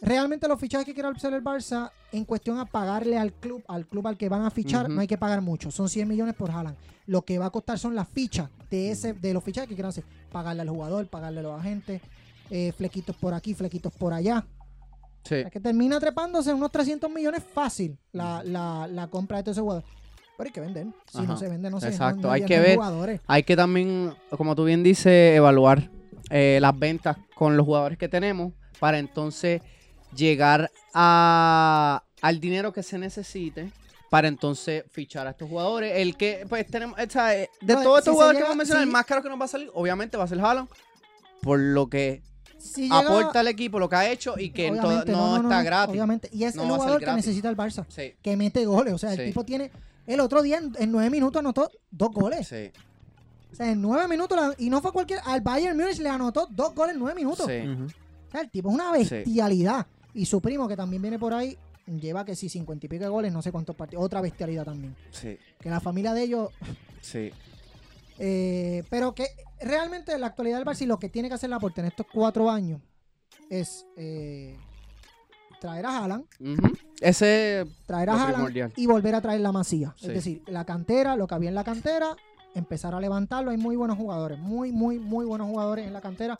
Realmente 0.00 0.48
los 0.48 0.58
fichajes 0.58 0.84
que 0.84 0.94
quiere 0.94 1.08
hacer 1.10 1.32
el 1.32 1.44
Barça 1.44 1.92
en 2.10 2.24
cuestión 2.24 2.58
a 2.58 2.64
pagarle 2.64 3.16
al 3.16 3.32
club, 3.32 3.62
al 3.68 3.86
club 3.86 4.08
al 4.08 4.16
que 4.16 4.28
van 4.28 4.44
a 4.44 4.50
fichar, 4.50 4.90
no 4.90 5.00
hay 5.00 5.06
que 5.06 5.16
pagar 5.16 5.40
mucho. 5.42 5.70
Son 5.70 5.88
100 5.88 6.08
millones 6.08 6.34
por 6.34 6.50
Haaland. 6.50 6.76
Lo 7.06 7.22
que 7.22 7.38
va 7.38 7.46
a 7.46 7.50
costar 7.50 7.78
son 7.78 7.94
las 7.94 8.08
fichas 8.08 8.50
de 8.68 8.90
ese, 8.90 9.12
de 9.12 9.32
los 9.32 9.44
fichajes 9.44 9.68
que 9.68 9.76
quieran 9.76 9.90
hacer. 9.90 10.02
Pagarle 10.32 10.62
al 10.62 10.70
jugador, 10.70 11.06
pagarle 11.06 11.38
a 11.38 11.42
los 11.44 11.60
agentes, 11.60 12.02
eh, 12.50 12.72
flequitos 12.76 13.14
por 13.16 13.32
aquí, 13.32 13.54
flequitos 13.54 13.92
por 13.92 14.12
allá. 14.12 14.44
Sí. 15.24 15.34
O 15.36 15.40
sea, 15.42 15.50
que 15.50 15.60
termina 15.60 15.98
trepándose 16.00 16.52
unos 16.52 16.70
300 16.72 17.10
millones 17.10 17.42
fácil 17.44 17.96
la, 18.12 18.42
la, 18.44 18.86
la 18.90 19.06
compra 19.08 19.38
de 19.38 19.42
todo 19.44 19.52
ese 19.52 19.60
jugador. 19.60 19.84
Pero 20.36 20.48
hay 20.48 20.52
que 20.52 20.60
vender. 20.60 20.86
Si 21.12 21.22
no 21.22 21.36
se 21.36 21.48
vende, 21.48 21.70
no 21.70 21.78
se 21.80 21.88
Exacto, 21.88 22.22
no- 22.22 22.28
no 22.28 22.32
hay 22.32 22.44
que 22.44 22.58
ver. 22.58 22.74
jugadores. 22.76 23.20
Hay 23.26 23.42
que 23.44 23.54
también, 23.54 24.14
como 24.30 24.54
tú 24.56 24.64
bien 24.64 24.82
dices, 24.82 25.36
evaluar 25.36 25.90
eh, 26.30 26.58
las 26.60 26.76
ventas 26.78 27.16
con 27.34 27.56
los 27.56 27.64
jugadores 27.66 27.98
que 27.98 28.08
tenemos 28.08 28.52
para 28.80 28.98
entonces 28.98 29.60
llegar 30.16 30.70
a, 30.94 32.02
al 32.20 32.40
dinero 32.40 32.72
que 32.72 32.82
se 32.82 32.98
necesite 32.98 33.70
para 34.10 34.28
entonces 34.28 34.84
fichar 34.90 35.26
a 35.26 35.30
estos 35.30 35.48
jugadores. 35.48 35.92
El 35.96 36.16
que, 36.16 36.44
pues, 36.48 36.66
tenemos, 36.66 36.98
o 36.98 37.10
sea, 37.10 37.36
eh, 37.36 37.48
de 37.60 37.74
No, 37.74 37.82
todos 37.82 37.96
si 37.96 38.00
estos 38.00 38.14
jugadores 38.14 38.38
que 38.38 38.42
llega- 38.44 38.52
a 38.52 38.56
mencionar, 38.56 38.82
si- 38.82 38.88
el 38.88 38.92
más 38.92 39.06
caro 39.06 39.22
que 39.22 39.28
nos 39.28 39.40
va 39.40 39.44
a 39.44 39.48
salir, 39.48 39.70
obviamente 39.74 40.16
va 40.16 40.24
a 40.24 40.28
ser 40.28 40.40
Haaland, 40.40 40.68
por 41.42 41.58
lo 41.58 41.88
que 41.88 42.22
Si 42.62 42.82
llega- 42.82 42.98
aporta 43.00 43.40
al 43.40 43.48
equipo, 43.48 43.78
lo 43.78 43.88
que 43.88 43.96
ha 43.96 44.10
hecho 44.10 44.38
y 44.38 44.50
que 44.50 44.70
no, 44.70 44.90
está 45.02 45.62
gratis. 45.62 45.92
Obviamente. 45.92 46.28
Y 46.32 46.44
es 46.44 46.54
No 46.54 46.62
el 46.62 46.68
jugador 46.70 46.98
que 47.00 47.04
gratis. 47.06 47.26
necesita 47.26 47.48
el 47.48 47.56
Barça. 47.56 47.84
Sí, 47.88 48.14
Que 48.22 48.36
mete 48.36 48.64
goles. 48.64 48.94
O 48.94 48.98
sea, 48.98 49.12
el 49.12 49.18
Sí. 49.18 49.24
tipo 49.26 49.44
tiene. 49.44 49.70
El 50.06 50.20
otro 50.20 50.42
día, 50.42 50.58
en, 50.58 50.72
en 50.78 50.90
nueve 50.92 51.10
minutos, 51.10 51.40
anotó 51.40 51.70
dos 51.90 52.10
goles. 52.12 52.46
sí, 52.48 52.70
O 53.52 53.54
sea, 53.54 53.70
en 53.70 53.80
nueve 53.82 54.08
minutos. 54.08 54.38
la- 54.38 54.54
y 54.58 54.70
no 54.70 54.80
fue 54.80 54.92
cualquier. 54.92 55.20
Al 55.24 55.40
Bayern 55.42 55.76
Múnich 55.76 55.98
le 55.98 56.08
anotó 56.08 56.46
dos 56.50 56.74
goles 56.74 56.94
en 56.94 57.00
nueve 57.00 57.14
minutos. 57.14 57.46
sí. 57.46 57.58
O 58.28 58.30
sea, 58.32 58.40
el 58.40 58.50
tipo 58.50 58.68
es 58.70 58.74
una 58.74 58.90
bestialidad. 58.92 59.86
Y 60.14 60.24
su 60.26 60.40
primo, 60.40 60.66
que 60.68 60.76
también 60.76 61.02
viene 61.02 61.18
por 61.18 61.34
ahí, 61.34 61.56
lleva 61.86 62.24
que 62.24 62.34
sí, 62.36 62.48
cincuenta 62.48 62.86
y 62.86 62.88
pico 62.88 63.02
de 63.04 63.10
goles, 63.10 63.32
no 63.32 63.42
sé 63.42 63.52
cuántos 63.52 63.76
partidos. 63.76 64.04
Otra 64.04 64.20
bestialidad 64.20 64.64
también. 64.64 64.94
sí, 65.10 65.36
Que 65.60 65.68
la 65.70 65.80
familia 65.80 66.14
de 66.14 66.22
ellos. 66.22 66.50
sí. 67.00 67.30
Eh, 68.18 68.84
pero 68.90 69.14
que 69.14 69.26
realmente 69.60 70.12
en 70.12 70.20
la 70.20 70.28
actualidad 70.28 70.58
del 70.58 70.66
Barça 70.66 70.86
lo 70.86 70.98
que 70.98 71.08
tiene 71.08 71.28
que 71.28 71.34
hacer 71.34 71.50
la 71.50 71.58
Porta 71.58 71.80
en 71.80 71.88
estos 71.88 72.06
cuatro 72.12 72.50
años 72.50 72.80
es 73.50 73.86
eh, 73.96 74.56
traer 75.60 75.86
a 75.86 75.98
Haaland. 75.98 76.24
Ese, 77.00 77.66
traer 77.86 78.10
a 78.10 78.22
Haaland 78.22 78.72
y 78.76 78.86
volver 78.86 79.14
a 79.14 79.20
traer 79.20 79.40
la 79.40 79.52
masía. 79.52 79.94
Sí. 79.98 80.06
Es 80.06 80.14
decir, 80.14 80.42
la 80.46 80.64
cantera, 80.64 81.16
lo 81.16 81.26
que 81.26 81.34
había 81.34 81.48
en 81.48 81.54
la 81.54 81.64
cantera, 81.64 82.16
empezar 82.54 82.94
a 82.94 83.00
levantarlo. 83.00 83.50
Hay 83.50 83.58
muy 83.58 83.76
buenos 83.76 83.96
jugadores, 83.96 84.38
muy, 84.38 84.72
muy, 84.72 84.98
muy 84.98 85.24
buenos 85.24 85.48
jugadores 85.48 85.86
en 85.86 85.92
la 85.92 86.00
cantera 86.00 86.38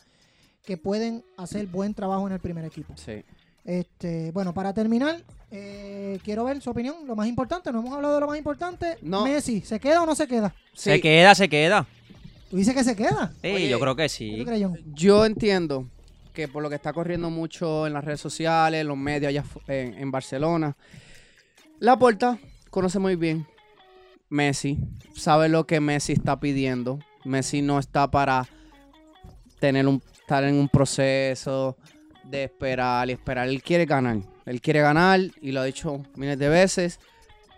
que 0.63 0.77
pueden 0.77 1.23
hacer 1.37 1.67
buen 1.67 1.93
trabajo 1.93 2.25
en 2.27 2.33
el 2.33 2.39
primer 2.39 2.65
equipo. 2.65 2.93
sí. 2.97 3.23
Este, 3.65 4.31
bueno, 4.31 4.53
para 4.53 4.73
terminar, 4.73 5.21
eh, 5.51 6.19
quiero 6.23 6.43
ver 6.45 6.61
su 6.61 6.69
opinión. 6.69 7.07
Lo 7.07 7.15
más 7.15 7.27
importante, 7.27 7.71
no 7.71 7.79
hemos 7.79 7.93
hablado 7.93 8.15
de 8.15 8.21
lo 8.21 8.27
más 8.27 8.37
importante. 8.37 8.97
No. 9.01 9.23
Messi, 9.23 9.61
¿se 9.61 9.79
queda 9.79 10.03
o 10.03 10.05
no 10.05 10.15
se 10.15 10.27
queda? 10.27 10.53
Se 10.73 10.99
queda, 10.99 11.35
se 11.35 11.47
queda. 11.47 11.85
Tú 12.49 12.57
dices 12.57 12.75
que 12.75 12.83
se 12.83 12.95
queda. 12.95 13.31
Sí, 13.41 13.49
Oye, 13.49 13.69
yo 13.69 13.79
creo 13.79 13.95
que 13.95 14.03
¿Qué 14.03 14.09
sí. 14.09 14.45
Yo 14.93 15.25
entiendo 15.25 15.87
que 16.33 16.47
por 16.47 16.61
lo 16.61 16.69
que 16.69 16.75
está 16.75 16.93
corriendo 16.93 17.29
mucho 17.29 17.87
en 17.87 17.93
las 17.93 18.03
redes 18.03 18.21
sociales, 18.21 18.81
en 18.81 18.87
los 18.87 18.97
medios 18.97 19.29
allá 19.29 19.43
en, 19.67 19.93
en 19.93 20.11
Barcelona, 20.11 20.75
la 21.79 21.97
Porta 21.97 22.39
conoce 22.69 22.99
muy 22.99 23.15
bien 23.15 23.45
Messi, 24.29 24.79
sabe 25.15 25.47
lo 25.47 25.67
que 25.67 25.79
Messi 25.79 26.13
está 26.13 26.39
pidiendo. 26.39 26.99
Messi 27.23 27.61
no 27.61 27.77
está 27.77 28.09
para 28.09 28.47
tener 29.59 29.87
un, 29.87 30.01
estar 30.19 30.43
en 30.43 30.55
un 30.55 30.67
proceso 30.67 31.77
de 32.37 32.43
esperar 32.45 33.07
y 33.09 33.13
esperar. 33.13 33.47
Él 33.47 33.61
quiere 33.61 33.85
ganar. 33.85 34.17
Él 34.45 34.59
quiere 34.61 34.81
ganar 34.81 35.19
y 35.41 35.51
lo 35.51 35.61
ha 35.61 35.65
dicho 35.65 36.01
miles 36.15 36.37
de 36.39 36.49
veces. 36.49 36.99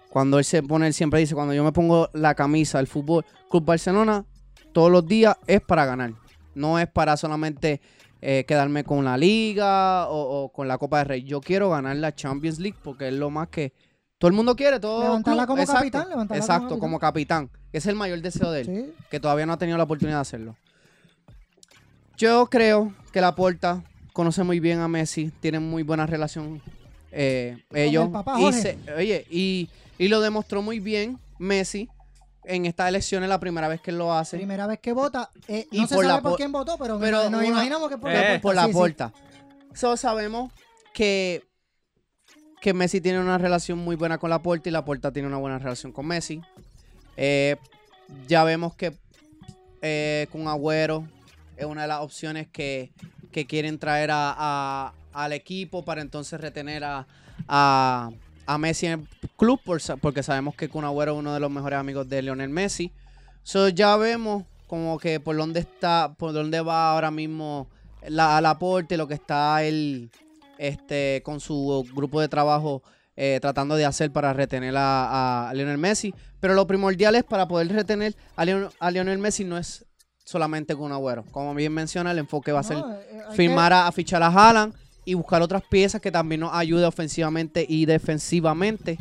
Cuando 0.10 0.38
él 0.40 0.46
se 0.46 0.62
pone, 0.64 0.88
él 0.88 0.94
siempre 0.94 1.20
dice, 1.20 1.34
cuando 1.36 1.54
yo 1.54 1.64
me 1.64 1.72
pongo 1.72 2.10
la 2.14 2.36
camisa 2.36 2.78
del 2.78 2.88
fútbol 2.88 3.26
Club 3.50 3.66
Barcelona, 3.66 4.26
todos 4.74 4.92
los 4.92 5.06
días 5.06 5.38
es 5.48 5.62
para 5.62 5.86
ganar. 5.86 6.14
No 6.54 6.78
es 6.80 6.88
para 6.88 7.18
solamente 7.18 7.82
eh, 8.22 8.44
quedarme 8.48 8.84
con 8.84 9.04
la 9.06 9.18
liga 9.18 10.08
o, 10.10 10.44
o 10.44 10.50
con 10.54 10.68
la 10.68 10.78
Copa 10.78 11.00
de 11.00 11.04
Rey. 11.06 11.24
Yo 11.24 11.42
quiero 11.42 11.70
ganar 11.70 11.96
la 11.98 12.14
Champions 12.14 12.60
League 12.60 12.78
porque 12.84 13.08
es 13.10 13.14
lo 13.14 13.30
más 13.30 13.48
que 13.50 13.74
todo 14.18 14.30
el 14.30 14.36
mundo 14.36 14.56
quiere. 14.56 14.80
Todo 14.80 15.04
Levantarla 15.04 15.44
club- 15.44 15.48
como 15.48 15.62
exacto, 15.62 15.80
capitán, 15.80 16.10
levantarla 16.10 16.42
como 16.46 16.54
exacto, 16.56 16.80
como 16.80 17.00
capitán. 17.00 17.50
que 17.72 17.78
es 17.80 17.86
el 17.86 17.96
mayor 17.96 18.22
deseo 18.22 18.52
de 18.52 18.62
él 18.62 18.66
Sí. 18.66 18.94
que 19.10 19.20
todavía 19.20 19.46
no 19.46 19.54
ha 19.54 19.58
tenido 19.58 19.78
la 19.78 19.84
oportunidad 19.84 20.18
de 20.18 20.22
hacerlo. 20.22 20.56
Yo 22.18 22.46
creo 22.48 22.94
que 23.12 23.20
la 23.22 23.36
Porta 23.36 23.84
conoce 24.16 24.44
muy 24.44 24.62
bien 24.62 24.80
a 24.80 24.88
Messi, 24.88 25.30
tienen 25.42 25.62
muy 25.70 25.84
buena 25.84 26.06
relación 26.06 26.62
eh, 27.12 27.58
ellos. 27.74 28.06
el 28.06 28.12
papá 28.12 28.40
y 28.40 28.54
se- 28.54 28.78
oye, 28.98 29.26
y, 29.30 29.70
y 29.98 30.08
lo 30.08 30.22
demostró 30.22 30.62
muy 30.62 30.80
bien 30.80 31.20
Messi 31.38 31.90
en 32.46 32.66
estas 32.66 32.88
elecciones, 32.88 33.28
la 33.28 33.42
primera 33.42 33.68
vez 33.68 33.82
que 33.82 33.92
él 33.92 33.98
lo 33.98 34.14
hace. 34.14 34.38
Primera 34.38 34.68
vez 34.68 34.80
que 34.80 34.94
vota. 34.94 35.32
eh, 35.50 35.68
Y 35.70 35.82
no 35.82 35.88
se 35.88 35.96
por 35.96 36.06
sabe 36.06 36.22
por 36.22 36.32
po- 36.32 36.38
quién 36.38 36.52
votó, 36.54 36.78
pero, 36.78 36.98
pero 36.98 37.30
nos 37.30 37.42
una- 37.42 37.48
imaginamos 37.50 37.90
que 37.90 37.98
por 37.98 38.10
Eh, 38.10 38.14
la 38.14 38.22
puerta. 38.22 38.42
por 38.42 38.56
la 38.56 38.62
sí, 38.64 38.68
sí. 38.70 38.74
Porta. 38.74 39.14
So, 39.74 39.98
sabemos 39.98 40.54
que, 40.94 41.44
que 42.62 42.74
Messi 42.74 43.02
tiene 43.02 43.20
una 43.20 43.38
relación 43.38 43.80
muy 43.80 43.98
buena 43.98 44.18
con 44.18 44.30
la 44.30 44.42
Porta 44.42 44.70
y 44.70 44.72
la 44.72 44.86
Porta 44.86 45.12
tiene 45.12 45.28
una 45.28 45.38
buena 45.38 45.60
relación 45.60 45.92
con 45.92 46.06
Messi. 46.08 46.42
Eh, 47.18 47.58
ya 48.28 48.44
vemos 48.46 48.76
que 48.76 48.94
eh, 49.82 50.28
con 50.32 50.48
Agüero 50.48 51.06
es 51.58 51.66
una 51.66 51.82
de 51.84 51.88
las 51.88 52.00
opciones 52.02 52.48
que, 52.48 52.92
que 53.36 53.46
quieren 53.46 53.80
traer 53.80 54.12
a, 54.14 54.94
al 55.12 55.34
equipo 55.34 55.84
para 55.84 56.00
entonces 56.02 56.40
retener 56.40 56.86
a, 56.86 57.06
a, 57.50 58.10
a 58.46 58.58
Messi 58.58 58.86
en 58.86 58.94
el 58.94 59.30
club 59.36 59.60
porque 60.02 60.24
sabemos 60.24 60.56
que 60.56 60.70
Kun 60.70 60.86
Agüero 60.86 61.12
es 61.12 61.20
uno 61.20 61.34
de 61.34 61.42
los 61.42 61.52
mejores 61.52 61.78
amigos 61.78 62.08
de 62.08 62.22
Lionel 62.22 62.50
Messi. 62.50 62.94
So, 63.44 63.68
ya 63.68 63.98
vemos 63.98 64.46
como 64.68 64.98
que 65.00 65.20
por 65.20 65.36
dónde 65.36 65.60
está, 65.60 66.16
por 66.18 66.32
dónde 66.32 66.62
va 66.62 66.94
ahora 66.94 67.12
mismo 67.12 67.68
la 68.08 68.38
aporte, 68.38 68.96
lo 68.96 69.06
que 69.10 69.16
está 69.16 69.62
él 69.64 70.12
este, 70.58 71.22
con 71.26 71.42
su 71.42 71.86
grupo 71.94 72.22
de 72.22 72.30
trabajo 72.30 72.84
eh, 73.18 73.40
tratando 73.42 73.76
de 73.76 73.84
hacer 73.84 74.12
para 74.12 74.32
retener 74.32 74.78
a, 74.78 75.50
a 75.50 75.54
Lionel 75.54 75.78
Messi. 75.78 76.14
Pero 76.40 76.54
lo 76.54 76.66
primordial 76.68 77.16
es 77.16 77.26
para 77.26 77.50
poder 77.50 77.68
retener 77.68 78.16
a, 78.38 78.46
Leon- 78.46 78.72
a 78.80 78.92
Lionel 78.92 79.18
Messi 79.18 79.44
no 79.44 79.58
es 79.58 79.84
solamente 80.26 80.76
con 80.76 80.92
Agüero. 80.92 81.24
Como 81.32 81.54
bien 81.56 81.72
menciona, 81.74 82.12
el 82.12 82.18
enfoque 82.20 82.52
va 82.52 82.60
a 82.60 82.64
ser 82.64 82.78
No, 82.78 82.92
eh, 82.92 83.24
firmar 83.36 83.72
a, 83.72 83.88
a 83.88 83.92
fichar 83.94 84.22
a 84.24 84.28
Haaland 84.28 84.74
y 85.06 85.14
buscar 85.14 85.42
otras 85.42 85.62
piezas 85.64 86.02
que 86.02 86.12
también 86.12 86.42
nos 86.42 86.54
ayude 86.54 86.84
ofensivamente 86.86 87.66
y 87.68 87.86
defensivamente 87.86 88.98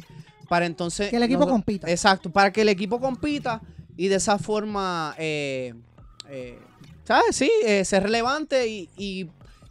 para 0.49 0.66
entonces 0.66 1.09
Que 1.11 1.16
el 1.16 1.22
equipo 1.22 1.49
compita. 1.49 1.91
exacto 1.91 2.31
para 2.31 2.53
que 2.53 2.61
el 2.61 2.68
equipo 2.68 3.01
compita 3.01 3.62
y 3.97 4.09
de 4.09 4.16
esa 4.16 4.39
forma 4.39 5.14
eh, 5.18 5.72
eh, 6.29 6.59
sabes 7.05 7.35
sí 7.35 7.51
eh, 7.64 7.85
ser 7.87 8.03
relevante 8.03 8.66
y, 8.68 8.91
y 8.99 9.31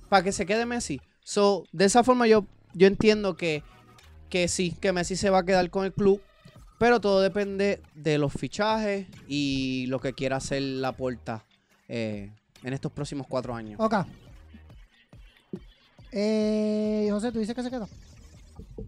para 0.10 0.24
que 0.24 0.32
se 0.32 0.47
quede 0.47 0.66
Messi 0.66 0.99
so 1.24 1.66
de 1.72 1.86
esa 1.86 2.04
forma 2.04 2.26
yo 2.26 2.45
yo 2.74 2.88
entiendo 2.88 3.38
que 3.38 3.62
que 4.30 4.47
sí 4.47 4.72
que 4.82 4.91
Messi 4.91 5.16
se 5.16 5.30
va 5.30 5.39
a 5.39 5.45
quedar 5.45 5.70
con 5.70 5.86
el 5.86 5.93
club 5.93 6.20
pero 6.84 7.00
todo 7.00 7.22
depende 7.22 7.80
de 7.96 8.18
los 8.18 8.34
fichajes 8.34 9.08
y 9.26 9.86
lo 9.88 10.02
que 10.02 10.12
quiera 10.12 10.36
hacer 10.36 10.62
la 10.62 10.92
porta 10.92 11.46
eh, 11.88 12.30
en 12.62 12.74
estos 12.74 12.92
próximos 12.92 13.26
cuatro 13.26 13.56
años. 13.56 13.80
Ok. 13.80 13.96
Eh, 16.12 17.08
José, 17.10 17.32
tú 17.32 17.40
dices 17.40 17.56
que 17.56 17.64
se 17.64 17.70
quedó. 17.70 17.88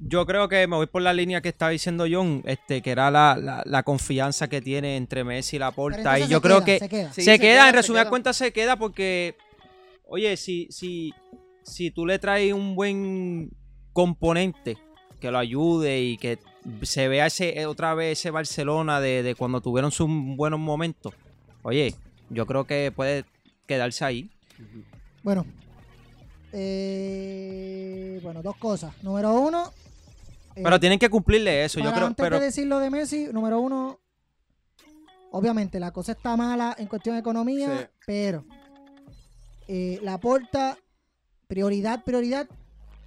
Yo 0.02 0.26
creo 0.26 0.50
que 0.50 0.68
me 0.68 0.76
voy 0.76 0.88
por 0.88 1.02
la 1.04 1.14
línea 1.14 1.40
que 1.40 1.48
estaba 1.48 1.72
diciendo 1.72 2.06
John, 2.12 2.42
este, 2.46 2.82
que 2.82 2.92
era 2.92 3.10
la, 3.10 3.38
la- 3.42 3.64
la 3.66 3.84
confianza 3.84 4.50
que 4.50 4.60
tiene 4.62 4.98
entre 4.98 5.24
Messi 5.24 5.56
y 5.56 5.60
Laporta. 5.60 6.00
entonces 6.00 6.28
Y 6.28 6.32
yo 6.32 6.42
creo 6.42 6.58
queda, 6.58 6.66
que 6.66 6.80
se 6.80 6.90
queda. 6.90 7.14
Sí, 7.14 7.22
se, 7.22 7.32
se 7.32 7.40
queda, 7.40 7.52
queda, 7.54 7.70
en 7.70 7.76
resumidas 7.76 8.04
queda. 8.04 8.10
cuentas 8.10 8.36
se 8.36 8.52
queda 8.52 8.76
porque, 8.76 9.38
oye, 10.06 10.36
si, 10.36 10.68
si, 10.70 11.14
si 11.64 11.92
tú 11.92 12.06
le 12.06 12.20
traes 12.20 12.52
un 12.52 12.76
buen 12.76 13.52
componente 13.94 14.78
que 15.22 15.32
lo 15.32 15.38
ayude 15.38 16.02
y 16.02 16.18
que 16.18 16.40
se 16.82 17.08
vea 17.08 17.28
ese, 17.28 17.60
eh, 17.60 17.66
otra 17.66 17.94
vez 17.94 18.20
ese 18.20 18.32
Barcelona 18.32 19.00
de, 19.00 19.24
de 19.24 19.36
cuando 19.36 19.62
tuvieron 19.62 19.92
sus 19.92 20.08
buenos 20.10 20.60
momentos, 20.60 21.14
oye, 21.64 21.94
yo 22.30 22.46
creo 22.46 22.66
que 22.66 22.92
puede 22.96 23.26
quedarse 23.68 24.04
ahí. 24.06 24.30
Bueno. 25.24 25.46
Eh, 26.54 28.20
bueno, 28.24 28.42
dos 28.42 28.56
cosas. 28.58 28.94
Número 29.04 29.34
uno. 29.34 29.72
eh, 30.56 30.62
Pero 30.64 30.80
tienen 30.80 31.00
que 31.00 31.10
cumplirle 31.10 31.66
eso, 31.66 31.80
yo 31.80 31.92
creo. 31.94 32.08
antes 32.08 32.24
Pero 32.24 32.40
de 32.40 32.46
decir 32.46 32.66
lo 32.68 32.80
de 32.80 32.90
Messi, 32.90 33.28
número 33.32 33.60
uno, 33.60 34.00
obviamente 35.32 35.80
la 35.80 35.92
cosa 35.92 36.14
está 36.14 36.36
mala 36.38 36.76
en 36.78 36.88
cuestión 36.88 37.16
de 37.16 37.20
economía, 37.20 37.78
Sí. 37.80 37.88
pero 38.06 38.46
eh, 39.68 40.00
la 40.02 40.18
porta, 40.20 40.78
prioridad, 41.48 42.04
prioridad 42.04 42.48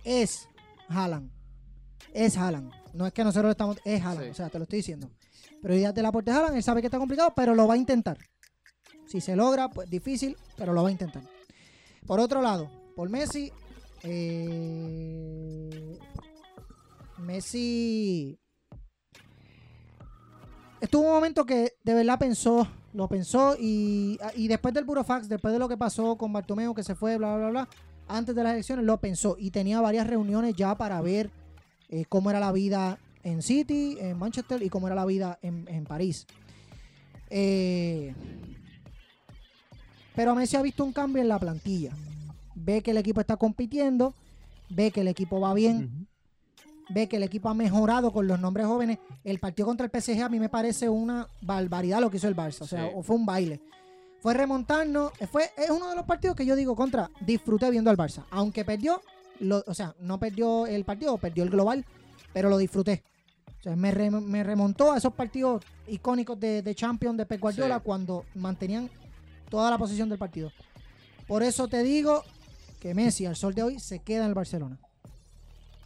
es 0.04 0.48
Haaland. 0.88 1.30
Es 2.12 2.36
Haaland. 2.36 2.72
No 2.94 3.06
es 3.06 3.12
que 3.12 3.22
nosotros 3.24 3.44
lo 3.46 3.50
estamos, 3.52 3.78
es 3.84 4.02
Haaland, 4.02 4.24
Sí. 4.24 4.30
o 4.30 4.34
sea, 4.34 4.48
te 4.48 4.58
lo 4.58 4.64
estoy 4.64 4.78
diciendo. 4.78 5.10
Prioridad 5.62 5.94
de 5.94 6.02
la 6.02 6.12
porta 6.12 6.30
es 6.32 6.36
Haaland, 6.38 6.56
él 6.56 6.62
sabe 6.62 6.80
que 6.80 6.86
está 6.86 6.98
complicado, 6.98 7.32
pero 7.36 7.54
lo 7.54 7.66
va 7.68 7.74
a 7.74 7.76
intentar. 7.76 8.18
Si 9.06 9.20
se 9.20 9.36
logra, 9.36 9.68
pues 9.70 9.88
difícil, 9.88 10.36
pero 10.56 10.72
lo 10.72 10.82
va 10.82 10.88
a 10.88 10.92
intentar. 10.92 11.22
Por 12.06 12.20
otro 12.20 12.42
lado, 12.42 12.70
por 12.94 13.08
Messi, 13.08 13.52
eh, 14.02 15.98
Messi 17.18 18.38
estuvo 20.80 21.02
un 21.02 21.10
momento 21.12 21.44
que 21.44 21.74
de 21.82 21.94
verdad 21.94 22.18
pensó, 22.18 22.68
lo 22.92 23.08
pensó 23.08 23.56
y, 23.58 24.18
y 24.36 24.48
después 24.48 24.72
del 24.74 24.84
Burofax, 24.84 25.28
después 25.28 25.52
de 25.52 25.58
lo 25.58 25.68
que 25.68 25.76
pasó 25.76 26.16
con 26.16 26.32
Bartomeu 26.32 26.74
que 26.74 26.82
se 26.82 26.94
fue, 26.94 27.16
bla, 27.18 27.36
bla, 27.36 27.50
bla, 27.50 27.68
antes 28.06 28.34
de 28.34 28.42
las 28.44 28.52
elecciones 28.54 28.84
lo 28.84 28.98
pensó 28.98 29.36
y 29.38 29.50
tenía 29.50 29.80
varias 29.80 30.06
reuniones 30.06 30.54
ya 30.56 30.74
para 30.76 31.00
ver 31.00 31.30
eh, 31.88 32.04
cómo 32.08 32.30
era 32.30 32.40
la 32.40 32.52
vida 32.52 32.98
en 33.22 33.42
City, 33.42 33.96
en 34.00 34.18
Manchester 34.18 34.62
y 34.62 34.68
cómo 34.70 34.86
era 34.86 34.96
la 34.96 35.04
vida 35.04 35.38
en, 35.42 35.66
en 35.68 35.84
París. 35.84 36.26
Eh, 37.30 38.14
pero 40.14 40.34
Messi 40.34 40.56
ha 40.56 40.62
visto 40.62 40.84
un 40.84 40.92
cambio 40.92 41.22
en 41.22 41.28
la 41.28 41.38
plantilla. 41.38 41.92
Ve 42.54 42.82
que 42.82 42.90
el 42.90 42.96
equipo 42.96 43.20
está 43.20 43.36
compitiendo, 43.36 44.14
ve 44.68 44.90
que 44.90 45.02
el 45.02 45.08
equipo 45.08 45.40
va 45.40 45.54
bien, 45.54 46.08
ve 46.90 47.08
que 47.08 47.16
el 47.16 47.22
equipo 47.22 47.48
ha 47.48 47.54
mejorado 47.54 48.12
con 48.12 48.26
los 48.26 48.40
nombres 48.40 48.66
jóvenes. 48.66 48.98
El 49.22 49.38
partido 49.38 49.66
contra 49.66 49.86
el 49.86 49.92
PSG 50.02 50.20
a 50.22 50.28
mí 50.28 50.40
me 50.40 50.48
parece 50.48 50.88
una 50.88 51.28
barbaridad 51.42 52.00
lo 52.00 52.10
que 52.10 52.16
hizo 52.16 52.26
el 52.28 52.34
Barça. 52.36 52.62
O 52.62 52.66
sea, 52.66 52.86
Sí. 52.88 52.92
o 52.96 53.02
fue 53.02 53.14
un 53.16 53.26
baile. 53.26 53.60
Fue 54.20 54.34
remontarnos. 54.34 55.12
Fue, 55.30 55.44
es 55.56 55.70
uno 55.70 55.88
de 55.90 55.94
los 55.94 56.04
partidos 56.04 56.34
que 56.34 56.44
yo 56.44 56.56
digo 56.56 56.74
contra. 56.74 57.08
Disfruté 57.20 57.70
viendo 57.70 57.90
al 57.90 57.96
Barça. 57.96 58.24
Aunque 58.30 58.64
perdió, 58.64 59.00
lo- 59.40 59.64
o 59.66 59.74
sea, 59.74 59.94
no 60.00 60.18
perdió 60.18 60.66
el 60.66 60.84
partido, 60.84 61.16
perdió 61.18 61.44
el 61.44 61.50
global, 61.50 61.84
pero 62.32 62.48
lo 62.50 62.58
disfruté. 62.58 63.02
O 63.60 63.62
sea, 63.62 63.76
me, 63.76 63.90
re- 63.90 64.10
me 64.10 64.44
remontó 64.44 64.92
a 64.92 64.98
esos 64.98 65.12
partidos 65.14 65.64
icónicos 65.88 66.38
de, 66.38 66.62
de 66.62 66.74
Champions 66.74 67.16
de 67.18 67.26
Pep 67.26 67.40
Guardiola 67.40 67.76
Sí. 67.78 67.82
cuando 67.84 68.24
mantenían 68.34 68.88
toda 69.50 69.70
la 69.70 69.78
posición 69.78 70.08
del 70.08 70.18
partido. 70.18 70.52
Por 71.26 71.42
eso 71.42 71.68
te 71.68 71.82
digo 71.82 72.22
que 72.80 72.94
Messi 72.94 73.26
al 73.26 73.36
sol 73.36 73.54
de 73.54 73.62
hoy 73.62 73.80
se 73.80 73.98
queda 74.00 74.22
en 74.22 74.28
el 74.28 74.34
Barcelona. 74.34 74.78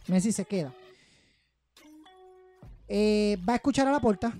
Messi 0.07 0.31
se 0.31 0.45
queda. 0.45 0.73
Eh, 2.87 3.37
va 3.47 3.53
a 3.53 3.55
escuchar 3.57 3.87
a 3.87 3.91
la 3.91 3.99
puerta. 3.99 4.37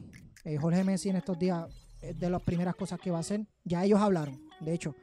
Jorge 0.60 0.84
Messi 0.84 1.10
en 1.10 1.16
estos 1.16 1.40
días 1.40 1.66
es 2.02 2.20
de 2.20 2.30
las 2.30 2.42
primeras 2.42 2.76
cosas 2.76 3.00
que 3.00 3.10
va 3.10 3.18
a 3.18 3.22
hacer. 3.22 3.46
Ya 3.64 3.84
ellos 3.84 4.00
hablaron. 4.02 4.40
De 4.60 4.74
hecho, 4.74 4.94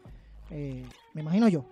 eh, 0.50 0.84
me 1.14 1.22
imagino 1.22 1.48
yo. 1.48 1.64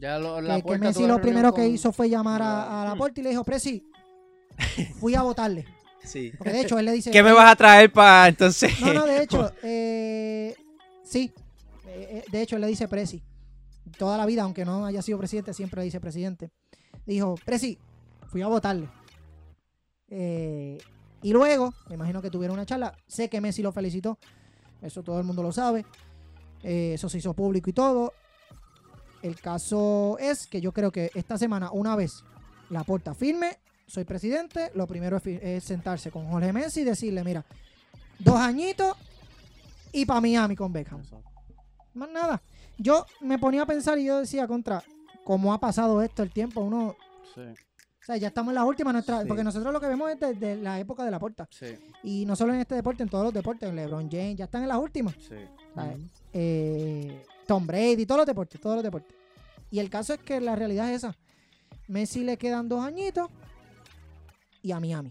Ya 0.00 0.18
lo, 0.18 0.36
Que, 0.36 0.42
la 0.42 0.56
que 0.56 0.62
Porta 0.62 0.78
Messi 0.78 1.06
lo 1.06 1.20
primero 1.20 1.52
que 1.52 1.68
hizo 1.68 1.92
fue 1.92 2.08
llamar 2.08 2.42
a, 2.42 2.82
a 2.82 2.84
la 2.86 2.96
puerta 2.96 3.20
y 3.20 3.24
le 3.24 3.30
dijo, 3.30 3.44
Presi, 3.44 3.84
fui 4.98 5.14
a 5.14 5.22
votarle. 5.22 5.66
sí. 6.02 6.32
Porque 6.36 6.52
de 6.52 6.60
hecho 6.62 6.78
él 6.78 6.86
le 6.86 6.92
dice... 6.92 7.10
¿Qué 7.10 7.22
me 7.22 7.32
vas 7.32 7.52
a 7.52 7.56
traer 7.56 7.92
para 7.92 8.28
entonces? 8.28 8.80
No, 8.80 8.94
no, 8.94 9.06
de 9.06 9.22
hecho, 9.22 9.52
eh, 9.62 10.54
sí. 11.04 11.32
Eh, 11.86 12.08
eh, 12.10 12.24
de 12.30 12.42
hecho, 12.42 12.56
él 12.56 12.62
le 12.62 12.68
dice 12.68 12.88
Presi. 12.88 13.22
Toda 13.98 14.16
la 14.16 14.24
vida, 14.26 14.42
aunque 14.42 14.64
no 14.64 14.86
haya 14.86 15.02
sido 15.02 15.18
presidente, 15.18 15.52
siempre 15.52 15.80
le 15.80 15.84
dice 15.84 16.00
presidente. 16.00 16.50
Dijo, 17.04 17.34
Presi, 17.44 17.78
fui 18.28 18.40
a 18.42 18.46
votarle. 18.46 18.88
Eh, 20.08 20.78
y 21.22 21.32
luego, 21.32 21.74
me 21.88 21.94
imagino 21.96 22.22
que 22.22 22.30
tuvieron 22.30 22.54
una 22.54 22.66
charla. 22.66 22.96
Sé 23.06 23.28
que 23.28 23.40
Messi 23.40 23.62
lo 23.62 23.72
felicitó. 23.72 24.18
Eso 24.80 25.02
todo 25.02 25.18
el 25.18 25.24
mundo 25.24 25.42
lo 25.42 25.52
sabe. 25.52 25.84
Eh, 26.62 26.92
eso 26.94 27.08
se 27.08 27.18
hizo 27.18 27.34
público 27.34 27.68
y 27.70 27.72
todo. 27.72 28.14
El 29.22 29.38
caso 29.40 30.16
es 30.18 30.46
que 30.46 30.60
yo 30.60 30.72
creo 30.72 30.90
que 30.90 31.10
esta 31.14 31.36
semana, 31.38 31.70
una 31.72 31.94
vez 31.96 32.24
la 32.70 32.84
puerta 32.84 33.14
firme, 33.14 33.58
soy 33.86 34.04
presidente, 34.04 34.70
lo 34.74 34.86
primero 34.86 35.20
es, 35.24 35.64
sentarse 35.64 36.10
con 36.10 36.26
Jorge 36.30 36.52
Messi 36.52 36.80
y 36.80 36.84
decirle, 36.84 37.24
mira, 37.24 37.44
dos 38.18 38.36
añitos 38.36 38.96
y 39.92 40.06
para 40.06 40.20
Miami 40.20 40.54
con 40.56 40.72
Beckham. 40.72 41.02
Más 41.94 42.08
nada. 42.10 42.40
Yo 42.78 43.04
me 43.20 43.38
ponía 43.38 43.62
a 43.62 43.66
pensar 43.66 43.98
y 43.98 44.04
yo 44.04 44.18
decía 44.20 44.46
contra 44.46 44.82
cómo 45.24 45.52
ha 45.52 45.58
pasado 45.58 46.00
esto 46.02 46.22
el 46.22 46.30
tiempo. 46.30 46.60
Uno, 46.60 46.96
Sí, 47.34 47.40
o 47.42 48.04
sea, 48.04 48.16
ya 48.16 48.28
estamos 48.28 48.50
en 48.52 48.54
las 48.56 48.64
últimas 48.64 48.92
nuestras, 48.92 49.22
Sí. 49.22 49.28
porque 49.28 49.44
nosotros 49.44 49.72
lo 49.72 49.80
que 49.80 49.86
vemos 49.86 50.10
es 50.10 50.18
desde 50.18 50.56
la 50.56 50.80
época 50.80 51.04
de 51.04 51.10
la 51.10 51.18
puerta. 51.18 51.46
sí, 51.50 51.66
Y 52.02 52.24
no 52.24 52.34
solo 52.36 52.54
en 52.54 52.60
este 52.60 52.74
deporte, 52.74 53.02
en 53.02 53.08
todos 53.08 53.24
los 53.24 53.34
deportes, 53.34 53.72
LeBron 53.72 54.08
James, 54.10 54.36
ya 54.36 54.44
están 54.46 54.62
en 54.62 54.68
las 54.68 54.78
últimas. 54.78 55.14
sí. 55.18 55.34
Eh, 56.32 57.22
Tom 57.50 57.66
Brady, 57.66 58.06
todos 58.06 58.18
los 58.20 58.26
deportes, 58.26 58.60
todos 58.60 58.76
los 58.76 58.84
deportes. 58.84 59.12
Y 59.72 59.80
el 59.80 59.90
caso 59.90 60.14
es 60.14 60.20
que 60.20 60.40
la 60.40 60.54
realidad 60.54 60.88
es 60.88 60.98
esa. 60.98 61.16
Messi 61.88 62.22
le 62.22 62.36
quedan 62.36 62.68
dos 62.68 62.84
añitos 62.84 63.28
y 64.62 64.70
a 64.70 64.78
Miami. 64.78 65.10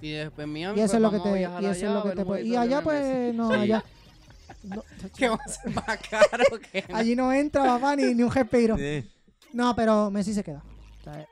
Y 0.00 0.10
después 0.10 0.48
Miami, 0.48 0.80
Y 0.80 0.82
eso 0.82 0.90
pues, 0.90 0.94
es 0.94 1.00
lo 1.02 1.10
que 1.12 1.20
te, 1.20 1.40
y 1.40 1.44
eso 1.44 1.58
es 1.70 1.76
allá 1.84 1.90
lo 1.92 2.00
a 2.00 2.02
que 2.02 2.16
te 2.16 2.24
puede- 2.24 2.42
Y 2.44 2.56
allá 2.56 2.82
pues 2.82 3.32
no, 3.36 3.50
Sí. 3.52 3.54
allá. 3.54 3.84
no, 4.64 4.82
¿Qué 5.16 5.28
va 5.28 5.36
a 5.36 5.48
ser 5.48 5.74
más 5.76 5.84
caro 6.10 6.44
que 6.72 6.84
allí 6.92 7.14
no 7.14 7.32
entra 7.32 7.62
papá 7.62 7.94
ni, 7.94 8.12
ni 8.12 8.24
un 8.24 8.32
respiro. 8.32 8.76
Sí. 8.76 9.08
No, 9.52 9.76
pero 9.76 10.10
Messi 10.10 10.34
se 10.34 10.42
queda. 10.42 10.64
O 11.00 11.04
sea, 11.04 11.24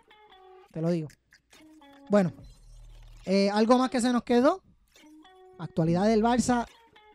te 0.71 0.81
lo 0.81 0.89
digo. 0.93 1.09
Bueno, 2.11 2.33
eh, 3.27 3.51
algo 3.51 3.77
más 3.77 3.91
que 3.91 4.01
se 4.01 4.13
nos 4.13 4.23
quedó. 4.23 4.63
Actualidad 5.59 6.07
del 6.07 6.23
Barça. 6.23 6.65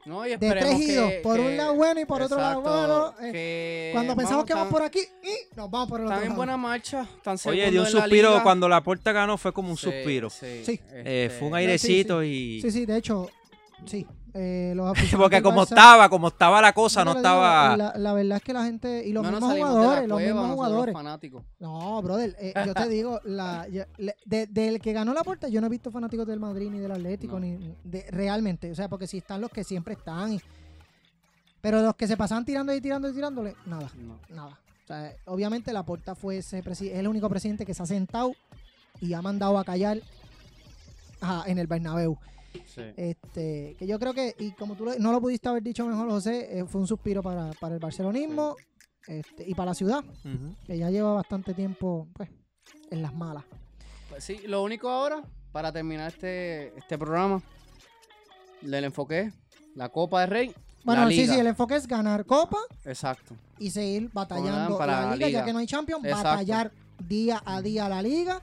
No, 0.10 0.26
y 0.26 0.30
De 0.32 0.38
tres 0.38 0.80
y 0.80 0.94
dos. 0.96 1.10
que- 1.10 1.20
Por 1.22 1.36
que- 1.38 1.42
un 1.46 1.56
lado 1.58 1.76
bueno 1.76 2.02
y 2.02 2.06
por 2.06 2.22
otro 2.22 2.38
lado 2.38 2.62
malo. 2.64 3.14
eh, 3.22 3.92
Cuando 3.94 4.16
pensamos 4.16 4.44
que 4.46 4.54
vamos 4.54 4.70
tan- 4.70 4.74
por 4.74 4.82
aquí, 4.84 5.00
y 5.24 5.56
nos 5.56 5.70
vamos 5.70 5.88
por 5.88 6.00
el 6.00 6.06
otro 6.08 6.16
Están 6.16 6.24
en 6.24 6.30
lado. 6.30 6.38
buena 6.38 6.58
marcha, 6.58 7.08
están 7.18 7.38
Oye, 7.46 7.70
dio 7.70 7.82
un 7.82 7.88
suspiro 7.88 8.30
liga. 8.32 8.44
cuando 8.44 8.68
la 8.68 8.82
puerta 8.82 9.12
ganó, 9.12 9.38
fue 9.38 9.54
como 9.54 9.70
un 9.70 9.78
Sí, 9.78 9.84
suspiro. 9.84 10.30
Sí, 10.30 10.64
Sí. 10.66 10.80
Eh, 10.92 11.26
este, 11.28 11.38
fue 11.40 11.48
un 11.48 11.54
sí, 11.54 11.58
airecito 11.60 12.24
y... 12.24 12.60
Sí, 12.62 12.72
sí, 12.72 12.86
de 12.88 12.98
hecho, 12.98 13.30
sí. 13.86 14.08
Eh, 14.34 14.74
los 14.76 14.94
Porque 15.18 15.42
como 15.42 15.62
Barça- 15.62 15.70
estaba, 15.70 16.10
como 16.10 16.28
estaba 16.28 16.62
la 16.62 16.74
cosa, 16.74 17.04
no 17.04 17.14
estaba... 17.14 17.76
La, 17.76 17.94
la 17.96 18.14
verdad 18.14 18.38
es 18.38 18.44
que 18.44 18.54
la 18.54 18.64
gente. 18.66 19.08
Y 19.08 19.12
los 19.14 19.24
no 19.24 19.32
mismos 19.32 19.54
jugadores, 19.54 20.08
los 20.08 20.18
cueva, 20.20 20.42
mismos 20.42 20.56
jugadores. 20.56 20.94
fanáticos. 20.94 21.44
No, 21.60 22.02
brother, 22.02 22.36
eh, 22.40 22.54
yo 22.66 22.74
te 22.74 22.88
digo, 22.90 23.20
la, 23.26 23.68
ya- 23.70 23.88
le- 23.98 24.16
de- 24.26 24.48
del 24.48 24.80
que 24.80 24.94
ganó 24.94 25.14
la 25.14 25.24
puerta, 25.24 25.48
yo 25.50 25.60
no 25.62 25.68
he 25.68 25.70
visto 25.70 25.90
fanáticos 25.92 26.28
del 26.28 26.40
Madrid 26.40 26.70
ni 26.70 26.80
del 26.80 26.92
Atlético, 26.92 27.34
No. 27.34 27.40
ni 27.42 27.76
de, 27.84 28.06
realmente. 28.12 28.72
O 28.72 28.76
sea, 28.76 28.88
porque 28.88 29.08
si 29.08 29.18
están 29.18 29.42
los 29.42 29.50
que 29.52 29.64
siempre 29.64 29.94
están. 29.96 30.34
y- 30.34 30.42
pero 31.62 31.82
los 31.82 31.96
que 31.96 32.08
se 32.08 32.16
pasan 32.16 32.46
tirando 32.46 32.74
y 32.74 32.80
tirando 32.82 33.10
y 33.10 33.14
tirándole, 33.14 33.56
nada, 33.66 33.92
No. 33.98 34.20
nada. 34.34 34.60
O 34.84 34.88
sea, 34.88 35.14
obviamente 35.26 35.74
la 35.74 35.84
puerta 35.84 36.16
fue 36.16 36.38
ese 36.38 36.64
el 36.94 37.08
único 37.08 37.28
presidente 37.30 37.66
que 37.66 37.74
se 37.74 37.84
ha 37.84 37.86
sentado 37.86 38.32
y 39.02 39.14
ha 39.14 39.22
mandado 39.22 39.58
a 39.60 39.64
callar 39.64 40.00
en 41.46 41.60
el 41.60 41.68
Bernabéu. 41.68 42.18
Sí. 42.66 42.82
Este, 42.98 43.76
que 43.78 43.86
yo 43.88 44.00
creo 44.00 44.14
que, 44.14 44.36
y 44.40 44.52
como 44.52 44.76
tú 44.76 44.86
lo- 44.86 44.98
no 44.98 45.12
lo 45.12 45.22
pudiste 45.22 45.50
haber 45.50 45.64
dicho 45.64 45.86
mejor, 45.86 46.10
José, 46.10 46.60
eh, 46.60 46.66
fue 46.66 46.82
un 46.82 46.88
suspiro 46.88 47.22
para, 47.22 47.52
para 47.60 47.76
el 47.76 47.80
barcelonismo 47.80 48.56
este, 49.08 49.48
y 49.48 49.54
para 49.56 49.72
la 49.72 49.76
ciudad, 49.76 50.04
que 50.66 50.78
ya 50.78 50.90
lleva 50.90 51.14
bastante 51.14 51.54
tiempo 51.54 52.08
pues, 52.14 52.30
en 52.92 53.02
las 53.02 53.14
malas. 53.14 53.44
Pues 54.10 54.24
sí, 54.24 54.40
lo 54.48 54.64
único 54.64 54.90
ahora, 54.90 55.24
para 55.52 55.72
terminar 55.72 56.10
este, 56.12 56.78
este 56.78 56.98
programa, 56.98 57.42
le 58.62 58.78
enfoqué 58.80 59.32
la 59.76 59.90
Copa 59.90 60.22
de 60.22 60.26
Rey. 60.28 60.56
Bueno, 60.84 61.04
la 61.06 61.10
sí, 61.10 61.18
Liga. 61.22 61.34
sí, 61.34 61.40
el 61.40 61.48
enfoque 61.48 61.76
es 61.76 61.88
ganar 61.88 62.26
Copa 62.26 62.58
Exacto. 62.86 63.36
y 63.60 63.70
seguir 63.70 64.10
batallando 64.14 64.78
para 64.78 65.02
la 65.02 65.10
la 65.12 65.16
liga, 65.16 65.30
ya 65.30 65.46
que 65.46 65.54
no 65.54 65.60
hay 65.60 65.68
Champions, 65.68 66.04
Exacto. 66.06 66.30
batallar 66.30 66.72
día 67.08 67.42
a 67.46 67.62
día 67.62 67.90
la 67.90 68.02
liga, 68.02 68.42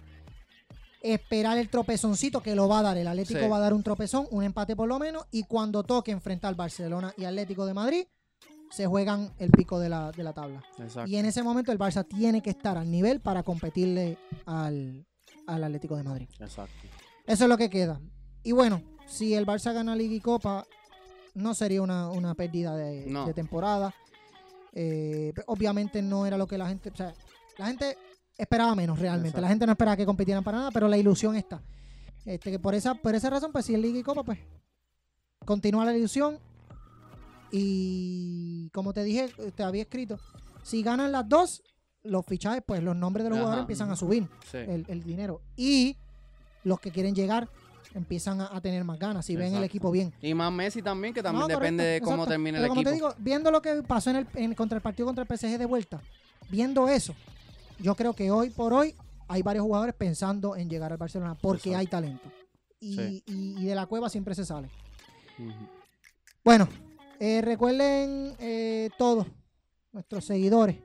esperar 1.03 1.59
el 1.59 1.69
tropezoncito 1.69 2.43
que 2.43 2.55
lo 2.55 2.69
va 2.69 2.81
a 2.81 2.83
dar. 2.83 2.97
El 2.99 3.07
Atlético 3.09 3.41
Sí. 3.41 3.49
va 3.49 3.57
a 3.59 3.61
dar 3.61 3.75
un 3.75 3.83
tropezón, 3.83 4.27
un 4.31 4.43
empate 4.43 4.75
por 4.77 4.89
lo 4.89 4.99
menos, 4.99 5.25
y 5.31 5.45
cuando 5.45 5.83
toque 5.85 6.11
enfrentar 6.11 6.55
Barcelona 6.55 7.13
y 7.17 7.25
Atlético 7.25 7.67
de 7.67 7.75
Madrid, 7.75 8.07
se 8.71 8.87
juegan 8.87 9.33
el 9.39 9.51
pico 9.53 9.79
de 9.79 9.89
la, 9.89 10.11
de 10.11 10.23
la 10.25 10.33
tabla. 10.33 10.63
Exacto. 10.79 11.09
Y 11.09 11.17
en 11.17 11.27
ese 11.27 11.43
momento 11.43 11.71
el 11.71 11.79
Barça 11.79 12.05
tiene 12.07 12.43
que 12.43 12.51
estar 12.51 12.77
al 12.77 12.91
nivel 12.91 13.21
para 13.21 13.43
competirle 13.45 14.19
al, 14.45 15.07
al 15.47 15.65
Atlético 15.65 15.97
de 15.97 16.03
Madrid. 16.03 16.29
Exacto. 16.41 16.75
Eso 17.27 17.45
es 17.45 17.49
lo 17.49 17.57
que 17.57 17.71
queda. 17.71 18.01
Y 18.43 18.53
bueno, 18.53 18.83
si 19.07 19.35
el 19.35 19.47
Barça 19.47 19.73
gana 19.73 19.95
Liga 19.95 20.15
y 20.15 20.21
Copa, 20.21 20.67
no 21.35 21.55
sería 21.55 21.83
una, 21.83 22.11
una 22.11 22.35
pérdida 22.35 22.77
de, 22.77 23.07
No. 23.07 23.27
de 23.27 23.35
temporada. 23.35 23.95
Eh, 24.73 25.33
obviamente 25.47 26.03
no 26.03 26.27
era 26.27 26.37
lo 26.37 26.47
que 26.47 26.59
la 26.59 26.69
gente... 26.69 26.91
O 26.91 26.97
sea, 26.97 27.15
la 27.59 27.67
gente 27.69 27.97
esperaba 28.39 28.75
menos 28.75 28.99
realmente. 28.99 29.29
Exacto. 29.29 29.41
La 29.43 29.49
gente 29.49 29.67
no 29.67 29.73
esperaba 29.73 29.97
que 29.97 30.07
compitieran 30.07 30.45
para 30.45 30.59
nada, 30.59 30.71
pero 30.71 30.89
la 30.89 30.97
ilusión 30.97 31.37
está. 31.37 31.63
Este, 32.25 32.51
que 32.51 32.59
por 32.59 32.75
esa, 32.75 32.95
por 32.95 33.15
esa 33.15 33.31
razón, 33.31 33.53
pues 33.53 33.65
si 33.67 33.75
es 33.75 33.81
Liga 33.81 33.99
y 33.99 34.03
Copa, 34.03 34.23
pues 34.25 34.39
continúa 35.45 35.85
la 35.85 35.97
ilusión. 35.97 36.39
Y 37.53 38.69
como 38.71 38.93
te 38.93 39.05
dije, 39.05 39.29
te 39.55 39.63
había 39.63 39.83
escrito, 39.83 40.19
si 40.63 40.83
ganan 40.83 41.13
las 41.13 41.29
dos, 41.29 41.63
los 42.03 42.25
fichajes, 42.27 42.63
pues 42.67 42.83
los 42.83 42.97
nombres 42.97 43.25
de 43.25 43.31
los 43.31 43.37
Ajá. 43.37 43.45
jugadores 43.45 43.63
empiezan 43.63 43.91
a 43.91 43.97
subir 43.97 44.29
Sí. 44.51 44.59
el, 44.59 44.85
el 44.89 45.03
dinero. 45.05 45.41
Y 45.57 45.97
los 46.65 46.81
que 46.81 46.91
quieren 46.91 47.15
llegar 47.15 47.49
empiezan 47.95 48.41
a, 48.41 48.55
a 48.55 48.61
tener 48.61 48.85
más 48.85 48.99
ganas 48.99 49.25
si 49.25 49.37
ven 49.37 49.55
el 49.55 49.65
equipo 49.65 49.91
bien. 49.91 50.13
Y 50.21 50.35
más 50.35 50.53
Messi 50.53 50.83
también, 50.83 51.15
que 51.15 51.23
también 51.23 51.43
No, 51.43 51.47
depende 51.49 51.83
de 51.85 52.01
cómo 52.01 52.15
exacto. 52.25 52.31
termine 52.31 52.59
el 52.59 52.65
Pero 52.65 52.69
como 52.71 52.81
equipo. 52.83 52.91
te 52.91 52.95
digo, 52.95 53.15
viendo 53.19 53.51
lo 53.51 53.63
que 53.63 53.83
pasó 53.83 54.11
en 54.11 54.17
el, 54.17 54.27
en- 54.35 54.55
contra 54.55 54.77
el 54.77 54.83
partido 54.83 55.07
contra 55.07 55.23
el 55.23 55.29
PSG 55.39 55.57
de 55.57 55.65
vuelta, 55.67 56.01
viendo 56.51 56.89
eso, 56.89 57.15
yo 57.79 57.95
creo 57.95 58.13
que 58.15 58.31
hoy 58.31 58.51
por 58.51 58.73
hoy 58.73 58.95
hay 59.29 59.43
varios 59.43 59.65
jugadores 59.65 59.95
pensando 59.95 60.57
en 60.57 60.69
llegar 60.69 60.93
al 60.93 60.99
Barcelona 60.99 61.35
porque 61.35 61.71
Exacto. 61.71 61.79
hay 61.79 61.87
talento. 61.87 62.33
Y, 62.81 62.97
Sí. 62.97 63.23
y- 63.27 63.63
y 63.63 63.65
de 63.67 63.75
la 63.75 63.87
cueva 63.87 64.09
siempre 64.09 64.35
se 64.35 64.45
sale. 64.45 64.69
Bueno, 66.45 66.69
eh, 67.19 67.41
recuerden 67.43 68.35
eh, 68.39 68.91
todos 68.99 69.27
nuestros 69.93 70.25
seguidores, 70.25 70.77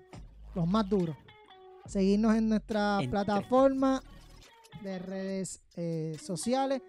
los 0.55 0.67
más 0.67 0.89
duros, 0.89 1.15
seguirnos 1.85 2.35
en 2.35 2.49
nuestra 2.49 2.95
Entre. 2.95 3.09
plataforma 3.11 4.01
de 4.81 4.99
redes 4.99 5.61
eh, 5.75 6.17
sociales. 6.21 6.81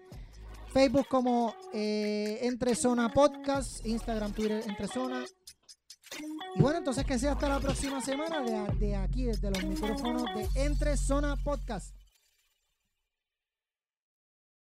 Facebook 0.71 1.05
como 1.07 1.53
eh, 1.71 2.39
Entre 2.41 2.73
Zona 2.75 3.09
Podcast, 3.13 3.85
Instagram, 3.85 4.33
Twitter 4.33 4.63
Entre 4.67 4.87
Zona. 4.87 5.23
Y 6.55 6.61
bueno, 6.61 6.79
entonces 6.79 7.05
que 7.05 7.17
sea 7.17 7.33
hasta 7.33 7.49
la 7.49 7.59
próxima 7.59 8.01
semana 8.01 8.41
de, 8.41 8.77
de 8.77 8.95
aquí, 8.95 9.23
desde 9.23 9.49
los 9.49 9.63
micrófonos 9.63 10.25
de 10.35 10.47
Entre 10.63 10.97
Zona 10.97 11.35
Podcast. 11.37 11.93